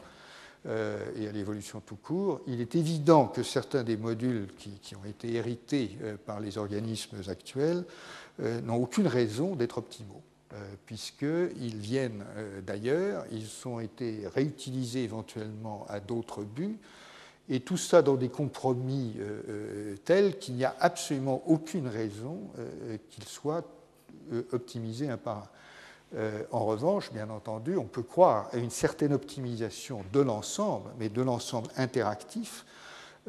euh, 0.67 1.05
et 1.17 1.27
à 1.29 1.33
l'évolution 1.33 1.81
tout 1.85 1.97
court, 1.97 2.41
il 2.47 2.61
est 2.61 2.77
évident 2.77 3.27
que 3.27 3.43
certains 3.43 3.83
des 3.83 3.97
modules 3.97 4.49
qui, 4.57 4.95
ont 4.95 5.05
été 5.05 5.35
hérités 5.35 5.97
euh, 6.03 6.17
par 6.25 6.39
les 6.41 6.59
organismes 6.59 7.19
actuels 7.29 7.85
n'ont 8.65 8.83
aucune 8.83 9.07
raison 9.07 9.55
d'être 9.55 9.79
optimaux. 9.79 10.23
Euh, 10.55 10.75
puisqu'ils 10.85 11.77
viennent 11.77 12.27
euh, 12.37 12.61
d'ailleurs, 12.61 13.25
ils 13.31 13.49
ont 13.67 13.81
été 13.81 14.25
réutilisés 14.35 15.03
éventuellement 15.03 15.87
à 15.89 15.99
d'autres 15.99 16.43
buts, 16.43 16.79
et 17.49 17.61
tout 17.61 17.79
ça 17.79 18.03
dans 18.03 18.17
des 18.17 18.29
compromis 18.29 19.15
euh, 19.19 19.97
tels 20.05 20.39
qu'il 20.39 20.57
n'y 20.57 20.67
a 20.67 20.77
absolument 20.79 21.43
aucune 21.47 21.89
raison 21.89 22.39
qu'ils 23.09 23.25
soient 23.25 23.65
optimisés 24.53 25.09
un 25.09 25.17
par 25.17 25.51
un. 26.17 26.29
en 26.51 26.67
revanche, 26.67 27.13
bien 27.13 27.31
entendu, 27.31 27.77
on 27.77 27.85
peut 27.85 28.03
croire 28.03 28.49
à 28.53 28.59
une 28.59 28.71
certaine 28.71 29.13
optimisation 29.13 30.05
de 30.13 30.21
l'ensemble, 30.21 30.91
mais 30.99 31.09
de 31.09 31.23
l'ensemble 31.23 31.69
interactif, 31.77 32.65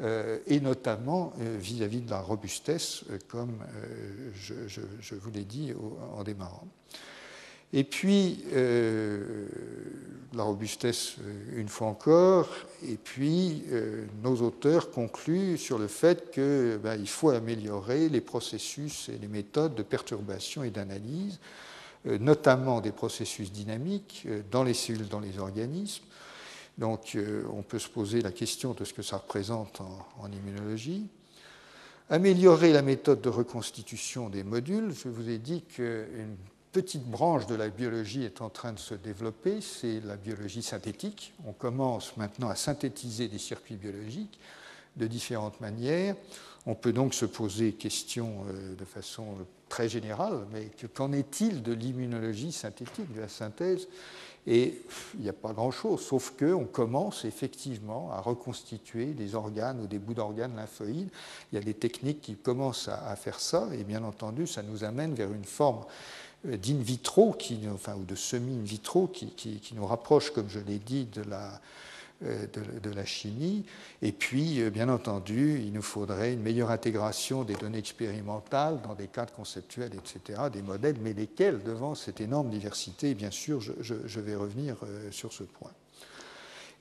et 0.02 0.60
notamment 0.60 1.32
vis-à-vis 1.38 2.02
de 2.02 2.10
la 2.10 2.20
robustesse, 2.20 3.04
comme 3.28 3.58
je 4.34 5.14
vous 5.14 5.30
l'ai 5.30 5.44
dit 5.44 5.72
en 6.16 6.22
démarrant. 6.22 6.68
Et 7.76 7.82
puis, 7.82 8.44
euh, 8.52 9.48
la 10.32 10.44
robustesse, 10.44 11.16
euh, 11.20 11.60
une 11.60 11.68
fois 11.68 11.88
encore, 11.88 12.48
et 12.86 12.96
puis 12.96 13.64
euh, 13.72 14.06
nos 14.22 14.42
auteurs 14.42 14.92
concluent 14.92 15.58
sur 15.58 15.76
le 15.76 15.88
fait 15.88 16.30
qu'il 16.30 16.78
ben, 16.80 17.04
faut 17.04 17.30
améliorer 17.30 18.08
les 18.08 18.20
processus 18.20 19.08
et 19.08 19.18
les 19.18 19.26
méthodes 19.26 19.74
de 19.74 19.82
perturbation 19.82 20.62
et 20.62 20.70
d'analyse, 20.70 21.40
notamment 22.04 22.80
des 22.80 22.92
processus 22.92 23.50
dynamiques 23.50 24.28
dans 24.50 24.62
les 24.62 24.74
cellules, 24.74 25.08
dans 25.08 25.20
les 25.20 25.38
organismes. 25.38 26.04
Donc, 26.76 27.16
on 27.50 27.62
peut 27.62 27.78
se 27.78 27.88
poser 27.88 28.20
la 28.20 28.30
question 28.30 28.74
de 28.74 28.84
ce 28.84 28.92
que 28.92 29.00
ça 29.00 29.16
représente 29.16 29.80
en, 29.80 30.06
en 30.20 30.30
immunologie 30.30 31.08
améliorer 32.10 32.72
la 32.72 32.82
méthode 32.82 33.22
de 33.22 33.30
reconstitution 33.30 34.28
des 34.28 34.44
modules. 34.44 34.92
Je 34.92 35.08
vous 35.08 35.30
ai 35.30 35.38
dit 35.38 35.62
qu'une 35.62 36.36
petite 36.74 37.04
branche 37.04 37.46
de 37.46 37.54
la 37.54 37.68
biologie 37.68 38.24
est 38.24 38.42
en 38.42 38.50
train 38.50 38.72
de 38.72 38.80
se 38.80 38.94
développer, 38.94 39.60
c'est 39.60 40.00
la 40.00 40.16
biologie 40.16 40.60
synthétique. 40.60 41.32
On 41.46 41.52
commence 41.52 42.16
maintenant 42.16 42.48
à 42.48 42.56
synthétiser 42.56 43.28
des 43.28 43.38
circuits 43.38 43.76
biologiques 43.76 44.40
de 44.96 45.06
différentes 45.06 45.60
manières. 45.60 46.16
On 46.66 46.74
peut 46.74 46.92
donc 46.92 47.14
se 47.14 47.26
poser 47.26 47.74
question 47.74 48.44
euh, 48.48 48.74
de 48.74 48.84
façon 48.84 49.36
très 49.68 49.88
générale, 49.88 50.46
mais 50.52 50.68
qu'en 50.94 51.12
est-il 51.12 51.62
de 51.62 51.72
l'immunologie 51.72 52.50
synthétique, 52.50 53.14
de 53.14 53.20
la 53.20 53.28
synthèse? 53.28 53.86
Et 54.48 54.82
il 55.14 55.20
n'y 55.20 55.28
a 55.28 55.32
pas 55.32 55.52
grand-chose, 55.52 56.04
sauf 56.04 56.34
qu'on 56.36 56.64
commence 56.64 57.24
effectivement 57.24 58.10
à 58.12 58.20
reconstituer 58.20 59.06
des 59.06 59.36
organes 59.36 59.80
ou 59.80 59.86
des 59.86 59.98
bouts 59.98 60.12
d'organes 60.12 60.56
lymphoïdes. 60.56 61.08
Il 61.52 61.54
y 61.54 61.58
a 61.58 61.64
des 61.64 61.74
techniques 61.74 62.20
qui 62.20 62.34
commencent 62.34 62.88
à 62.88 63.14
faire 63.14 63.38
ça, 63.38 63.68
et 63.72 63.84
bien 63.84 64.02
entendu, 64.02 64.46
ça 64.46 64.62
nous 64.62 64.82
amène 64.82 65.14
vers 65.14 65.32
une 65.32 65.44
forme 65.44 65.84
d'in 66.44 66.78
vitro, 66.78 67.32
qui, 67.32 67.60
enfin, 67.72 67.94
ou 67.94 68.04
de 68.04 68.14
semi-in 68.14 68.62
vitro, 68.62 69.06
qui, 69.06 69.28
qui, 69.28 69.74
nous 69.74 69.86
rapproche, 69.86 70.30
comme 70.30 70.48
je 70.48 70.60
l'ai 70.60 70.78
dit, 70.78 71.06
de 71.06 71.22
la, 71.22 71.60
euh, 72.24 72.46
de, 72.82 72.90
la 72.90 73.04
chimie. 73.04 73.64
Et 74.02 74.12
puis, 74.12 74.60
euh, 74.60 74.70
bien 74.70 74.88
entendu, 74.88 75.60
il 75.60 75.72
nous 75.72 75.82
faudrait 75.82 76.34
une 76.34 76.42
meilleure 76.42 76.70
intégration 76.70 77.44
des 77.44 77.54
données 77.54 77.78
expérimentales 77.78 78.80
dans 78.82 78.94
des 78.94 79.08
cadres 79.08 79.32
conceptuels, 79.32 79.92
etc., 79.94 80.42
des 80.52 80.62
modèles, 80.62 80.96
mais 81.02 81.12
lesquels, 81.12 81.62
devant 81.62 81.94
cette 81.94 82.20
énorme 82.20 82.50
diversité, 82.50 83.14
bien 83.14 83.30
sûr, 83.30 83.60
je, 83.60 83.72
je 83.80 84.20
vais 84.20 84.36
revenir 84.36 84.76
euh, 84.84 85.10
sur 85.10 85.32
ce 85.32 85.44
point. 85.44 85.72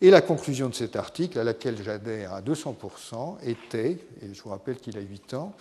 Et 0.02 0.10
la 0.10 0.22
conclusion 0.22 0.70
de 0.70 0.76
cet 0.76 0.98
article, 0.98 1.40
à 1.40 1.44
laquelle 1.44 1.82
j'adhère 1.82 2.34
à 2.34 2.42
200%, 2.42 3.38
était, 3.44 3.98
et 4.22 4.34
je 4.34 4.44
vous 4.44 4.50
rappelle 4.50 4.78
qu'il 4.78 4.98
a 4.98 5.02
8 5.02 5.34
ans, 5.34 5.56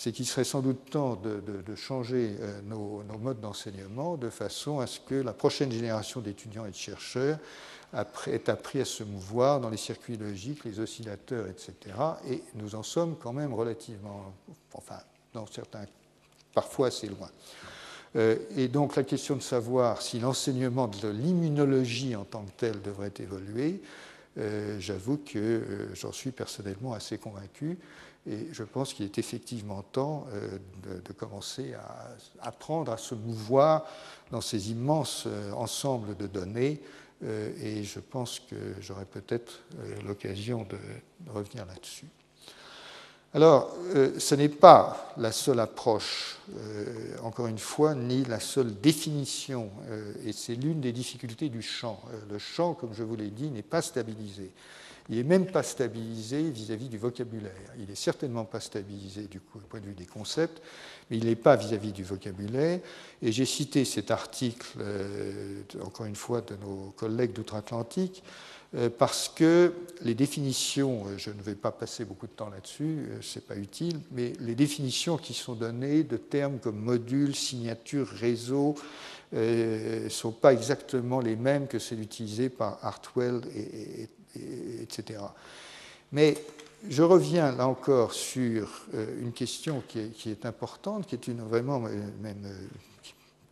c'est 0.00 0.12
qu'il 0.12 0.24
serait 0.24 0.44
sans 0.44 0.62
doute 0.62 0.88
temps 0.88 1.14
de, 1.14 1.74
changer 1.74 2.34
euh, 2.40 2.62
nos, 2.62 3.02
modes 3.18 3.38
d'enseignement 3.38 4.16
de 4.16 4.30
façon 4.30 4.80
à 4.80 4.86
ce 4.86 4.98
que 4.98 5.14
la 5.14 5.34
prochaine 5.34 5.70
génération 5.70 6.22
d'étudiants 6.22 6.64
et 6.64 6.70
de 6.70 6.74
chercheurs 6.74 7.38
ait 8.26 8.48
appris 8.48 8.80
à 8.80 8.86
se 8.86 9.04
mouvoir 9.04 9.60
dans 9.60 9.68
les 9.68 9.76
circuits 9.76 10.16
logiques, 10.16 10.64
les 10.64 10.80
oscillateurs, 10.80 11.48
etc. 11.48 11.74
Et 12.30 12.42
nous 12.54 12.76
en 12.76 12.82
sommes 12.82 13.16
quand 13.22 13.34
même 13.34 13.52
relativement, 13.52 14.32
enfin, 14.72 15.00
dans 15.34 15.44
certains, 15.44 15.84
parfois 16.54 16.86
assez 16.86 17.06
loin. 17.06 17.28
Euh, 18.16 18.36
et 18.56 18.68
donc 18.68 18.96
la 18.96 19.02
question 19.02 19.36
de 19.36 19.42
savoir 19.42 20.00
si 20.00 20.18
l'enseignement 20.18 20.88
de 20.88 21.08
l'immunologie 21.08 22.16
en 22.16 22.24
tant 22.24 22.44
que 22.44 22.52
tel 22.56 22.80
devrait 22.80 23.12
évoluer, 23.18 23.82
euh, 24.38 24.80
j'avoue 24.80 25.18
que 25.18 25.90
j'en 25.92 26.12
suis 26.12 26.30
personnellement 26.30 26.94
assez 26.94 27.18
convaincu. 27.18 27.76
Et 28.28 28.48
je 28.52 28.62
pense 28.62 28.92
qu'il 28.92 29.06
est 29.06 29.18
effectivement 29.18 29.82
temps 29.82 30.26
euh, 30.34 30.58
de, 31.04 31.12
commencer 31.12 31.72
à 31.74 32.46
apprendre 32.46 32.92
à 32.92 32.98
se 32.98 33.14
mouvoir 33.14 33.86
dans 34.30 34.42
ces 34.42 34.70
immenses 34.70 35.24
euh, 35.26 35.52
ensembles 35.52 36.16
de 36.16 36.26
données. 36.26 36.82
Euh, 37.24 37.50
et 37.62 37.82
je 37.82 37.98
pense 37.98 38.40
que 38.40 38.74
j'aurai 38.80 39.06
peut-être 39.06 39.62
l'occasion 40.06 40.66
de, 40.68 40.76
revenir 41.32 41.64
là-dessus. 41.66 42.06
Alors, 43.32 43.72
ce 44.18 44.34
n'est 44.34 44.48
pas 44.48 45.12
la 45.16 45.30
seule 45.30 45.60
approche, 45.60 46.36
encore 47.22 47.46
une 47.46 47.60
fois, 47.60 47.94
ni 47.94 48.24
la 48.24 48.40
seule 48.40 48.74
définition, 48.80 49.70
et 50.24 50.32
c'est 50.32 50.56
l'une 50.56 50.80
des 50.80 50.90
difficultés 50.90 51.48
du 51.48 51.62
champ. 51.62 52.02
le 52.28 52.38
champ, 52.40 52.74
comme 52.74 52.92
je 52.92 53.04
vous 53.04 53.14
l'ai 53.14 53.30
dit, 53.30 53.48
n'est 53.52 53.62
pas 53.62 53.82
stabilisé. 53.82 54.50
Il 55.10 55.16
n'est 55.16 55.24
même 55.24 55.46
pas 55.46 55.64
stabilisé 55.64 56.50
vis-à-vis 56.50 56.88
du 56.88 56.96
vocabulaire. 56.96 57.50
Il 57.76 57.86
n'est 57.86 57.96
certainement 57.96 58.44
pas 58.44 58.60
stabilisé 58.60 59.22
du, 59.22 59.40
point 59.40 59.80
de 59.80 59.86
vue 59.86 59.94
des 59.94 60.06
concepts, 60.06 60.62
mais 61.10 61.18
il 61.18 61.24
n'est 61.24 61.34
pas 61.34 61.56
vis-à-vis 61.56 61.90
du 61.90 62.04
vocabulaire. 62.04 62.78
Et 63.20 63.32
j'ai 63.32 63.44
cité 63.44 63.84
cet 63.84 64.12
article, 64.12 64.68
euh, 64.78 65.62
encore 65.82 66.06
une 66.06 66.14
fois, 66.14 66.42
de 66.42 66.54
nos 66.54 66.94
collègues 66.96 67.32
d'outre-Atlantique, 67.32 68.22
euh, 68.76 68.88
parce 68.88 69.28
que 69.28 69.74
les 70.02 70.14
définitions, 70.14 71.02
euh, 71.08 71.18
je 71.18 71.30
ne 71.30 71.42
vais 71.42 71.56
pas 71.56 71.72
passer 71.72 72.04
beaucoup 72.04 72.28
de 72.28 72.32
temps 72.32 72.48
là-dessus, 72.48 73.08
ce 73.20 73.40
n'est 73.40 73.44
pas 73.44 73.56
utile, 73.56 73.98
mais 74.12 74.32
les 74.38 74.54
définitions 74.54 75.16
qui 75.16 75.34
sont 75.34 75.54
données 75.56 76.04
de 76.04 76.18
termes 76.18 76.60
comme 76.60 76.78
module, 76.78 77.34
signature, 77.34 78.06
réseau, 78.06 78.76
ne 79.32 80.08
sont 80.08 80.32
pas 80.32 80.52
exactement 80.52 81.20
les 81.20 81.36
mêmes 81.36 81.68
que 81.68 81.78
celles 81.78 82.00
utilisées 82.00 82.48
par 82.48 82.78
Hartwell 82.84 83.40
et, 83.54 84.08
etc. 84.34 85.20
Mais 86.12 86.36
je 86.88 87.02
reviens 87.02 87.52
là 87.52 87.68
encore 87.68 88.12
sur 88.12 88.86
euh, 88.94 89.20
une 89.20 89.32
question 89.32 89.82
qui 89.86 90.30
est, 90.30 90.46
importante, 90.46 91.06
qui 91.06 91.14
est 91.14 91.28
une, 91.28 91.40
vraiment 91.42 91.84
euh, 91.86 91.90
même 92.20 92.44
euh, 92.44 92.66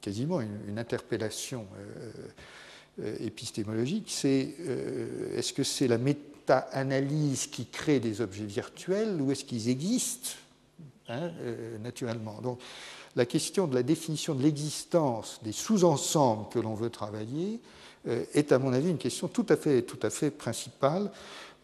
quasiment 0.00 0.40
une, 0.40 0.78
interpellation 0.78 1.66
épistémologique, 3.20 4.06
c'est 4.08 4.54
est-ce 5.34 5.52
que 5.52 5.62
c'est 5.62 5.86
la 5.86 5.98
méta-analyse 5.98 7.46
qui 7.46 7.66
crée 7.66 8.00
des 8.00 8.20
objets 8.20 8.44
virtuels 8.44 9.20
ou 9.20 9.30
est-ce 9.30 9.44
qu'ils 9.44 9.68
existent 9.68 10.30
hein, 11.08 11.30
naturellement? 11.80 12.40
Donc, 12.40 12.60
la 13.16 13.26
question 13.26 13.66
de 13.66 13.74
la 13.74 13.82
définition 13.82 14.34
de 14.34 14.42
l'existence 14.42 15.40
des 15.42 15.52
sous-ensembles 15.52 16.48
que 16.48 16.58
l'on 16.58 16.74
veut 16.74 16.90
travailler 16.90 17.60
est, 18.06 18.52
à 18.52 18.58
mon 18.58 18.72
avis, 18.72 18.90
une 18.90 18.98
question 18.98 19.28
tout 19.28 19.46
à 19.48 19.56
fait, 19.56 19.82
tout 19.82 19.98
à 20.02 20.10
fait 20.10 20.30
principale 20.30 21.10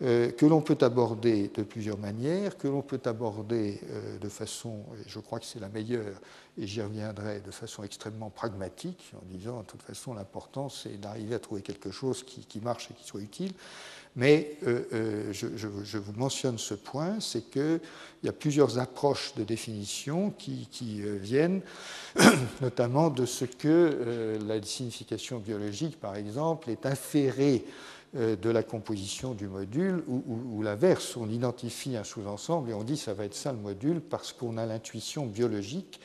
euh, 0.02 0.32
que 0.32 0.44
l'on 0.44 0.60
peut 0.60 0.78
aborder 0.80 1.52
de 1.54 1.62
plusieurs 1.62 1.98
manières, 1.98 2.58
que 2.58 2.66
l'on 2.66 2.82
peut 2.82 3.00
aborder 3.04 3.80
euh, 3.90 4.18
de 4.18 4.28
façon, 4.28 4.80
et 4.98 5.08
je 5.08 5.20
crois 5.20 5.38
que 5.38 5.46
c'est 5.46 5.60
la 5.60 5.68
meilleure, 5.68 6.20
et 6.58 6.66
j'y 6.66 6.82
reviendrai, 6.82 7.40
de 7.40 7.52
façon 7.52 7.84
extrêmement 7.84 8.28
pragmatique, 8.28 9.12
en 9.14 9.24
disant, 9.26 9.60
de 9.60 9.66
toute 9.66 9.82
façon, 9.82 10.12
l'important, 10.14 10.68
c'est 10.68 11.00
d'arriver 11.00 11.36
à 11.36 11.38
trouver 11.38 11.62
quelque 11.62 11.92
chose 11.92 12.24
qui, 12.24 12.60
marche 12.60 12.90
et 12.90 12.94
qui 12.94 13.04
soit 13.04 13.20
utile. 13.20 13.52
Mais 14.16 14.58
euh, 14.66 15.32
je, 15.32 15.98
vous 15.98 16.12
mentionne 16.14 16.58
ce 16.58 16.74
point, 16.74 17.20
c'est 17.20 17.48
qu'il 17.48 17.80
y 18.24 18.28
a 18.28 18.32
plusieurs 18.32 18.80
approches 18.80 19.34
de 19.36 19.44
définition 19.44 20.32
qui, 20.36 20.68
viennent 21.20 21.60
notamment 22.60 23.10
de 23.10 23.26
ce 23.26 23.44
que 23.44 24.38
la 24.44 24.60
signification 24.60 25.38
biologique, 25.38 26.00
par 26.00 26.16
exemple, 26.16 26.68
est 26.70 26.84
inférée 26.84 27.64
de 28.14 28.50
la 28.50 28.62
composition 28.62 29.34
du 29.34 29.48
module, 29.48 30.04
ou, 30.06 30.62
l'inverse, 30.62 31.16
on 31.16 31.28
identifie 31.28 31.96
un 31.96 32.04
sous-ensemble 32.04 32.70
et 32.70 32.74
on 32.74 32.84
dit 32.84 32.96
ça 32.96 33.12
va 33.12 33.24
être 33.24 33.34
ça 33.34 33.52
le 33.52 33.58
module 33.58 34.00
parce 34.00 34.32
qu'on 34.32 34.56
a 34.56 34.66
l'intuition 34.66 35.26
biologique 35.26 36.00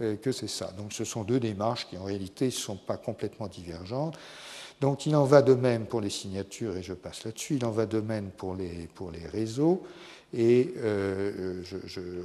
euh, 0.00 0.16
que 0.16 0.32
c'est 0.32 0.48
ça. 0.48 0.72
Donc 0.72 0.94
ce 0.94 1.04
sont 1.04 1.22
deux 1.22 1.38
démarches 1.38 1.86
qui 1.86 1.98
en 1.98 2.04
réalité 2.04 2.46
ne 2.46 2.50
sont 2.50 2.76
pas 2.76 2.96
complètement 2.96 3.46
divergentes. 3.46 4.18
Donc 4.80 5.04
il 5.04 5.14
en 5.14 5.24
va 5.24 5.42
de 5.42 5.52
même 5.52 5.84
pour 5.84 6.00
les 6.00 6.08
signatures, 6.08 6.78
et 6.78 6.82
je 6.82 6.94
passe 6.94 7.24
là-dessus, 7.24 7.56
il 7.56 7.64
en 7.66 7.70
va 7.70 7.84
de 7.84 8.00
même 8.00 8.30
pour 8.30 8.54
les, 8.54 8.88
pour 8.94 9.10
les 9.10 9.26
réseaux, 9.26 9.82
et 10.32 10.72
euh, 10.78 11.62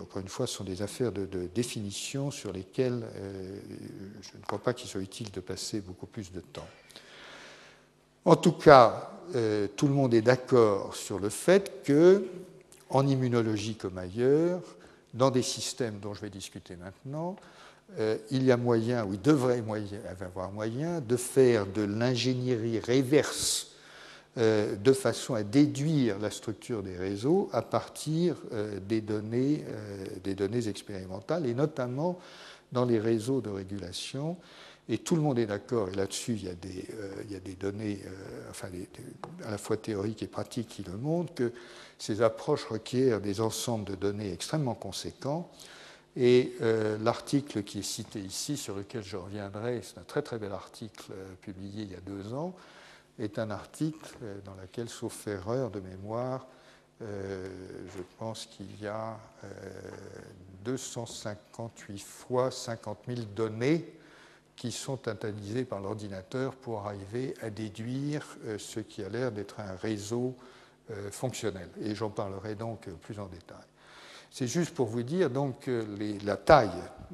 encore 0.01 0.21
une 0.21 0.29
fois, 0.29 0.47
ce 0.47 0.55
sont 0.55 0.63
des 0.63 0.81
affaires 0.81 1.11
de, 1.11 1.27
définition 1.53 2.31
sur 2.31 2.53
lesquelles 2.53 3.03
je 4.21 4.37
ne 4.37 4.43
crois 4.45 4.59
pas 4.59 4.73
qu'il 4.73 4.87
soit 4.87 5.01
utile 5.01 5.29
de 5.29 5.41
passer 5.41 5.81
beaucoup 5.81 6.07
plus 6.07 6.31
de 6.31 6.39
temps. 6.39 6.67
En 8.27 8.35
tout 8.35 8.51
cas, 8.51 9.09
euh, 9.35 9.69
tout 9.73 9.87
le 9.87 9.93
monde 9.93 10.13
est 10.13 10.21
d'accord 10.21 10.97
sur 10.97 11.17
le 11.17 11.29
fait 11.29 11.81
que, 11.85 12.25
en 12.89 13.07
immunologie 13.07 13.75
comme 13.75 13.97
ailleurs, 13.97 14.59
dans 15.13 15.31
des 15.31 15.41
systèmes 15.41 15.99
dont 16.01 16.13
je 16.13 16.19
vais 16.19 16.29
discuter 16.29 16.75
maintenant, 16.75 17.37
euh, 17.99 18.17
il 18.29 18.43
y 18.43 18.51
a 18.51 18.57
moyen, 18.57 19.05
ou 19.05 19.13
il 19.13 19.21
devrait 19.21 19.59
y 19.59 20.21
avoir 20.21 20.51
moyen, 20.51 20.99
de 20.99 21.15
faire 21.15 21.65
de 21.67 21.83
l'ingénierie 21.83 22.79
réverse 22.79 23.67
euh, 24.37 24.75
de 24.75 24.91
façon 24.91 25.33
à 25.33 25.43
déduire 25.43 26.19
la 26.19 26.29
structure 26.29 26.83
des 26.83 26.97
réseaux 26.97 27.47
à 27.53 27.61
partir 27.61 28.35
des, 28.89 28.99
données, 28.99 29.63
des 30.25 30.35
données 30.35 30.67
expérimentales, 30.67 31.45
et 31.45 31.53
notamment 31.53 32.19
dans 32.73 32.83
les 32.83 32.99
réseaux 32.99 33.39
de 33.39 33.49
régulation 33.49 34.35
et 34.89 34.99
tout 34.99 35.15
le 35.15 35.21
monde 35.21 35.37
est 35.37 35.45
d'accord, 35.45 35.89
et 35.89 35.95
là-dessus, 35.95 36.33
il, 36.33 36.45
y 36.45 36.49
a 36.49 36.53
des, 36.53 36.87
euh, 36.93 37.55
données 37.59 37.99
euh, 38.05 38.49
enfin, 38.49 38.69
à 39.43 39.51
la 39.51 39.57
fois 39.57 39.75
théoriques 39.75 40.23
et 40.23 40.27
pratiques 40.27 40.69
qui 40.69 40.83
le 40.83 40.95
montrent, 40.95 41.33
que 41.33 41.51
ces 41.97 42.21
approches 42.21 42.63
requièrent 42.65 43.19
des 43.19 43.41
ensembles 43.41 43.83
de 43.85 43.95
données 43.95 44.31
extrêmement 44.31 44.75
conséquents. 44.75 45.51
Et 46.15 46.53
euh, 46.61 46.97
l'article 46.99 47.63
qui 47.63 47.79
est 47.79 47.83
cité 47.83 48.19
ici, 48.19 48.55
sur 48.55 48.75
lequel 48.75 49.03
je 49.03 49.17
reviendrai, 49.17 49.81
c'est 49.83 49.99
un 49.99 50.03
très 50.03 50.21
très 50.21 50.39
bel 50.39 50.53
article 50.53 51.11
publié 51.41 51.83
il 51.83 51.91
y 51.91 51.95
a 51.95 52.01
deux 52.01 52.33
ans, 52.33 52.55
est 53.19 53.39
un 53.39 53.51
article 53.51 54.15
dans 54.45 54.53
lequel, 54.55 54.89
sauf 54.89 55.27
erreur 55.27 55.69
de 55.69 55.79
mémoire, 55.79 56.47
je 57.01 58.01
pense 58.17 58.45
qu'il 58.45 58.79
y 58.81 58.87
a 58.87 59.17
258 60.63 61.99
fois 61.99 62.51
50 62.51 62.99
000 63.07 63.21
données 63.35 63.97
qui 64.57 64.71
sont 64.71 65.07
analysés 65.07 65.63
par 65.63 65.79
l'ordinateur 65.79 66.55
pour 66.55 66.87
arriver 66.87 67.35
à 67.41 67.49
déduire 67.49 68.25
euh, 68.45 68.57
ce 68.57 68.79
qui 68.81 69.03
a 69.03 69.09
l'air 69.09 69.31
d'être 69.31 69.59
un 69.59 69.75
réseau 69.75 70.35
euh, 70.89 71.11
fonctionnel. 71.11 71.69
Et 71.81 71.95
j'en 71.95 72.09
parlerai 72.09 72.55
donc 72.55 72.89
plus 73.01 73.19
en 73.19 73.27
détail. 73.27 73.63
C'est 74.31 74.47
juste 74.47 74.73
pour 74.73 74.87
vous 74.87 75.03
dire 75.03 75.29
donc 75.29 75.69
la 76.25 76.35
taille 76.35 76.69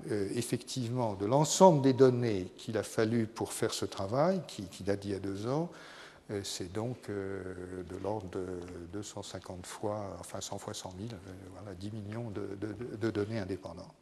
euh, 0.10 0.28
effectivement 0.34 1.14
de 1.14 1.28
l'ensemble 1.28 1.84
des 1.84 1.94
données 1.94 2.52
qu'il 2.58 2.78
a 2.78 2.84
fallu 2.84 3.28
pour 3.28 3.54
faire 3.54 3.74
ce 3.74 3.86
travail, 3.86 4.42
qui, 4.48 4.84
date 4.84 5.02
d'il 5.02 5.12
y 5.12 5.16
a 5.16 5.20
deux 5.20 5.48
ans, 5.48 5.70
c'est 6.44 6.72
donc 6.72 7.10
de 7.10 7.98
l'ordre 8.02 8.28
de 8.32 8.46
250 8.94 9.68
fois, 9.68 10.18
enfin 10.20 10.42
100 10.42 10.58
fois 10.58 10.74
100 10.74 10.94
000, 10.98 11.10
voilà, 11.54 11.76
10 11.76 11.92
millions 11.92 12.32
de 12.32 13.12
données 13.12 13.40
indépendantes. 13.40 13.94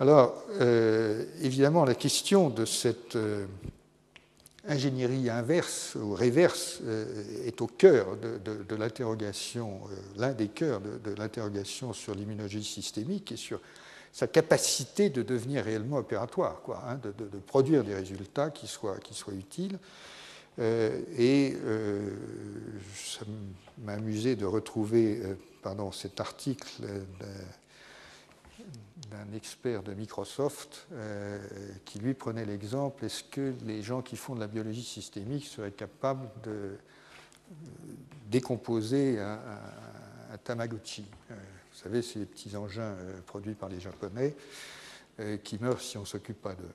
Alors, 0.00 0.42
euh, 0.60 1.24
évidemment, 1.40 1.84
la 1.84 1.94
question 1.94 2.50
de 2.50 2.64
cette 2.64 3.14
euh, 3.14 3.46
ingénierie 4.66 5.30
inverse 5.30 5.94
ou 5.94 6.14
réverse 6.14 6.80
euh, 6.82 7.46
est 7.46 7.60
au 7.60 7.68
cœur 7.68 8.16
de, 8.16 8.74
l'interrogation, 8.74 9.82
l'un 10.16 10.32
des 10.32 10.48
cœurs 10.48 10.80
de, 10.80 11.14
l'interrogation 11.14 11.92
sur 11.92 12.12
l'immunologie 12.12 12.64
systémique 12.64 13.30
et 13.30 13.36
sur 13.36 13.60
sa 14.12 14.26
capacité 14.26 15.10
de 15.10 15.22
devenir 15.22 15.64
réellement 15.64 15.98
opératoire, 15.98 16.60
quoi, 16.62 16.82
hein, 16.88 16.98
de, 17.02 17.38
produire 17.46 17.84
des 17.84 17.94
résultats 17.94 18.50
qui 18.50 18.66
soient, 18.66 18.96
utiles. 19.32 19.78
et 20.58 21.56
ça 22.94 23.24
m'a 23.78 23.92
amusé 23.94 24.36
de 24.36 24.46
retrouver 24.46 25.20
pardon, 25.62 25.90
cet 25.90 26.20
article 26.20 26.82
d'un 29.14 29.36
expert 29.36 29.82
de 29.82 29.94
Microsoft 29.94 30.86
euh, 30.92 31.38
qui 31.84 31.98
lui 31.98 32.14
prenait 32.14 32.44
l'exemple 32.44 33.04
est-ce 33.04 33.22
que 33.24 33.54
les 33.64 33.82
gens 33.82 34.02
qui 34.02 34.16
font 34.16 34.34
de 34.34 34.40
la 34.40 34.46
biologie 34.46 34.82
systémique 34.82 35.46
seraient 35.46 35.72
capables 35.72 36.28
de 36.42 36.50
euh, 36.50 36.76
décomposer 38.30 39.20
un, 39.20 39.38
Tamagotchi? 40.42 41.06
Euh, 41.30 41.34
Vous 41.72 41.78
savez, 41.78 42.00
les 42.16 42.26
petits 42.26 42.56
engins 42.56 42.96
produits 43.26 43.54
par 43.54 43.68
les 43.68 43.80
Japonais 43.80 44.34
qui 45.44 45.58
meurent 45.60 45.80
si 45.80 45.96
on 45.96 46.00
ne 46.00 46.06
s'occupe 46.06 46.42
pas 46.42 46.54
d'eux. 46.54 46.72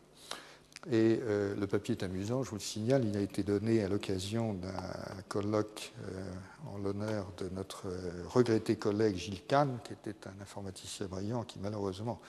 Et 0.87 1.19
euh, 1.23 1.55
le 1.55 1.67
papier 1.67 1.95
est 1.95 2.03
amusant, 2.03 2.41
je 2.43 2.49
vous 2.49 2.55
le 2.55 2.61
signale, 2.61 3.03
il 3.05 3.17
a 3.17 3.19
été 3.19 3.43
donné 3.43 3.83
à 3.83 3.89
l'occasion 3.89 4.53
d'un 4.53 5.21
colloque 5.27 5.91
euh, 6.05 6.31
en 6.73 6.77
l'honneur 6.77 7.27
de 7.37 7.49
notre 7.49 7.87
euh, 7.87 8.23
regretté 8.29 8.77
collègue 8.77 9.17
Gilles 9.17 9.45
Kahn, 9.45 9.79
qui 9.83 9.91
était 9.91 10.15
un 10.25 10.41
informaticien 10.41 11.07
brillant 11.07 11.43
qui 11.43 11.59
malheureusement 11.59 12.21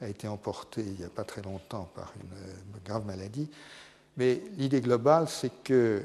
a 0.00 0.08
été 0.08 0.26
emporté 0.26 0.80
il 0.80 0.94
n'y 0.94 1.04
a 1.04 1.10
pas 1.10 1.24
très 1.24 1.42
longtemps 1.42 1.90
par 1.94 2.14
une 2.16 2.80
grave 2.82 3.04
maladie. 3.04 3.50
Mais 4.16 4.42
l'idée 4.56 4.80
globale, 4.80 5.28
c'est 5.28 5.62
que, 5.62 6.02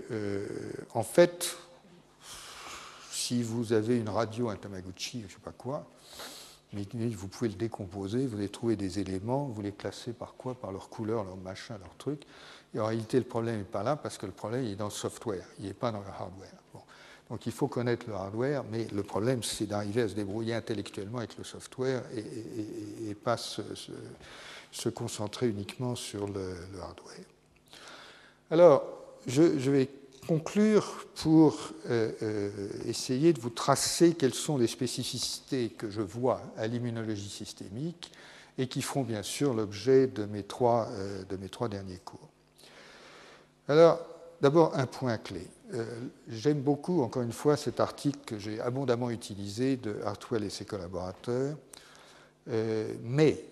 en 0.94 1.04
fait, 1.04 1.58
si 3.12 3.44
vous 3.44 3.74
avez 3.74 3.98
une 3.98 4.08
radio, 4.08 4.50
un 4.50 4.56
Tamagotchi, 4.56 5.22
je 5.22 5.26
ne 5.26 5.30
sais 5.30 5.40
pas 5.44 5.52
quoi, 5.52 5.86
vous 6.74 7.28
pouvez 7.28 7.50
le 7.50 7.56
décomposer, 7.56 8.26
vous 8.28 8.38
allez 8.38 8.50
trouver 8.50 8.76
des 8.76 9.00
éléments, 9.00 9.46
vous 9.46 9.62
les 9.62 9.72
classez 9.72 10.14
par 10.14 10.34
quoi 10.36 10.56
Par 10.56 10.72
leur 10.72 10.90
couleur, 10.90 11.24
leur 11.24 11.38
machin, 11.38 11.78
leur 11.78 11.96
truc. 11.98 12.24
Et 12.74 12.80
en 12.80 12.86
réalité, 12.88 13.18
le 13.18 13.26
problème 13.26 13.60
n'est 13.60 13.64
pas 13.64 13.84
là 13.84 13.96
parce 13.96 14.18
que 14.18 14.26
le 14.26 14.34
problème 14.34 14.66
est 14.66 14.76
dans 14.76 14.86
le 14.86 14.92
software, 14.92 15.46
il 15.60 15.66
n'est 15.66 15.74
pas 15.74 15.92
dans 15.92 16.02
le 16.02 16.08
hardware. 16.08 16.52
Donc 17.30 17.46
il 17.46 17.52
faut 17.52 17.68
connaître 17.68 18.06
le 18.08 18.14
hardware, 18.14 18.64
mais 18.72 18.88
le 18.94 19.04
problème, 19.04 19.44
c'est 19.44 19.66
d'arriver 19.66 20.04
à 20.04 20.08
se 20.08 20.14
débrouiller 20.14 20.54
intellectuellement 20.54 21.18
avec 21.18 21.38
le 21.38 21.44
software 21.44 22.04
et, 22.16 23.14
pas 23.16 23.36
se, 23.36 24.90
concentrer 24.90 25.50
uniquement 25.50 25.96
sur 25.96 26.28
le, 26.28 26.56
hardware. 26.82 27.26
Alors, 28.50 28.84
je 29.26 29.70
vais 29.70 29.90
conclure 30.28 31.06
pour 31.16 31.58
euh, 31.90 32.12
euh, 32.22 32.50
essayer 32.86 33.34
de 33.34 33.40
vous 33.40 33.50
tracer 33.50 34.14
quelles 34.14 34.34
sont 34.34 34.58
les 34.58 34.68
spécificités 34.68 35.70
que 35.70 35.90
je 35.90 36.02
vois 36.02 36.42
à 36.58 36.68
l'immunologie 36.68 37.30
systémique 37.30 38.12
et 38.58 38.68
qui 38.68 38.82
feront 38.82 39.04
bien 39.04 39.24
sûr 39.24 39.54
l'objet 39.54 40.08
de, 40.08 40.26
mes 40.26 40.44
trois, 40.44 40.90
euh, 40.92 41.24
de 41.24 41.38
mes 41.38 41.50
trois 41.50 41.70
derniers 41.70 42.02
cours. 42.04 42.30
Alors, 43.70 44.00
d'abord, 44.42 44.78
un 44.78 44.86
point 44.86 45.18
clé. 45.18 45.48
J'aime 46.30 46.62
beaucoup, 46.62 47.02
encore 47.02 47.24
une 47.24 47.34
fois, 47.34 47.58
cet 47.58 47.82
article 47.82 48.20
que 48.26 48.40
j'ai 48.40 48.62
abondamment 48.62 49.10
utilisé 49.10 49.76
de 49.76 49.98
Hartwell 50.06 50.46
et 50.46 50.50
ses 50.50 50.64
collaborateurs, 50.64 51.58
mais 53.04 53.44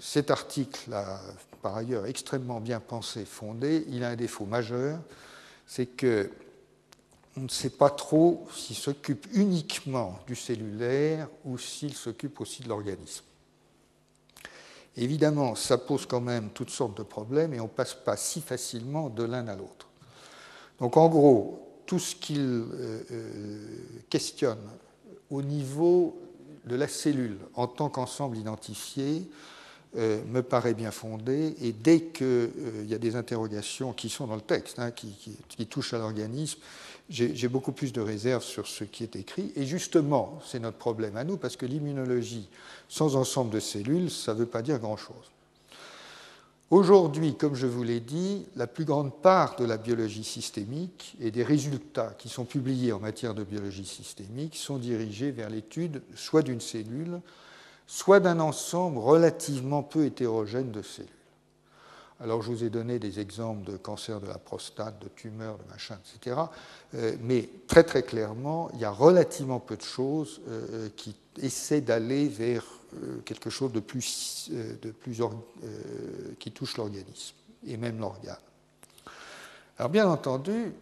cet 0.00 0.32
article, 0.32 0.90
là, 0.90 1.20
par 1.62 1.76
ailleurs 1.76 2.06
extrêmement 2.06 2.60
bien 2.60 2.80
pensé, 2.80 3.24
fondé, 3.24 3.84
il 3.88 4.02
a 4.02 4.08
un 4.08 4.16
défaut 4.16 4.46
majeur, 4.46 4.98
c'est 5.68 5.86
que 5.86 6.30
on 7.36 7.42
ne 7.42 7.48
sait 7.48 7.70
pas 7.70 7.90
trop 7.90 8.48
s'il 8.52 8.74
s'occupe 8.74 9.28
uniquement 9.32 10.18
du 10.26 10.34
cellulaire 10.34 11.28
ou 11.44 11.56
s'il 11.56 11.94
s'occupe 11.94 12.40
aussi 12.40 12.64
de 12.64 12.68
l'organisme. 12.68 13.22
Évidemment, 14.96 15.54
ça 15.54 15.78
pose 15.78 16.04
quand 16.04 16.20
même 16.20 16.50
toutes 16.50 16.70
sortes 16.70 16.96
de 16.98 17.04
problèmes 17.04 17.54
et 17.54 17.60
on 17.60 17.64
ne 17.64 17.68
passe 17.68 17.94
pas 17.94 18.16
si 18.16 18.40
facilement 18.40 19.08
de 19.08 19.22
l'un 19.22 19.46
à 19.46 19.54
l'autre. 19.54 19.88
Donc 20.80 20.96
en 20.96 21.08
gros, 21.08 21.80
tout 21.86 22.00
ce 22.00 22.16
qu'il 22.16 22.64
questionne 24.10 24.58
au 25.30 25.42
niveau 25.42 26.18
de 26.64 26.74
la 26.74 26.88
cellule 26.88 27.38
en 27.54 27.68
tant 27.68 27.88
qu'ensemble 27.88 28.36
identifié 28.36 29.30
euh, 29.98 30.22
me 30.28 30.42
paraît 30.42 30.74
bien 30.74 30.90
fondé. 30.90 31.56
Et 31.60 31.72
dès 31.72 32.00
qu'il 32.00 32.26
euh, 32.26 32.84
y 32.86 32.94
a 32.94 32.98
des 32.98 33.16
interrogations 33.16 33.92
qui 33.92 34.08
sont 34.08 34.26
dans 34.26 34.36
le 34.36 34.40
texte, 34.40 34.78
hein, 34.78 34.92
qui, 34.92 35.14
qui, 35.48 35.66
touchent 35.66 35.92
à 35.92 35.98
l'organisme, 35.98 36.60
j'ai 37.10 37.48
beaucoup 37.48 37.72
plus 37.72 37.92
de 37.92 38.00
réserves 38.00 38.44
sur 38.44 38.66
ce 38.66 38.84
qui 38.84 39.02
est 39.02 39.16
écrit. 39.16 39.50
Et 39.56 39.66
justement, 39.66 40.38
c'est 40.46 40.60
notre 40.60 40.76
problème 40.76 41.16
à 41.16 41.24
nous, 41.24 41.36
parce 41.36 41.56
que 41.56 41.66
l'immunologie 41.66 42.48
sans 42.88 43.16
ensemble 43.16 43.50
de 43.50 43.60
cellules, 43.60 44.10
ça 44.10 44.34
ne 44.34 44.40
veut 44.40 44.46
pas 44.46 44.62
dire 44.62 44.78
grand-chose. 44.78 45.32
Aujourd'hui, 46.70 47.34
comme 47.34 47.54
je 47.54 47.66
vous 47.66 47.82
l'ai 47.82 48.00
dit, 48.00 48.44
la 48.54 48.66
plus 48.66 48.84
grande 48.84 49.14
part 49.22 49.56
de 49.56 49.64
la 49.64 49.78
biologie 49.78 50.22
systémique 50.22 51.16
et 51.18 51.30
des 51.30 51.42
résultats 51.42 52.14
qui 52.18 52.28
sont 52.28 52.44
publiés 52.44 52.92
en 52.92 53.00
matière 53.00 53.32
de 53.32 53.42
biologie 53.42 53.86
systémique 53.86 54.54
sont 54.54 54.76
dirigés 54.76 55.30
vers 55.30 55.48
l'étude 55.48 56.02
soit 56.14 56.42
d'une 56.42 56.60
cellule, 56.60 57.20
soit 57.88 58.20
d'un 58.20 58.38
ensemble 58.38 58.98
relativement 58.98 59.82
peu 59.82 60.04
hétérogène 60.04 60.70
de 60.70 60.82
cellules. 60.82 61.08
Alors 62.20 62.42
je 62.42 62.50
vous 62.50 62.62
ai 62.62 62.68
donné 62.68 62.98
des 62.98 63.18
exemples 63.18 63.70
de 63.70 63.76
cancer 63.76 64.20
de 64.20 64.26
la 64.26 64.38
prostate, 64.38 65.00
de 65.00 65.08
tumeurs, 65.08 65.56
de 65.56 65.70
machin, 65.70 65.98
etc. 66.14 66.36
Euh, 66.94 67.16
mais 67.22 67.48
très 67.66 67.84
très 67.84 68.02
clairement, 68.02 68.70
il 68.74 68.80
y 68.80 68.84
a 68.84 68.90
relativement 68.90 69.58
peu 69.58 69.76
de 69.76 69.82
choses 69.82 70.40
euh, 70.48 70.88
qui 70.96 71.16
essaient 71.40 71.80
d'aller 71.80 72.28
vers 72.28 72.64
euh, 72.94 73.20
quelque 73.24 73.50
chose 73.50 73.72
de 73.72 73.80
plus, 73.80 74.50
de 74.50 74.90
plus 74.90 75.22
qui 76.38 76.52
touche 76.52 76.76
l'organisme 76.76 77.36
et 77.66 77.76
même 77.76 77.98
l'organe. 78.00 78.36
Alors 79.78 79.90
bien 79.90 80.08
entendu, 80.08 80.72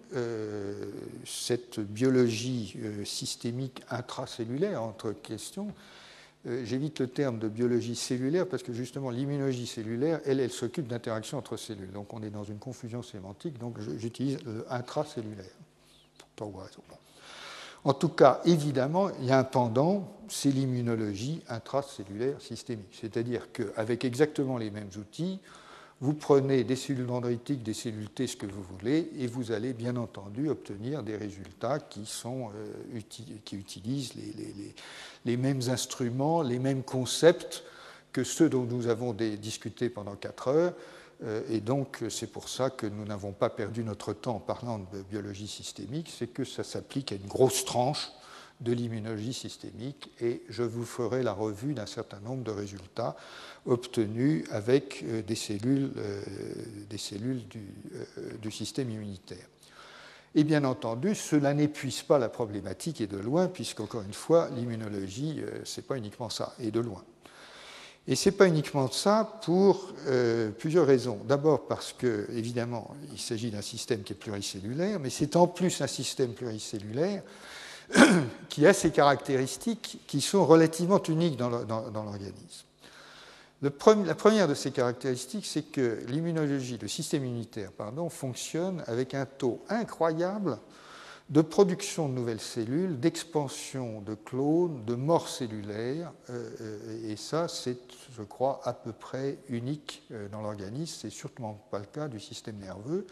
cette 1.27 1.81
biologie 1.81 2.79
systémique 3.05 3.83
intracellulaire, 3.91 4.83
entre 4.83 5.13
questions, 5.13 5.69
euh, 5.69 5.73
j'évite 6.65 7.01
le 7.01 7.09
terme 7.09 7.39
de 7.39 7.49
biologie 7.49 7.97
cellulaire 7.97 8.47
parce 8.47 8.63
que 8.63 8.73
justement 8.73 9.11
l'immunologie 9.11 9.67
cellulaire, 9.67 10.21
elle, 10.25 10.41
elle 10.41 10.51
s'occupe 10.51 10.87
d'interactions 10.87 11.39
entre 11.39 11.57
cellules. 11.57 11.93
Donc 11.93 12.13
on 12.15 12.23
est 12.23 12.31
dans 12.31 12.45
une 12.45 12.59
confusion 12.59 13.03
sémantique, 13.03 13.59
donc 13.59 13.79
j'utilise 13.99 14.39
intracellulaire. 14.69 15.45
En 17.85 17.95
tout 17.95 18.09
cas, 18.09 18.41
évidemment, 18.45 19.11
il 19.21 19.27
y 19.27 19.31
a 19.31 19.39
un 19.39 19.45
pendant, 19.45 20.13
c'est 20.29 20.51
l'immunologie 20.51 21.43
intracellulaire 21.49 22.41
systémique. 22.41 22.99
C'est-à-dire 23.01 23.53
qu'avec 23.53 24.05
exactement 24.05 24.59
les 24.59 24.71
mêmes 24.71 24.91
outils, 24.99 25.41
vous 26.01 26.13
prenez 26.13 26.63
des 26.63 26.77
cellules 26.77 27.07
dendritiques, 27.07 27.63
des 27.63 27.73
cellules 27.73 28.11
T, 28.11 28.27
ce 28.27 28.37
que 28.37 28.47
vous 28.47 28.63
voulez, 28.63 29.11
et 29.19 29.27
vous 29.27 29.53
allez 29.53 29.73
bien 29.73 29.97
entendu 29.97 30.51
obtenir 30.51 31.03
des 31.03 31.17
résultats 31.17 31.79
qui, 31.79 32.05
sont, 32.05 32.51
euh, 32.55 33.01
qui 33.45 33.57
utilisent 33.57 34.13
les, 35.25 35.37
mêmes 35.37 35.63
instruments, 35.69 36.43
les 36.43 36.59
mêmes 36.59 36.83
concepts 36.83 37.65
que 38.13 38.25
ceux 38.25 38.51
dont 38.51 38.65
nous 38.65 38.89
avons 38.89 39.15
discuté 39.15 39.89
pendant 39.89 40.17
quatre 40.17 40.49
heures. 40.49 40.75
Euh, 41.25 41.43
et 41.49 41.61
donc, 41.61 42.05
c'est 42.11 42.31
pour 42.31 42.51
ça 42.51 42.69
que 42.69 42.87
nous 42.87 43.07
n'avons 43.07 43.33
pas 43.33 43.49
perdu 43.49 43.83
notre 43.83 44.13
temps 44.13 44.37
en 44.37 44.41
parlant 44.41 44.79
de 44.79 45.03
biologie 45.03 45.49
systémique, 45.49 46.13
c'est 46.15 46.27
que 46.27 46.45
ça 46.45 46.63
s'applique 46.63 47.13
à 47.13 47.15
une 47.15 47.27
grosse 47.27 47.65
tranche 47.65 48.11
de 48.61 48.73
l'immunologie 48.73 49.35
systémique 49.35 50.11
et 50.21 50.43
je 50.49 50.63
vous 50.63 50.85
ferai 50.85 51.23
la 51.23 51.33
revue 51.33 51.75
d'un 51.75 51.87
certain 51.87 52.21
nombre 52.21 52.43
de 52.43 52.51
résultats 52.51 53.17
obtenus 53.67 54.45
avec 54.51 55.05
euh, 55.05 55.23
des 55.23 55.35
cellules, 55.35 55.91
euh, 55.99 56.23
euh, 58.19 58.37
du, 58.41 58.51
système 58.51 58.91
immunitaire. 58.91 59.47
Et 60.35 60.45
bien 60.45 60.65
entendu, 60.65 61.15
cela 61.15 61.53
n'épuise 61.55 62.03
pas 62.03 62.19
la 62.19 62.29
problématique 62.29 63.01
et 63.01 63.07
de 63.07 63.19
loin, 63.19 63.49
puisqu'encore 63.49 64.03
une 64.03 64.15
fois, 64.15 64.49
l'immunologie, 64.55 65.43
ce 65.65 65.81
n'est 65.81 65.87
pas 65.87 65.97
uniquement 65.97 66.29
ça, 66.29 66.55
et 66.61 66.71
de 66.71 66.81
loin. 66.81 67.03
Et 68.07 68.17
ce 68.17 68.29
n'est 68.29 68.37
pas 68.37 68.47
uniquement 68.47 68.91
ça 68.91 69.39
pour 69.43 69.95
plusieurs 70.59 70.87
raisons. 70.87 71.21
D'abord 71.27 71.67
parce 71.67 71.95
que, 71.95 72.29
évidemment, 72.35 72.95
il 73.13 73.19
s'agit 73.19 73.51
d'un 73.51 73.63
système 73.63 74.03
qui 74.03 74.13
est 74.13 74.17
pluricellulaire, 74.17 75.01
mais 75.01 75.09
c'est 75.09 75.37
en 75.37 75.47
plus 75.47 75.81
un 75.81 75.87
système 75.87 76.35
pluricellulaire 76.35 77.23
qui 78.49 78.67
a 78.67 78.73
ces 78.73 78.91
caractéristiques 78.91 80.01
qui 80.07 80.21
sont 80.21 80.45
relativement 80.45 81.03
uniques 81.03 81.37
dans 81.37 81.51
l'organisme. 81.51 82.67
La 83.63 83.71
première 83.71 84.49
de 84.49 84.55
ces 84.55 84.71
caractéristiques, 84.71 85.47
c'est 85.47 85.63
que 85.63 86.01
l'immunologie, 86.09 86.79
le 86.81 86.89
système 86.89 87.25
immunitaire, 87.25 87.73
pardon, 87.73 88.11
fonctionne 88.11 88.85
avec 88.87 89.15
un 89.15 89.25
taux 89.25 89.65
incroyable 89.71 90.59
de 91.31 91.41
production 91.41 92.09
de 92.09 92.15
nouvelles 92.15 92.41
cellules, 92.41 93.01
d'expansion 93.01 94.01
de 94.03 94.15
clones, 94.15 94.85
de 94.85 94.95
mort 94.95 95.29
cellulaire, 95.29 96.13
euh, 96.31 96.51
euh, 96.61 97.11
et 97.11 97.17
ça, 97.17 97.49
c'est, 97.49 97.79
je 98.17 98.23
crois, 98.23 98.61
à 98.65 98.73
peu 98.73 98.93
près 98.93 99.39
unique 99.49 100.03
euh, 100.13 100.29
dans 100.29 100.43
l'organisme. 100.43 100.99
C'est 101.01 101.11
sûrement 101.11 101.67
pas 101.71 101.81
le 101.81 101.87
cas 101.87 102.09
du 102.09 102.21
système 102.21 102.59
nerveux 102.59 103.07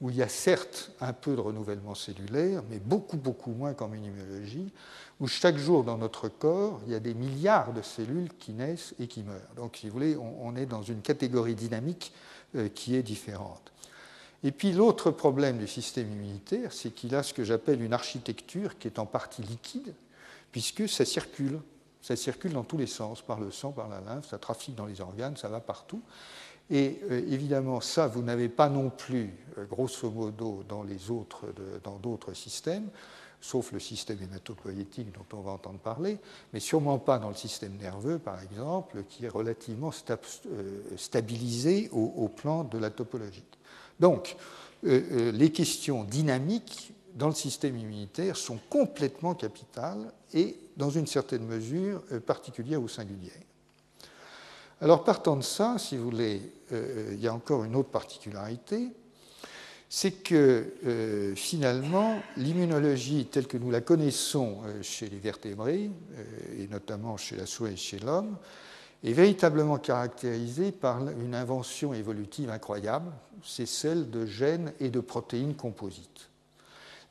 où 0.00 0.10
il 0.10 0.16
y 0.16 0.22
a 0.22 0.28
certes 0.28 0.90
un 1.00 1.12
peu 1.12 1.36
de 1.36 1.40
renouvellement 1.40 1.94
cellulaire, 1.94 2.62
mais 2.68 2.78
beaucoup, 2.78 3.16
beaucoup 3.16 3.52
moins 3.52 3.74
qu'en 3.74 3.92
immunologie, 3.92 4.72
où 5.20 5.28
chaque 5.28 5.56
jour 5.56 5.84
dans 5.84 5.96
notre 5.96 6.28
corps, 6.28 6.80
il 6.86 6.92
y 6.92 6.96
a 6.96 7.00
des 7.00 7.14
milliards 7.14 7.72
de 7.72 7.82
cellules 7.82 8.28
qui 8.38 8.52
naissent 8.52 8.94
et 8.98 9.06
qui 9.06 9.22
meurent. 9.22 9.54
Donc, 9.56 9.76
si 9.76 9.86
vous 9.86 9.94
voulez, 9.94 10.16
on, 10.16 10.56
est 10.56 10.66
dans 10.66 10.82
une 10.82 11.00
catégorie 11.00 11.54
dynamique 11.54 12.12
euh, 12.56 12.68
qui 12.68 12.96
est 12.96 13.02
différente. 13.02 13.72
Et 14.42 14.52
puis 14.52 14.72
l'autre 14.72 15.10
problème 15.10 15.56
du 15.56 15.66
système 15.66 16.12
immunitaire, 16.12 16.72
c'est 16.72 16.90
qu'il 16.90 17.14
a 17.14 17.22
ce 17.22 17.32
que 17.32 17.44
j'appelle 17.44 17.80
une 17.80 17.94
architecture 17.94 18.78
qui 18.78 18.88
est 18.88 18.98
en 18.98 19.06
partie 19.06 19.42
liquide, 19.42 19.94
puisque 20.52 20.88
ça 20.88 21.04
circule. 21.04 21.60
Ça 22.02 22.16
circule 22.16 22.52
dans 22.52 22.64
tous 22.64 22.76
les 22.76 22.86
sens, 22.86 23.22
par 23.22 23.40
le 23.40 23.50
sang, 23.50 23.72
par 23.72 23.88
la 23.88 24.00
lymphe, 24.02 24.28
ça 24.28 24.36
trafique 24.36 24.74
dans 24.74 24.84
les 24.84 25.00
organes, 25.00 25.38
ça 25.38 25.48
va 25.48 25.60
partout. 25.60 26.02
Et 26.70 27.00
euh, 27.10 27.22
évidemment, 27.30 27.80
ça, 27.80 28.06
vous 28.06 28.22
n'avez 28.22 28.48
pas 28.48 28.68
non 28.68 28.90
plus, 28.90 29.30
euh, 29.58 29.64
grosso 29.66 30.10
modo, 30.10 30.62
dans 30.68 30.82
les 30.82 31.10
autres, 31.10 31.46
d'autres 32.02 32.32
systèmes, 32.32 32.88
sauf 33.40 33.72
le 33.72 33.80
système 33.80 34.18
hématopoïétique 34.22 35.12
dont 35.12 35.36
on 35.36 35.42
va 35.42 35.52
entendre 35.52 35.78
parler, 35.78 36.18
mais 36.52 36.60
sûrement 36.60 36.98
pas 36.98 37.18
dans 37.18 37.28
le 37.28 37.34
système 37.34 37.76
nerveux, 37.76 38.18
par 38.18 38.42
exemple, 38.42 39.04
qui 39.08 39.26
est 39.26 39.28
relativement 39.28 39.90
euh, 40.08 40.80
stabilisé 40.96 41.90
au, 41.92 42.28
plan 42.28 42.64
de 42.64 42.78
la 42.78 42.90
topologie. 42.90 43.44
Donc, 44.00 44.36
les 44.82 45.50
questions 45.50 46.04
dynamiques 46.04 46.92
dans 47.14 47.28
le 47.28 47.34
système 47.34 47.78
immunitaire 47.78 48.36
sont 48.36 48.58
complètement 48.68 49.34
capitales 49.34 50.12
et, 50.34 50.58
dans 50.76 50.90
une 50.90 51.06
certaine 51.06 51.46
mesure, 51.46 52.02
particulières 52.26 52.82
ou 52.82 52.88
singulières. 52.88 53.32
Alors 54.84 55.02
partant 55.02 55.36
de 55.36 55.42
ça, 55.42 55.76
si 55.78 55.96
vous 55.96 56.04
voulez, 56.04 56.42
euh, 56.72 57.12
il 57.14 57.20
y 57.22 57.26
a 57.26 57.32
encore 57.32 57.64
une 57.64 57.74
autre 57.74 57.88
particularité, 57.88 58.90
c'est 59.88 60.10
que 60.10 60.74
euh, 60.84 61.34
finalement, 61.34 62.20
l'immunologie 62.36 63.24
telle 63.24 63.46
que 63.46 63.56
nous 63.56 63.70
la 63.70 63.80
connaissons 63.80 64.58
euh, 64.66 64.82
chez 64.82 65.08
les 65.08 65.16
vertébrés, 65.16 65.90
et 66.58 66.68
notamment 66.68 67.16
chez 67.16 67.34
la 67.34 67.46
souris 67.46 67.72
et 67.72 67.76
chez 67.76 67.98
l'homme, 67.98 68.36
est 69.02 69.14
véritablement 69.14 69.78
caractérisée 69.78 70.70
par 70.70 71.00
une 71.08 71.34
invention 71.34 71.94
évolutive 71.94 72.50
incroyable, 72.50 73.10
c'est 73.42 73.64
celle 73.64 74.10
de 74.10 74.26
gènes 74.26 74.74
et 74.80 74.90
de 74.90 75.00
protéines 75.00 75.54
composites. 75.54 76.28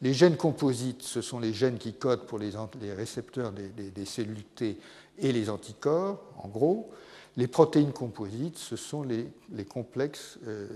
Les 0.04 0.14
gènes 0.14 0.38
composites, 0.38 1.02
ce 1.02 1.22
sont 1.22 1.40
les 1.40 1.54
gènes 1.54 1.80
qui 1.80 1.94
codent 1.94 2.28
pour 2.28 2.38
les, 2.38 2.52
récepteurs 2.94 3.52
des 3.52 4.06
cellules 4.06 4.44
T 4.44 4.78
et 5.18 5.32
les 5.32 5.50
anticorps, 5.50 6.22
en 6.38 6.50
gros. 6.50 6.92
Les 7.36 7.48
protéines 7.48 7.94
composites, 7.94 8.60
ce 8.60 8.76
sont 8.76 9.02
les, 9.02 9.26
complexes, 9.66 10.38
euh, 10.46 10.68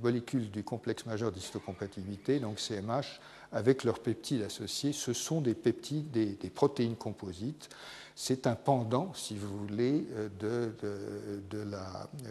molécules 0.00 0.48
du 0.50 0.62
complexe 0.62 1.06
majeur 1.06 1.32
d'histocompatibilité, 1.32 2.38
donc 2.38 2.60
CMH, 2.60 3.20
avec 3.50 3.82
leurs 3.82 3.98
peptides 3.98 4.42
associés. 4.42 4.92
Ce 4.92 5.12
sont 5.12 5.40
des 5.40 5.54
peptides, 5.54 6.10
des, 6.12 6.50
protéines 6.50 6.94
composites. 6.94 7.68
C'est 8.14 8.46
un 8.46 8.54
pendant, 8.54 9.12
si 9.14 9.36
vous 9.36 9.66
voulez, 9.66 10.06
euh, 10.12 10.70
euh, 10.84 11.40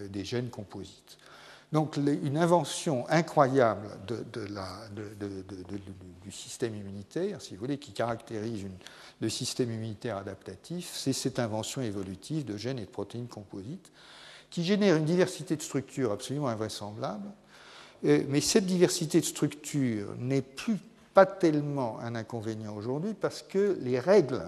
des 0.09 0.23
gènes 0.23 0.49
composites. 0.49 1.17
Donc 1.73 1.97
une 1.97 2.37
invention 2.37 3.05
incroyable 3.09 3.89
du 6.23 6.31
système 6.31 6.75
immunitaire, 6.75 7.41
si 7.41 7.55
vous 7.55 7.59
voulez, 7.59 7.77
qui 7.77 7.91
caractérise 7.91 8.65
le 9.19 9.29
système 9.29 9.71
immunitaire 9.71 10.17
adaptatif, 10.17 10.91
c'est 10.93 11.13
cette 11.13 11.39
invention 11.39 11.81
évolutive 11.81 12.45
de 12.45 12.57
gènes 12.57 12.79
et 12.79 12.85
de 12.85 12.89
protéines 12.89 13.27
composites 13.27 13.91
qui 14.49 14.63
génère 14.63 14.95
une 14.95 15.05
diversité 15.05 15.55
de 15.55 15.61
structures 15.61 16.11
absolument 16.11 16.47
invraisemblable. 16.47 17.29
Euh, 18.05 18.23
mais 18.27 18.41
cette 18.41 18.65
diversité 18.65 19.19
de 19.19 19.25
structures 19.25 20.15
n'est 20.19 20.41
plus 20.41 20.77
pas 21.13 21.25
tellement 21.25 21.99
un 21.99 22.15
inconvénient 22.15 22.75
aujourd'hui 22.75 23.13
parce 23.13 23.41
que 23.41 23.77
les 23.81 23.99
règles 23.99 24.43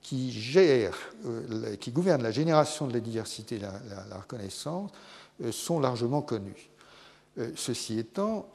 qui 0.00 0.32
gèrent, 0.32 0.98
euh, 1.26 1.76
qui 1.76 1.90
gouvernent 1.90 2.22
la 2.22 2.30
génération 2.30 2.86
de 2.86 2.94
la 2.94 3.00
diversité 3.00 3.56
et 3.56 3.58
la 3.58 4.16
reconnaissance 4.16 4.90
euh, 5.44 5.52
sont 5.52 5.78
largement 5.78 6.22
connus. 6.22 6.68
Euh, 7.38 7.50
ceci 7.54 7.98
étant, 7.98 8.48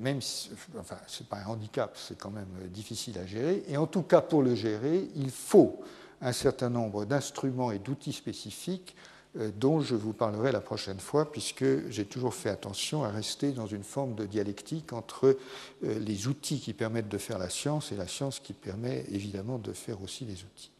même 0.00 0.20
si, 0.22 0.50
enfin, 0.78 0.96
ce 1.06 1.22
n'est 1.22 1.28
pas 1.28 1.38
un 1.38 1.46
handicap, 1.46 1.96
c'est 1.96 2.18
quand 2.18 2.30
même 2.30 2.48
difficile 2.68 3.18
à 3.18 3.26
gérer. 3.26 3.62
Et 3.68 3.76
en 3.76 3.86
tout 3.86 4.02
cas, 4.02 4.20
pour 4.20 4.42
le 4.42 4.54
gérer, 4.54 5.08
il 5.16 5.30
faut 5.30 5.80
un 6.20 6.32
certain 6.32 6.70
nombre 6.70 7.04
d'instruments 7.04 7.70
et 7.70 7.78
d'outils 7.78 8.12
spécifiques 8.12 8.96
euh, 9.38 9.50
dont 9.54 9.80
je 9.80 9.94
vous 9.94 10.12
parlerai 10.12 10.52
la 10.52 10.60
prochaine 10.60 10.98
fois, 10.98 11.30
puisque 11.30 11.64
j'ai 11.90 12.04
toujours 12.06 12.34
fait 12.34 12.48
attention 12.48 13.04
à 13.04 13.10
rester 13.10 13.52
dans 13.52 13.66
une 13.66 13.82
forme 13.82 14.14
de 14.14 14.24
dialectique 14.24 14.92
entre 14.92 15.36
euh, 15.84 15.98
les 15.98 16.26
outils 16.26 16.60
qui 16.60 16.72
permettent 16.72 17.08
de 17.08 17.18
faire 17.18 17.38
la 17.38 17.50
science 17.50 17.92
et 17.92 17.96
la 17.96 18.06
science 18.06 18.40
qui 18.40 18.54
permet 18.54 19.04
évidemment 19.10 19.58
de 19.58 19.72
faire 19.72 20.00
aussi 20.02 20.24
les 20.24 20.42
outils. 20.44 20.70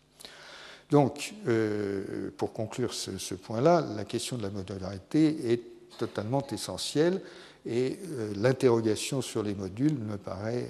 Donc, 0.90 1.34
euh, 1.48 2.30
pour 2.36 2.52
conclure 2.52 2.94
ce, 2.94 3.34
point-là, 3.34 3.84
la 3.94 4.04
question 4.04 4.36
de 4.38 4.42
la 4.42 4.50
modularité 4.50 5.52
est 5.52 5.62
totalement 5.98 6.46
essentielle 6.46 7.20
et 7.66 7.98
l'interrogation 8.36 9.22
sur 9.22 9.42
les 9.42 9.54
modules 9.54 9.98
me 9.98 10.16
paraît 10.16 10.68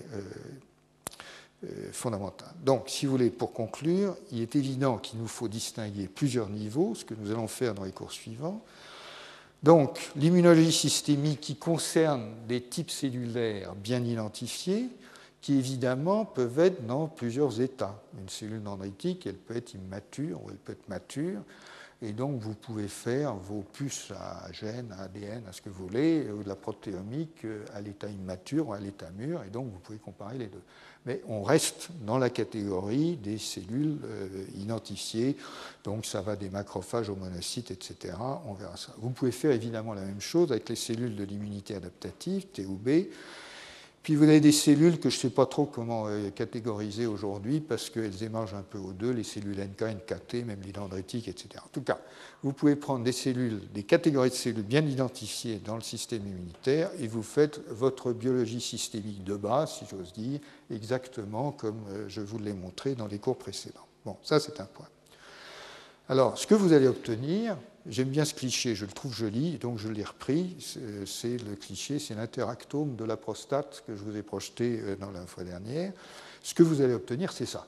euh, 1.65 1.91
fondamentale. 1.91 2.53
Donc, 2.63 2.85
si 2.89 3.07
vous 3.07 3.13
voulez, 3.13 3.31
pour 3.31 3.55
conclure, 3.55 4.15
il 4.31 4.43
est 4.43 4.57
évident 4.57 4.99
qu'il 4.99 5.19
nous 5.19 5.27
faut 5.27 5.49
distinguer 5.49 6.07
plusieurs 6.07 6.51
niveaux, 6.51 6.95
ce 6.95 7.05
que 7.07 7.15
nous 7.19 7.31
allons 7.31 7.49
faire 7.49 7.73
dans 7.73 7.85
les 7.85 7.93
cours 7.93 8.13
suivants. 8.13 8.63
Donc, 9.63 10.11
l'immunologie 10.17 10.71
systémique 10.71 11.41
qui 11.41 11.57
concerne 11.57 12.29
des 12.47 12.61
types 12.61 12.91
cellulaires 12.91 13.75
bien 13.75 14.05
identifiés, 14.05 14.91
qui 15.41 15.55
évidemment 15.55 16.27
peuvent 16.27 16.59
être 16.59 16.87
dans 16.87 17.09
plusieurs 17.09 17.61
états. 17.61 18.03
Une 18.21 18.29
cellule 18.29 18.63
dendritique, 18.63 19.27
elle 19.27 19.37
peut 19.37 19.57
être 19.57 19.73
immature 19.73 20.45
ou 20.45 20.51
elle 20.51 20.57
peut 20.57 20.73
être 20.73 20.89
mature. 20.91 21.41
Et 22.03 22.13
donc, 22.13 22.41
vous 22.41 22.55
pouvez 22.55 22.89
faire 22.89 23.35
vos 23.35 23.63
puces 23.63 24.13
à 24.13 24.53
gènes, 24.53 24.93
à 24.99 25.05
ADN, 25.05 25.45
à 25.49 25.53
ce 25.53 25.63
que 25.63 25.71
vous 25.71 25.87
voulez, 25.87 26.31
ou 26.31 26.43
de 26.43 26.49
la 26.49 26.57
protéomique 26.57 27.47
à 27.75 27.81
l'état 27.81 28.09
immature 28.09 28.69
ou 28.69 28.73
à 28.75 28.81
l'état 28.81 29.11
mûr. 29.11 29.43
Et 29.45 29.51
donc, 29.51 29.67
vous 29.73 29.79
pouvez 29.79 29.99
comparer 29.99 30.37
les 30.37 30.49
deux 30.49 30.63
mais 31.07 31.23
on 31.29 31.43
reste 31.43 31.89
dans 32.05 32.19
la 32.19 32.31
catégorie 32.31 33.17
des 33.17 33.39
cellules 33.39 33.99
euh, 34.05 34.45
identifiées. 34.57 35.37
Donc 35.85 36.05
ça 36.05 36.21
va 36.21 36.35
des 36.35 36.51
macrophages 36.51 37.09
aux 37.09 37.17
monocytes, 37.17 37.71
etc. 37.71 38.15
On 38.47 38.55
verra 38.55 38.77
ça. 38.77 38.93
Vous 38.99 39.11
pouvez 39.11 39.31
faire 39.31 39.53
évidemment 39.53 39.95
la 39.95 40.03
même 40.03 40.21
chose 40.21 40.51
avec 40.51 40.69
les 40.69 40.77
cellules 40.77 41.15
de 41.15 41.25
l'immunité 41.25 41.77
adaptative, 41.77 42.47
T 42.47 42.67
ou 42.67 42.75
B. 42.75 43.07
Puis 44.07 44.15
vous 44.15 44.23
avez 44.23 44.39
des 44.39 44.53
cellules 44.53 45.01
que 45.01 45.11
je 45.11 45.17
ne 45.17 45.21
sais 45.23 45.31
pas 45.31 45.47
trop 45.47 45.65
comment 45.67 46.07
euh, 46.07 46.31
catégoriser 46.31 47.07
aujourd'hui 47.07 47.59
parce 47.59 47.91
qu'elles 47.91 48.23
émergent 48.23 48.55
un 48.55 48.63
peu 48.63 48.79
aux 48.79 48.93
deux, 48.93 49.11
les 49.11 49.25
cellules 49.25 49.59
NK, 49.59 49.83
NKT, 49.83 50.47
même 50.47 50.61
les 50.65 50.71
dendritiques, 50.71 51.27
etc. 51.27 51.49
En 51.57 51.69
tout 51.73 51.81
cas, 51.81 51.99
vous 52.45 52.53
pouvez 52.53 52.77
prendre 52.77 53.03
des 53.03 53.11
cellules, 53.11 53.63
des 53.75 53.83
catégories 53.83 54.31
de 54.31 54.35
cellules 54.37 54.63
bien 54.63 54.87
identifiées 54.87 55.59
dans 55.59 55.75
le 55.75 55.81
système 55.81 56.25
immunitaire 56.25 56.89
et 57.01 57.09
vous 57.09 57.25
faites 57.25 57.61
votre 57.69 58.13
biologie 58.13 58.61
systémique 58.61 59.25
de 59.25 59.35
base, 59.35 59.73
si 59.73 59.87
j'ose 59.91 60.13
dire, 60.13 60.39
exactement 60.71 61.51
comme 61.51 61.81
euh, 61.91 62.05
je 62.07 62.21
vous 62.21 62.39
l'ai 62.39 62.53
montré 62.53 62.95
dans 62.95 63.09
les 63.09 63.19
cours 63.19 63.39
précédents. 63.39 63.89
Bon, 64.05 64.17
ça 64.23 64.39
c'est 64.39 64.61
un 64.61 64.67
point. 64.67 64.87
Alors, 66.09 66.39
ce 66.39 66.47
que 66.47 66.55
vous 66.55 66.73
allez 66.73 66.87
obtenir, 66.87 67.57
J'aime 67.89 68.09
bien 68.09 68.25
ce 68.25 68.35
cliché, 68.35 68.75
je 68.75 68.85
le 68.85 68.91
trouve 68.91 69.15
joli, 69.15 69.59
donc 69.59 69.79
je 69.79 69.89
l'ai 69.89 70.03
repris. 70.03 70.57
C'est 71.07 71.37
le 71.39 71.55
cliché, 71.55 71.99
c'est 71.99 72.15
l'interactome 72.15 72.97
de 72.97 73.05
la 73.05 73.17
prostate 73.17 73.85
que 73.87 73.95
je 73.95 74.03
vous 74.03 74.17
ai 74.17 74.23
projeté 74.23 74.81
euh, 74.83 74.97
dans 74.97 75.11
la 75.11 75.25
fois 75.27 75.45
dernière. 75.45 75.93
Ce 76.43 76.55
que 76.55 76.63
vous 76.63 76.81
allez 76.81 76.95
obtenir, 76.95 77.33
c'est 77.33 77.47
ça. 77.47 77.67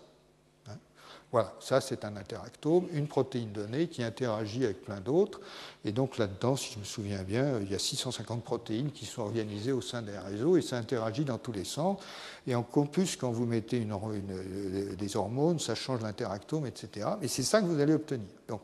Voilà, 1.31 1.53
ça 1.61 1.83
c'est 1.83 2.07
un 2.07 2.17
interactome, 2.17 2.87
une 2.91 3.07
protéine 3.07 3.53
donnée 3.53 3.89
qui 3.89 4.03
interagit 4.03 4.65
avec 4.65 4.83
plein 4.83 4.99
d'autres. 4.99 5.41
Et 5.85 5.93
donc 5.93 6.17
là-dedans, 6.17 6.57
si 6.57 6.73
je 6.73 6.79
me 6.79 6.85
souviens 6.85 7.23
bien, 7.23 7.61
il 7.61 7.71
y 7.71 7.75
a 7.75 7.79
650 7.79 8.43
protéines 8.43 8.91
qui 8.91 9.05
sont 9.05 9.21
organisées 9.23 9.73
au 9.73 9.83
sein 9.83 10.01
d'un 10.01 10.21
réseau 10.23 10.57
et 10.57 10.63
ça 10.63 10.79
interagit 10.79 11.27
dans 11.27 11.37
tous 11.37 11.53
les 11.53 11.65
sens. 11.65 11.99
Et 12.47 12.55
en 12.55 12.63
plus, 12.63 13.17
quand 13.17 13.31
vous 13.31 13.45
mettez 13.45 13.77
une, 13.77 13.95
des 14.97 15.17
hormones, 15.17 15.59
ça 15.59 15.75
change 15.75 16.01
l'interactome, 16.01 16.67
etc. 16.67 17.07
Et 17.21 17.29
c'est 17.29 17.43
ça 17.43 17.61
que 17.61 17.67
vous 17.67 17.81
allez 17.81 17.93
obtenir. 17.93 18.27
Donc 18.49 18.63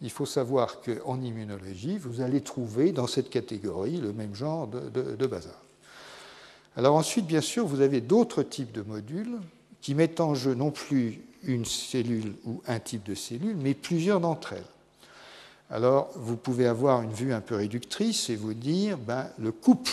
il 0.00 0.10
faut 0.10 0.26
savoir 0.26 0.80
qu'en 0.80 1.20
immunologie, 1.20 1.98
vous 1.98 2.22
allez 2.22 2.40
trouver 2.40 2.92
dans 2.92 3.06
cette 3.06 3.28
catégorie 3.28 3.98
le 3.98 4.14
même 4.14 4.34
genre 4.34 4.66
de, 4.68 4.88
de 5.16 5.26
bazar. 5.26 5.60
Alors 6.78 6.96
ensuite, 6.96 7.26
bien 7.26 7.42
sûr, 7.42 7.66
vous 7.66 7.82
avez 7.82 8.00
d'autres 8.00 8.42
types 8.42 8.72
de 8.72 8.80
modules 8.82 9.38
qui 9.82 9.94
mettent 9.94 10.20
en 10.20 10.34
jeu 10.34 10.54
non 10.54 10.70
plus 10.70 11.20
une 11.46 11.64
cellule 11.64 12.34
ou 12.44 12.62
un 12.66 12.78
type 12.78 13.04
de 13.04 13.14
cellule, 13.14 13.56
mais 13.56 13.74
plusieurs 13.74 14.20
d'entre 14.20 14.52
elles. 14.54 14.64
Alors, 15.70 16.10
vous 16.14 16.36
pouvez 16.36 16.66
avoir 16.66 17.02
une 17.02 17.12
vue 17.12 17.32
un 17.32 17.40
peu 17.40 17.56
réductrice 17.56 18.30
et 18.30 18.36
vous 18.36 18.54
dire, 18.54 18.98
ben, 18.98 19.28
le 19.38 19.50
couple 19.50 19.92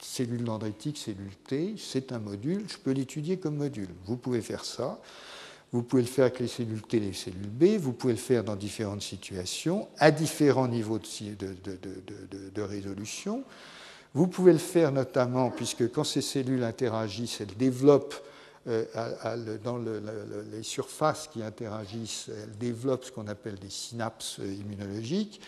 cellule 0.00 0.44
dendritique, 0.44 0.98
cellule 0.98 1.34
T, 1.46 1.74
c'est 1.78 2.12
un 2.12 2.18
module, 2.18 2.64
je 2.68 2.76
peux 2.76 2.92
l'étudier 2.92 3.38
comme 3.38 3.56
module. 3.56 3.88
Vous 4.06 4.16
pouvez 4.16 4.40
faire 4.40 4.64
ça. 4.64 5.00
Vous 5.72 5.82
pouvez 5.82 6.02
le 6.02 6.08
faire 6.08 6.26
avec 6.26 6.40
les 6.40 6.48
cellules 6.48 6.82
T 6.82 6.96
et 6.96 7.00
les 7.00 7.12
cellules 7.12 7.48
B, 7.48 7.78
vous 7.78 7.92
pouvez 7.92 8.14
le 8.14 8.18
faire 8.18 8.42
dans 8.42 8.56
différentes 8.56 9.02
situations, 9.02 9.88
à 9.98 10.10
différents 10.10 10.68
niveaux 10.68 10.98
de, 10.98 11.56
de 12.54 12.62
résolution. 12.62 13.44
Vous 14.14 14.28
pouvez 14.28 14.52
le 14.52 14.58
faire 14.58 14.92
notamment, 14.92 15.50
puisque 15.50 15.90
quand 15.92 16.04
ces 16.04 16.22
cellules 16.22 16.64
interagissent, 16.64 17.42
elles 17.42 17.56
développent 17.58 18.22
euh, 18.68 19.58
dans 19.64 19.78
les 19.78 20.62
surfaces 20.62 21.28
qui 21.32 21.42
interagissent, 21.42 22.28
elles 22.28 22.58
développent 22.58 23.04
ce 23.04 23.12
qu'on 23.12 23.28
appelle 23.28 23.58
des 23.58 23.70
synapses 23.70 24.38
immunologiques. 24.38 25.40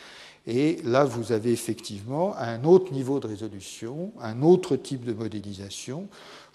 Et 0.47 0.81
là, 0.85 1.05
vous 1.05 1.33
avez 1.33 1.53
effectivement 1.53 2.35
un 2.37 2.64
autre 2.64 2.93
niveau 2.93 3.21
de 3.21 3.27
résolution, 3.27 4.12
un 4.21 4.43
autre 4.43 4.77
type 4.77 5.05
de 5.05 5.12
modélisation. 5.12 6.09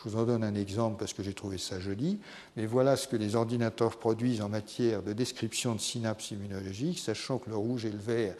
Je 0.03 0.09
vous 0.09 0.18
en 0.18 0.24
donne 0.24 0.43
un 0.43 0.55
exemple 0.55 0.97
parce 0.97 1.13
que 1.13 1.22
j'ai 1.22 1.34
trouvé 1.34 1.57
ça 1.57 1.80
joli. 1.80 2.20
Mais 2.57 2.66
voilà 2.66 2.95
ce 2.95 3.07
que 3.07 3.16
les 3.16 3.36
ordinateurs 3.36 3.97
produisent 3.97 4.41
en 4.41 4.49
matière 4.49 5.03
de 5.03 5.13
description 5.13 5.76
de 5.76 5.80
synapses 5.80 6.32
immunologiques, 6.32 6.99
sachant 6.99 7.38
que 7.38 7.49
le 7.49 7.57
rouge 7.57 7.86
et 7.86 7.91
le 7.91 7.99
vert 7.99 8.36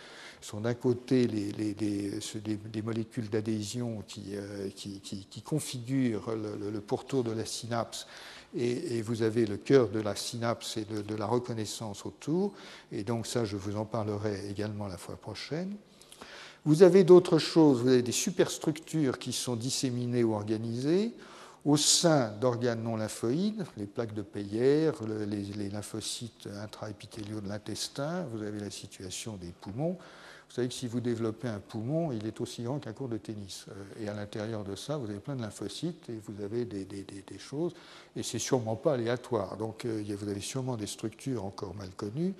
sont 0.46 0.62
d'un 0.62 0.76
côté 0.76 1.26
les, 1.26 1.52
les, 1.74 2.82
molécules 2.84 3.32
d'adhésion 3.32 4.04
qui, 4.08 4.36
euh, 4.36 4.70
configurent 5.44 6.36
le, 6.36 6.80
pourtour 6.82 7.24
de 7.24 7.32
la 7.32 7.46
synapse 7.46 8.06
et, 8.56 9.02
vous 9.02 9.24
avez 9.24 9.48
le 9.48 9.58
cœur 9.58 9.90
de 9.90 10.00
la 10.00 10.16
synapse 10.16 10.78
et 10.78 10.86
de, 10.86 11.16
la 11.16 11.26
reconnaissance 11.26 12.06
autour. 12.06 12.54
Et 12.92 13.04
donc 13.04 13.26
ça, 13.26 13.44
je 13.44 13.58
vous 13.58 13.76
en 13.76 13.86
parlerai 13.86 14.48
également 14.48 14.88
la 14.88 14.98
fois 14.98 15.16
prochaine. 15.16 15.76
Vous 16.64 16.84
avez 16.84 17.04
d'autres 17.04 17.40
choses, 17.40 17.82
vous 17.82 17.90
avez 17.90 18.04
des 18.04 18.12
superstructures 18.12 19.18
qui 19.18 19.34
sont 19.34 19.56
disséminées 19.56 20.24
ou 20.24 20.36
organisées 20.36 21.14
au 21.66 21.76
sein 21.76 22.30
d'organes 22.40 22.84
non 22.84 22.98
lymphoïdes, 22.98 23.66
les 23.78 23.88
plaques 23.88 24.14
de 24.14 24.22
Peyer, 24.22 24.92
les, 25.28 25.42
les 25.42 25.70
lymphocytes 25.70 26.48
intraépithéliaux 26.62 27.42
de 27.42 27.50
l'intestin, 27.50 28.28
vous 28.32 28.44
avez 28.44 28.60
la 28.60 28.70
situation 28.70 29.38
des 29.38 29.52
poumons. 29.60 29.98
Vous 30.48 30.56
savez 30.56 30.68
que 30.68 30.74
si 30.74 30.88
vous 30.88 31.02
développez 31.02 31.48
un 31.48 31.60
poumon, 31.60 32.12
il 32.12 32.26
est 32.26 32.40
aussi 32.40 32.64
grand 32.64 32.80
qu'un 32.80 32.94
cours 32.94 33.10
de 33.10 33.18
tennis. 33.18 33.66
Euh, 33.70 34.04
et 34.04 34.08
à 34.08 34.14
l'intérieur 34.14 34.64
de 34.64 34.76
ça, 34.76 34.98
vous 34.98 35.10
avez 35.10 35.20
plein 35.20 35.36
de 35.36 35.42
lymphocytes 35.42 36.10
et 36.10 36.20
vous 36.26 36.44
avez 36.44 36.66
des, 36.66 36.86
choses. 37.38 37.74
Et 38.16 38.24
c'est 38.24 38.40
sûrement 38.40 38.76
pas 38.76 38.94
aléatoire. 38.94 39.58
Donc 39.58 39.86
euh, 39.86 40.04
vous 40.18 40.30
avez 40.30 40.40
sûrement 40.40 40.78
des 40.78 40.88
structures 40.88 41.44
encore 41.44 41.76
mal 41.76 41.90
connues. 41.98 42.34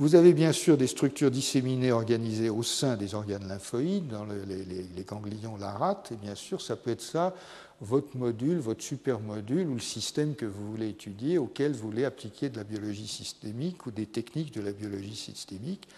Vous 0.00 0.16
avez 0.16 0.32
bien 0.32 0.50
sûr 0.50 0.76
des 0.76 0.88
structures 0.88 1.30
disséminées 1.30 1.92
organisées 1.92 2.50
au 2.50 2.64
sein 2.64 2.96
des 2.96 3.14
organes 3.14 3.46
lymphoïdes, 3.46 4.08
dans 4.08 4.24
les, 4.24 5.04
ganglions, 5.04 5.56
la 5.56 5.70
rate. 5.70 6.10
Et 6.10 6.16
bien 6.16 6.34
sûr, 6.34 6.60
ça 6.60 6.74
peut 6.74 6.90
être 6.90 7.00
ça, 7.00 7.32
votre 7.80 8.16
module, 8.16 8.58
votre 8.58 8.82
super 8.82 9.20
module 9.20 9.68
ou 9.68 9.74
le 9.74 9.80
système 9.80 10.34
que 10.34 10.46
vous 10.46 10.70
voulez 10.70 10.88
étudier, 10.88 11.38
auquel 11.38 11.72
vous 11.72 11.90
voulez 11.90 12.04
appliquer 12.04 12.48
de 12.48 12.56
la 12.56 12.64
biologie 12.64 13.08
systémique 13.08 13.86
ou 13.86 13.90
des 13.90 14.06
techniques 14.06 14.54
de 14.54 14.60
la 14.60 14.72
biologie 14.72 15.16
systémique. 15.16 15.88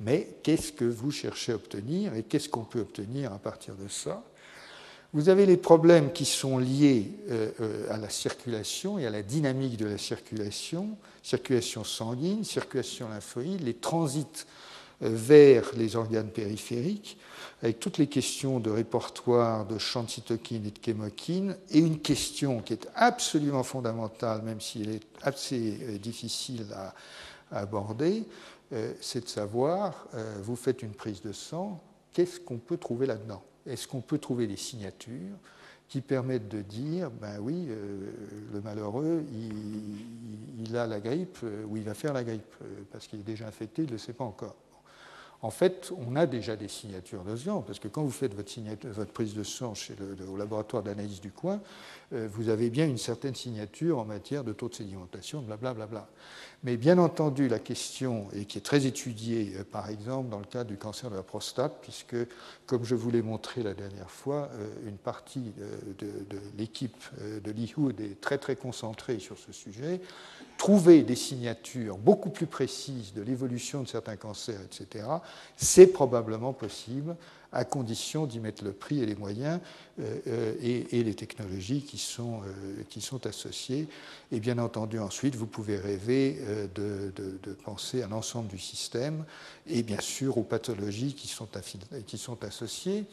Mais 0.00 0.28
qu'est-ce 0.42 0.72
que 0.72 0.84
vous 0.84 1.10
cherchez 1.10 1.52
à 1.52 1.56
obtenir 1.56 2.14
et 2.14 2.22
qu'est-ce 2.22 2.48
qu'on 2.48 2.64
peut 2.64 2.80
obtenir 2.80 3.32
à 3.32 3.38
partir 3.38 3.74
de 3.74 3.88
ça? 3.88 4.24
Vous 5.12 5.28
avez 5.28 5.46
les 5.46 5.56
problèmes 5.56 6.12
qui 6.12 6.24
sont 6.24 6.58
liés 6.58 7.12
euh, 7.30 7.50
euh, 7.60 7.86
à 7.92 7.98
la 7.98 8.08
circulation 8.08 8.98
et 8.98 9.06
à 9.06 9.10
la 9.10 9.22
dynamique 9.22 9.76
de 9.76 9.86
la 9.86 9.98
circulation, 9.98 10.96
circulation 11.22 11.84
sanguine, 11.84 12.42
circulation 12.42 13.08
lymphoïde, 13.08 13.62
les 13.62 13.74
transits 13.74 14.44
vers 15.08 15.70
les 15.76 15.96
organes 15.96 16.30
périphériques, 16.30 17.18
avec 17.62 17.80
toutes 17.80 17.98
les 17.98 18.06
questions 18.06 18.60
de 18.60 18.70
répertoire, 18.70 19.66
de 19.66 19.78
cytokines 19.78 20.66
et 20.66 20.70
de 20.70 20.84
chémokines, 20.84 21.56
et 21.70 21.78
une 21.78 22.00
question 22.00 22.60
qui 22.60 22.74
est 22.74 22.88
absolument 22.94 23.62
fondamentale, 23.62 24.42
même 24.42 24.60
si 24.60 24.82
elle 24.82 24.90
est 24.96 25.06
assez 25.22 25.98
difficile 25.98 26.66
à 26.74 26.94
aborder, 27.60 28.24
euh, 28.72 28.92
c'est 29.00 29.24
de 29.24 29.28
savoir, 29.28 30.06
euh, 30.14 30.36
vous 30.42 30.56
faites 30.56 30.82
une 30.82 30.92
prise 30.92 31.22
de 31.22 31.32
sang, 31.32 31.80
qu'est-ce 32.12 32.40
qu'on 32.40 32.58
peut 32.58 32.76
trouver 32.76 33.06
là-dedans? 33.06 33.42
Est-ce 33.66 33.86
qu'on 33.86 34.00
peut 34.00 34.18
trouver 34.18 34.46
des 34.46 34.56
signatures 34.56 35.36
qui 35.88 36.00
permettent 36.00 36.48
de 36.48 36.62
dire, 36.62 37.10
ben 37.10 37.38
oui, 37.40 37.66
euh, 37.68 38.10
le 38.52 38.60
malheureux, 38.60 39.24
il, 40.58 40.76
a 40.76 40.86
la 40.86 40.98
grippe 40.98 41.38
ou 41.68 41.76
il 41.76 41.84
va 41.84 41.94
faire 41.94 42.12
la 42.12 42.24
grippe, 42.24 42.54
parce 42.90 43.06
qu'il 43.06 43.20
est 43.20 43.24
déjà 43.24 43.46
infecté, 43.46 43.82
il 43.82 43.86
ne 43.88 43.92
le 43.92 43.98
sait 43.98 44.12
pas 44.12 44.24
encore? 44.24 44.56
En 45.44 45.50
fait, 45.50 45.92
on 45.98 46.16
a 46.16 46.24
déjà 46.24 46.56
des 46.56 46.68
signatures 46.68 47.22
de 47.22 47.34
parce 47.60 47.78
que 47.78 47.86
quand 47.86 48.02
vous 48.02 48.10
faites 48.10 48.34
votre, 48.34 49.12
prise 49.12 49.34
de 49.34 49.42
sang 49.42 49.74
au 50.26 50.36
laboratoire 50.38 50.82
d'analyse 50.82 51.20
du 51.20 51.32
coin, 51.32 51.60
euh, 52.14 52.26
vous 52.32 52.48
avez 52.48 52.70
bien 52.70 52.86
une 52.86 52.96
certaine 52.96 53.34
signature 53.34 53.98
en 53.98 54.06
matière 54.06 54.42
de 54.42 54.54
taux 54.54 54.70
de 54.70 54.74
sédimentation, 54.74 55.42
blablabla. 55.42 55.84
Bla, 55.84 55.98
bla. 56.00 56.08
Mais 56.62 56.78
bien 56.78 56.96
entendu, 56.96 57.46
la 57.46 57.58
question, 57.58 58.28
et 58.32 58.46
qui 58.46 58.56
est 58.56 58.62
très 58.62 58.86
étudiée, 58.86 59.52
euh, 59.58 59.64
par 59.64 59.90
exemple, 59.90 60.30
dans 60.30 60.38
le 60.38 60.46
cas 60.46 60.64
du 60.64 60.78
cancer 60.78 61.10
de 61.10 61.16
la 61.16 61.22
prostate, 61.22 61.76
puisque, 61.82 62.16
comme 62.64 62.84
je 62.84 62.94
vous 62.94 63.10
l'ai 63.10 63.20
montré 63.20 63.62
la 63.62 63.74
dernière 63.74 64.10
fois, 64.10 64.48
euh, 64.54 64.88
une 64.88 64.96
partie 64.96 65.52
de, 65.98 66.06
de 66.06 66.40
l'équipe 66.56 67.04
de 67.20 67.50
l'IHUD 67.50 68.00
est 68.00 68.18
très 68.18 68.38
très 68.38 68.56
concentrée 68.56 69.18
sur 69.18 69.36
ce 69.36 69.52
sujet, 69.52 70.00
trouver 70.56 71.02
des 71.02 71.16
signatures 71.16 71.98
beaucoup 71.98 72.30
plus 72.30 72.46
précises 72.46 73.12
de 73.12 73.22
l'évolution 73.22 73.82
de 73.82 73.88
certains 73.88 74.16
cancers, 74.16 74.60
etc., 74.60 75.06
c'est 75.56 75.88
probablement 75.88 76.52
possible 76.52 77.16
à 77.54 77.64
condition 77.64 78.26
d'y 78.26 78.40
mettre 78.40 78.64
le 78.64 78.72
prix 78.72 79.00
et 79.00 79.06
les 79.06 79.14
moyens 79.14 79.60
euh, 80.00 80.18
euh, 80.26 80.54
et, 80.60 81.04
les 81.04 81.14
technologies 81.14 81.82
qui 81.82 81.98
sont, 81.98 82.40
euh, 82.42 82.82
qui 82.90 83.00
sont 83.00 83.26
associées. 83.26 83.86
Et 84.32 84.40
bien 84.40 84.58
entendu, 84.58 84.98
ensuite, 84.98 85.36
vous 85.36 85.46
pouvez 85.46 85.78
rêver 85.78 86.38
de, 86.74 87.12
penser 87.64 88.02
à 88.02 88.08
l'ensemble 88.08 88.48
du 88.48 88.58
système 88.58 89.24
et 89.66 89.82
bien 89.82 90.00
sûr 90.00 90.36
aux 90.36 90.42
pathologies 90.42 91.14
qui 91.14 91.28
sont, 91.28 91.48
qui 92.06 92.18
sont 92.18 92.42
associées. 92.44 93.04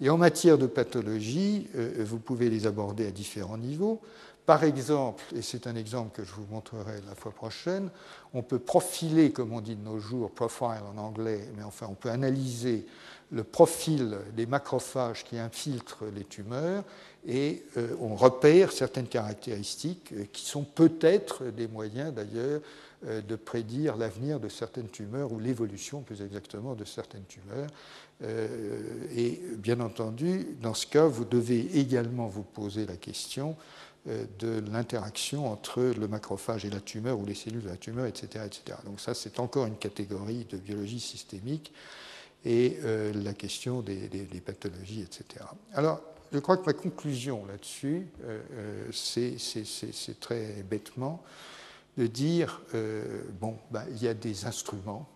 Et 0.00 0.10
en 0.10 0.18
matière 0.18 0.58
de 0.58 0.66
pathologie, 0.66 1.66
vous 1.98 2.18
pouvez 2.18 2.50
les 2.50 2.66
aborder 2.66 3.06
à 3.06 3.10
différents 3.10 3.58
niveaux. 3.58 4.00
Par 4.48 4.64
exemple, 4.64 5.22
et 5.36 5.42
c'est 5.42 5.66
un 5.66 5.76
exemple 5.76 6.16
que 6.16 6.24
je 6.24 6.32
vous 6.32 6.46
montrerai 6.50 7.02
la 7.06 7.14
fois 7.14 7.32
prochaine, 7.32 7.90
on 8.32 8.40
peut 8.40 8.58
profiler, 8.58 9.30
comme 9.30 9.52
on 9.52 9.60
dit 9.60 9.76
de 9.76 9.84
nos 9.84 9.98
jours, 9.98 10.30
profile 10.30 10.80
en 10.90 10.96
anglais, 10.96 11.46
mais 11.54 11.62
enfin 11.62 11.86
on 11.90 11.94
peut 11.94 12.08
analyser 12.08 12.86
le 13.30 13.44
profil 13.44 14.16
des 14.34 14.46
macrophages 14.46 15.24
qui 15.24 15.38
infiltrent 15.38 16.06
les 16.16 16.24
tumeurs 16.24 16.82
et 17.26 17.62
euh, 17.76 17.94
on 18.00 18.14
repère 18.14 18.72
certaines 18.72 19.06
caractéristiques 19.06 20.12
euh, 20.14 20.24
qui 20.32 20.46
sont 20.46 20.64
peut-être 20.64 21.44
des 21.50 21.68
moyens 21.68 22.14
d'ailleurs 22.14 22.62
euh, 23.06 23.20
de 23.20 23.36
prédire 23.36 23.98
l'avenir 23.98 24.40
de 24.40 24.48
certaines 24.48 24.88
tumeurs 24.88 25.30
ou 25.30 25.38
l'évolution 25.38 26.00
plus 26.00 26.22
exactement 26.22 26.74
de 26.74 26.86
certaines 26.86 27.26
tumeurs. 27.26 27.68
et 29.14 29.40
bien 29.58 29.78
entendu, 29.80 30.56
dans 30.62 30.74
ce 30.74 30.86
cas, 30.86 31.06
vous 31.06 31.24
devez 31.24 31.78
également 31.78 32.26
vous 32.26 32.42
poser 32.42 32.86
la 32.86 32.96
question 32.96 33.54
de 34.38 34.62
l'interaction 34.70 35.50
entre 35.50 35.82
le 35.82 36.08
macrophage 36.08 36.64
et 36.64 36.70
la 36.70 36.80
tumeur 36.80 37.18
ou 37.18 37.26
les 37.26 37.34
cellules 37.34 37.62
de 37.62 37.68
la 37.68 37.76
tumeur, 37.76 38.06
etc. 38.06 38.44
etc. 38.46 38.78
Donc 38.84 39.00
ça, 39.00 39.14
c'est 39.14 39.38
encore 39.40 39.66
une 39.66 39.76
catégorie 39.76 40.46
de 40.50 40.56
biologie 40.56 41.00
systémique 41.00 41.72
et 42.44 42.78
euh, 42.84 43.12
la 43.12 43.34
question 43.34 43.82
des, 43.82 44.08
pathologies, 44.44 45.02
etc. 45.02 45.44
Alors, 45.74 46.00
je 46.32 46.38
crois 46.38 46.56
que 46.56 46.66
ma 46.66 46.72
conclusion 46.72 47.44
là-dessus, 47.46 48.06
euh, 48.24 48.88
c'est 48.92 50.20
très 50.20 50.62
bêtement 50.68 51.22
de 51.96 52.06
dire, 52.06 52.60
bon, 53.40 53.56
ben, 53.72 53.82
il 53.90 54.00
y 54.00 54.06
a 54.06 54.14
des 54.14 54.44
instruments, 54.44 55.08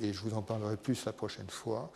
et 0.00 0.12
je 0.12 0.20
vous 0.20 0.34
en 0.34 0.42
parlerai 0.42 0.76
plus 0.76 1.04
la 1.04 1.12
prochaine 1.12 1.48
fois, 1.48 1.90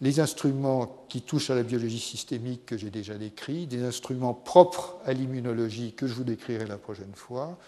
les 0.00 0.20
instruments 0.20 1.04
qui 1.08 1.22
touchent 1.22 1.50
à 1.50 1.54
la 1.54 1.62
biologie 1.62 1.98
systémique 1.98 2.66
que 2.66 2.76
j'ai 2.76 2.90
déjà 2.90 3.14
décrits, 3.14 3.66
des 3.66 3.82
instruments 3.82 4.34
propres 4.34 4.96
à 5.04 5.12
l'immunologie 5.12 5.92
que 5.92 6.06
je 6.06 6.14
vous 6.14 6.24
décrirai 6.24 6.66
la 6.66 6.78
prochaine 6.78 7.14
fois. 7.14 7.58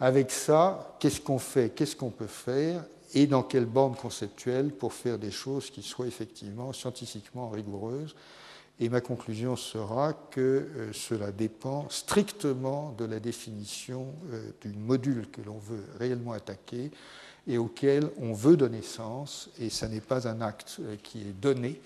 Avec 0.00 0.30
ça, 0.30 0.96
qu'est-ce 0.98 1.20
qu'on 1.20 1.38
fait, 1.38 1.70
qu'est-ce 1.70 1.94
qu'on 1.94 2.10
peut 2.10 2.26
faire 2.26 2.84
et 3.14 3.26
dans 3.26 3.42
quelle 3.42 3.66
bande 3.66 3.96
conceptuelle 3.96 4.70
pour 4.70 4.92
faire 4.92 5.18
des 5.18 5.30
choses 5.30 5.70
qui 5.70 5.82
soient 5.82 6.06
effectivement 6.06 6.72
scientifiquement 6.72 7.50
rigoureuses. 7.50 8.14
Et 8.78 8.88
ma 8.88 9.02
conclusion 9.02 9.56
sera 9.56 10.14
que 10.14 10.40
euh, 10.40 10.92
cela 10.94 11.32
dépend 11.32 11.86
strictement 11.90 12.94
de 12.96 13.04
la 13.04 13.20
définition 13.20 14.14
euh, 14.32 14.52
du 14.62 14.70
module 14.70 15.28
que 15.30 15.42
l'on 15.42 15.58
veut 15.58 15.84
réellement 15.98 16.32
attaquer 16.32 16.90
et 17.46 17.58
auquel 17.58 18.08
on 18.18 18.32
veut 18.32 18.56
donner 18.56 18.82
sens, 18.82 19.50
et 19.58 19.70
ce 19.70 19.86
n'est 19.86 20.00
pas 20.00 20.28
un 20.28 20.40
acte 20.40 20.76
euh, 20.80 20.96
qui 21.02 21.20
est 21.20 21.40
donné, 21.40 21.80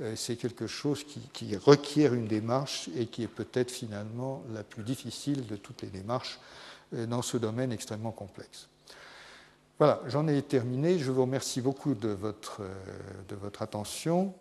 euh, 0.00 0.14
c'est 0.16 0.36
quelque 0.36 0.66
chose 0.66 1.04
qui, 1.04 1.56
requiert 1.56 2.14
une 2.14 2.26
démarche 2.26 2.88
et 2.96 3.06
qui 3.06 3.22
est 3.22 3.28
peut-être 3.28 3.70
finalement 3.70 4.42
la 4.52 4.62
plus 4.62 4.82
difficile 4.82 5.46
de 5.46 5.56
toutes 5.56 5.82
les 5.82 5.88
démarches 5.88 6.40
euh, 6.94 7.06
dans 7.06 7.22
ce 7.22 7.36
domaine 7.36 7.72
extrêmement 7.72 8.12
complexe. 8.12 8.68
Voilà, 9.78 10.00
j'en 10.06 10.28
ai 10.28 10.40
terminé. 10.42 10.98
Je 10.98 11.10
vous 11.10 11.22
remercie 11.22 11.60
beaucoup 11.60 11.94
de 11.94 12.08
votre, 12.08 12.62
de 13.28 13.34
votre 13.34 13.60
attention. 13.62 14.32